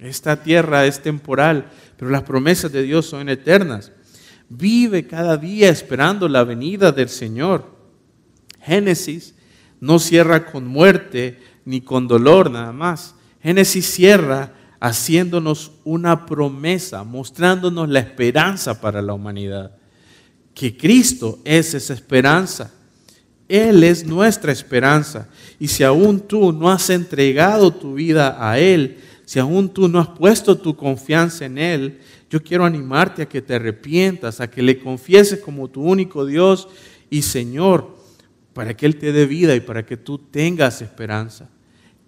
Esta 0.00 0.42
tierra 0.42 0.86
es 0.86 1.02
temporal, 1.02 1.70
pero 1.96 2.10
las 2.10 2.22
promesas 2.22 2.72
de 2.72 2.82
Dios 2.82 3.06
son 3.06 3.28
eternas. 3.28 3.92
Vive 4.48 5.06
cada 5.06 5.36
día 5.36 5.68
esperando 5.68 6.26
la 6.28 6.42
venida 6.42 6.90
del 6.90 7.10
Señor. 7.10 7.76
Génesis 8.62 9.34
no 9.78 9.98
cierra 9.98 10.46
con 10.46 10.66
muerte 10.66 11.38
ni 11.64 11.82
con 11.82 12.08
dolor 12.08 12.50
nada 12.50 12.72
más. 12.72 13.14
Génesis 13.42 13.86
cierra 13.86 14.54
haciéndonos 14.80 15.72
una 15.84 16.24
promesa, 16.24 17.04
mostrándonos 17.04 17.88
la 17.88 18.00
esperanza 18.00 18.80
para 18.80 19.02
la 19.02 19.12
humanidad. 19.12 19.76
Que 20.54 20.76
Cristo 20.76 21.38
es 21.44 21.74
esa 21.74 21.92
esperanza. 21.92 22.72
Él 23.46 23.84
es 23.84 24.06
nuestra 24.06 24.52
esperanza. 24.52 25.28
Y 25.58 25.68
si 25.68 25.84
aún 25.84 26.20
tú 26.20 26.52
no 26.52 26.70
has 26.70 26.88
entregado 26.88 27.70
tu 27.70 27.94
vida 27.94 28.36
a 28.40 28.58
Él, 28.58 28.98
si 29.30 29.38
aún 29.38 29.68
tú 29.68 29.86
no 29.86 30.00
has 30.00 30.08
puesto 30.08 30.58
tu 30.58 30.74
confianza 30.74 31.44
en 31.44 31.56
Él, 31.56 32.00
yo 32.28 32.42
quiero 32.42 32.64
animarte 32.64 33.22
a 33.22 33.28
que 33.28 33.40
te 33.40 33.54
arrepientas, 33.54 34.40
a 34.40 34.50
que 34.50 34.60
le 34.60 34.80
confieses 34.80 35.38
como 35.38 35.68
tu 35.68 35.84
único 35.84 36.26
Dios 36.26 36.66
y 37.10 37.22
Señor, 37.22 37.96
para 38.52 38.76
que 38.76 38.86
Él 38.86 38.96
te 38.96 39.12
dé 39.12 39.26
vida 39.26 39.54
y 39.54 39.60
para 39.60 39.86
que 39.86 39.96
tú 39.96 40.18
tengas 40.18 40.82
esperanza. 40.82 41.48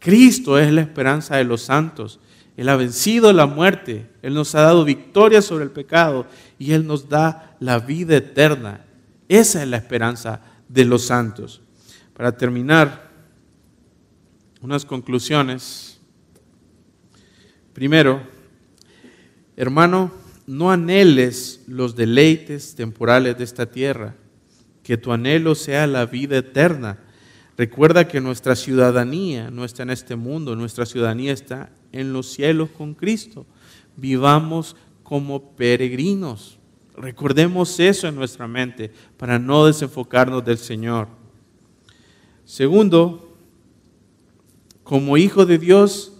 Cristo 0.00 0.58
es 0.58 0.72
la 0.72 0.80
esperanza 0.80 1.36
de 1.36 1.44
los 1.44 1.62
santos. 1.62 2.18
Él 2.56 2.68
ha 2.68 2.74
vencido 2.74 3.32
la 3.32 3.46
muerte, 3.46 4.10
Él 4.20 4.34
nos 4.34 4.56
ha 4.56 4.62
dado 4.62 4.84
victoria 4.84 5.42
sobre 5.42 5.62
el 5.62 5.70
pecado 5.70 6.26
y 6.58 6.72
Él 6.72 6.88
nos 6.88 7.08
da 7.08 7.54
la 7.60 7.78
vida 7.78 8.16
eterna. 8.16 8.84
Esa 9.28 9.62
es 9.62 9.68
la 9.68 9.76
esperanza 9.76 10.40
de 10.68 10.84
los 10.84 11.04
santos. 11.04 11.60
Para 12.14 12.36
terminar, 12.36 13.12
unas 14.60 14.84
conclusiones. 14.84 15.91
Primero, 17.72 18.22
hermano, 19.56 20.12
no 20.46 20.70
anheles 20.70 21.62
los 21.66 21.96
deleites 21.96 22.74
temporales 22.74 23.38
de 23.38 23.44
esta 23.44 23.66
tierra, 23.66 24.14
que 24.82 24.96
tu 24.96 25.12
anhelo 25.12 25.54
sea 25.54 25.86
la 25.86 26.04
vida 26.06 26.38
eterna. 26.38 26.98
Recuerda 27.56 28.08
que 28.08 28.20
nuestra 28.20 28.56
ciudadanía 28.56 29.50
no 29.50 29.64
está 29.64 29.84
en 29.84 29.90
este 29.90 30.16
mundo, 30.16 30.56
nuestra 30.56 30.84
ciudadanía 30.84 31.32
está 31.32 31.70
en 31.92 32.12
los 32.12 32.30
cielos 32.30 32.70
con 32.70 32.94
Cristo. 32.94 33.46
Vivamos 33.96 34.76
como 35.02 35.54
peregrinos. 35.56 36.58
Recordemos 36.96 37.78
eso 37.80 38.08
en 38.08 38.16
nuestra 38.16 38.46
mente 38.46 38.92
para 39.16 39.38
no 39.38 39.66
desenfocarnos 39.66 40.44
del 40.44 40.58
Señor. 40.58 41.08
Segundo, 42.44 43.34
como 44.82 45.16
hijo 45.16 45.46
de 45.46 45.58
Dios, 45.58 46.11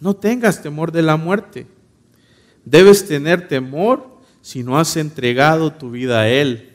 no 0.00 0.14
tengas 0.14 0.62
temor 0.62 0.92
de 0.92 1.02
la 1.02 1.16
muerte. 1.16 1.66
Debes 2.64 3.06
tener 3.06 3.48
temor 3.48 4.18
si 4.40 4.62
no 4.62 4.78
has 4.78 4.96
entregado 4.96 5.72
tu 5.72 5.90
vida 5.90 6.20
a 6.20 6.28
Él. 6.28 6.70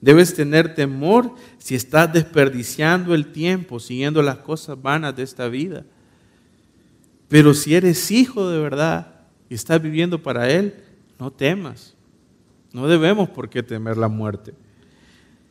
Debes 0.00 0.34
tener 0.34 0.74
temor 0.74 1.34
si 1.58 1.74
estás 1.74 2.12
desperdiciando 2.12 3.14
el 3.14 3.32
tiempo 3.32 3.80
siguiendo 3.80 4.22
las 4.22 4.38
cosas 4.38 4.80
vanas 4.80 5.16
de 5.16 5.22
esta 5.22 5.48
vida. 5.48 5.84
Pero 7.28 7.54
si 7.54 7.74
eres 7.74 8.10
hijo 8.10 8.48
de 8.48 8.58
verdad 8.58 9.22
y 9.48 9.54
estás 9.54 9.80
viviendo 9.80 10.22
para 10.22 10.50
Él, 10.50 10.74
no 11.18 11.30
temas. 11.30 11.94
No 12.72 12.86
debemos 12.86 13.30
por 13.30 13.48
qué 13.48 13.62
temer 13.62 13.96
la 13.96 14.08
muerte. 14.08 14.54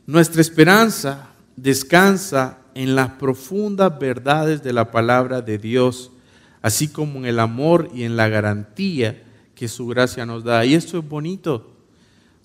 Nuestra 0.06 0.40
esperanza 0.40 1.30
descansa 1.56 2.58
en 2.74 2.94
las 2.94 3.10
profundas 3.12 3.98
verdades 3.98 4.62
de 4.62 4.72
la 4.72 4.90
palabra 4.90 5.40
de 5.40 5.58
Dios, 5.58 6.12
así 6.64 6.88
como 6.88 7.18
en 7.18 7.26
el 7.26 7.40
amor 7.40 7.90
y 7.94 8.04
en 8.04 8.16
la 8.16 8.26
garantía 8.30 9.22
que 9.54 9.68
su 9.68 9.86
gracia 9.86 10.24
nos 10.24 10.44
da. 10.44 10.64
Y 10.64 10.72
esto 10.72 10.98
es 10.98 11.06
bonito, 11.06 11.76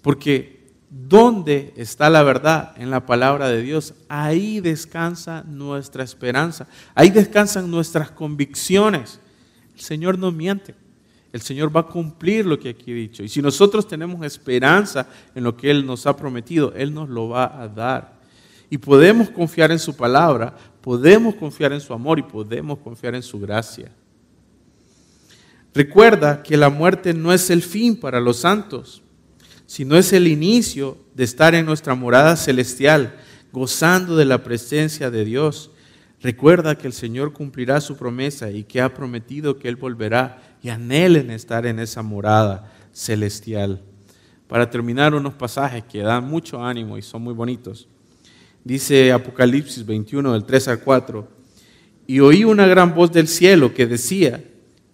porque 0.02 0.68
¿dónde 0.90 1.74
está 1.78 2.10
la 2.10 2.22
verdad? 2.22 2.74
En 2.76 2.92
la 2.92 3.06
palabra 3.06 3.48
de 3.48 3.62
Dios. 3.62 3.94
Ahí 4.10 4.60
descansa 4.60 5.46
nuestra 5.48 6.04
esperanza, 6.04 6.68
ahí 6.96 7.12
descansan 7.12 7.72
nuestras 7.72 8.12
convicciones. 8.12 9.22
El 9.74 9.80
Señor 9.80 10.20
no 10.20 10.34
miente. 10.34 10.76
El 11.32 11.40
Señor 11.40 11.74
va 11.74 11.82
a 11.82 11.88
cumplir 11.88 12.46
lo 12.46 12.60
que 12.60 12.70
aquí 12.70 12.92
he 12.92 12.96
dicho. 12.96 13.24
Y 13.24 13.30
si 13.30 13.42
nosotros 13.42 13.88
tenemos 13.88 14.26
esperanza 14.26 15.08
en 15.34 15.46
lo 15.46 15.56
que 15.56 15.72
Él 15.72 15.86
nos 15.86 16.06
ha 16.06 16.18
prometido, 16.18 16.74
Él 16.76 16.94
nos 16.94 17.08
lo 17.08 17.30
va 17.30 17.62
a 17.62 17.70
dar. 17.70 18.20
Y 18.70 18.80
podemos 18.80 19.30
confiar 19.30 19.72
en 19.72 19.80
su 19.80 19.96
palabra, 19.96 20.58
podemos 20.82 21.36
confiar 21.36 21.72
en 21.72 21.80
su 21.80 21.94
amor 21.94 22.20
y 22.20 22.24
podemos 22.24 22.80
confiar 22.80 23.16
en 23.16 23.24
su 23.24 23.40
gracia. 23.40 23.90
Recuerda 25.74 26.42
que 26.42 26.58
la 26.58 26.70
muerte 26.70 27.14
no 27.14 27.32
es 27.32 27.50
el 27.50 27.62
fin 27.62 27.96
para 27.96 28.20
los 28.20 28.38
santos, 28.38 29.04
sino 29.66 29.98
es 29.98 30.14
el 30.14 30.28
inicio 30.28 30.98
de 31.14 31.24
estar 31.24 31.54
en 31.54 31.66
nuestra 31.66 31.94
morada 31.94 32.36
celestial, 32.36 33.16
gozando 33.52 34.16
de 34.16 34.26
la 34.26 34.44
presencia 34.44 35.12
de 35.12 35.26
Dios. 35.26 35.70
Recuerda 36.22 36.76
que 36.76 36.88
el 36.88 36.94
Señor 36.94 37.34
cumplirá 37.34 37.80
su 37.82 37.96
promesa 37.96 38.50
y 38.50 38.64
que 38.64 38.82
ha 38.82 38.94
prometido 38.94 39.60
que 39.60 39.70
Él 39.70 39.76
volverá 39.76 40.42
y 40.64 40.70
anhelen 40.70 41.30
estar 41.30 41.66
en 41.68 41.80
esa 41.80 42.02
morada 42.02 42.74
celestial. 42.92 43.82
Para 44.48 44.70
terminar, 44.72 45.14
unos 45.14 45.36
pasajes 45.36 45.84
que 45.84 46.00
dan 46.00 46.28
mucho 46.28 46.64
ánimo 46.66 46.98
y 46.98 47.04
son 47.04 47.22
muy 47.22 47.36
bonitos. 47.36 47.88
Dice 48.64 49.12
Apocalipsis 49.12 49.86
21, 49.86 50.34
del 50.34 50.44
3 50.44 50.68
al 50.70 50.80
4, 50.80 51.28
y 52.08 52.20
oí 52.20 52.44
una 52.44 52.66
gran 52.66 52.96
voz 52.96 53.12
del 53.12 53.28
cielo 53.28 53.74
que 53.74 53.86
decía, 53.86 54.44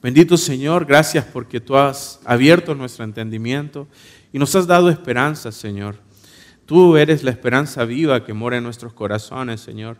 Bendito 0.00 0.36
Señor, 0.36 0.86
gracias 0.86 1.24
porque 1.24 1.60
tú 1.60 1.76
has 1.76 2.20
abierto 2.24 2.74
nuestro 2.74 3.04
entendimiento 3.04 3.88
y 4.32 4.38
nos 4.38 4.54
has 4.54 4.66
dado 4.68 4.90
esperanza, 4.90 5.50
Señor. 5.50 5.96
Tú 6.66 6.96
eres 6.96 7.24
la 7.24 7.32
esperanza 7.32 7.84
viva 7.84 8.24
que 8.24 8.32
mora 8.32 8.58
en 8.58 8.62
nuestros 8.64 8.92
corazones, 8.92 9.60
Señor. 9.60 9.96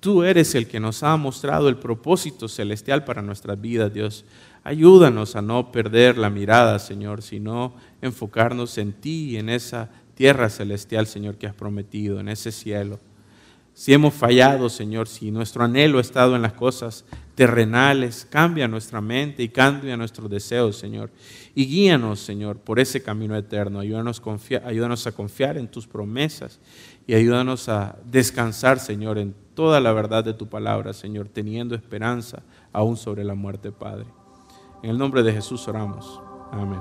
Tú 0.00 0.24
eres 0.24 0.54
el 0.56 0.66
que 0.66 0.80
nos 0.80 1.02
ha 1.04 1.16
mostrado 1.16 1.68
el 1.68 1.76
propósito 1.76 2.48
celestial 2.48 3.04
para 3.04 3.22
nuestras 3.22 3.60
vidas, 3.60 3.92
Dios. 3.92 4.24
Ayúdanos 4.64 5.36
a 5.36 5.42
no 5.42 5.70
perder 5.70 6.18
la 6.18 6.28
mirada, 6.28 6.80
Señor, 6.80 7.22
sino 7.22 7.74
enfocarnos 8.02 8.78
en 8.78 8.94
ti 8.94 9.30
y 9.30 9.36
en 9.36 9.48
esa 9.48 9.90
tierra 10.16 10.48
celestial, 10.48 11.06
Señor, 11.06 11.36
que 11.36 11.46
has 11.46 11.54
prometido, 11.54 12.18
en 12.18 12.28
ese 12.28 12.50
cielo. 12.50 12.98
Si 13.76 13.92
hemos 13.92 14.14
fallado, 14.14 14.70
Señor, 14.70 15.06
si 15.06 15.30
nuestro 15.30 15.62
anhelo 15.62 15.98
ha 15.98 16.00
estado 16.00 16.34
en 16.34 16.40
las 16.40 16.54
cosas 16.54 17.04
terrenales, 17.34 18.26
cambia 18.30 18.66
nuestra 18.66 19.02
mente 19.02 19.42
y 19.42 19.50
cambia 19.50 19.98
nuestros 19.98 20.30
deseos, 20.30 20.78
Señor. 20.78 21.10
Y 21.54 21.66
guíanos, 21.66 22.20
Señor, 22.20 22.56
por 22.56 22.80
ese 22.80 23.02
camino 23.02 23.36
eterno. 23.36 23.80
Ayúdanos, 23.80 24.18
a 25.06 25.12
confiar 25.12 25.58
en 25.58 25.68
tus 25.68 25.86
promesas 25.86 26.58
y 27.06 27.12
ayúdanos 27.12 27.68
a 27.68 27.98
descansar, 28.06 28.80
Señor, 28.80 29.18
en 29.18 29.34
toda 29.52 29.78
la 29.78 29.92
verdad 29.92 30.24
de 30.24 30.32
tu 30.32 30.48
palabra, 30.48 30.94
Señor, 30.94 31.28
teniendo 31.28 31.74
esperanza 31.74 32.44
aún 32.72 32.96
sobre 32.96 33.24
la 33.24 33.34
muerte, 33.34 33.72
Padre. 33.72 34.06
En 34.82 34.88
el 34.88 34.96
nombre 34.96 35.22
de 35.22 35.34
Jesús 35.34 35.68
oramos. 35.68 36.18
Amén. 36.50 36.80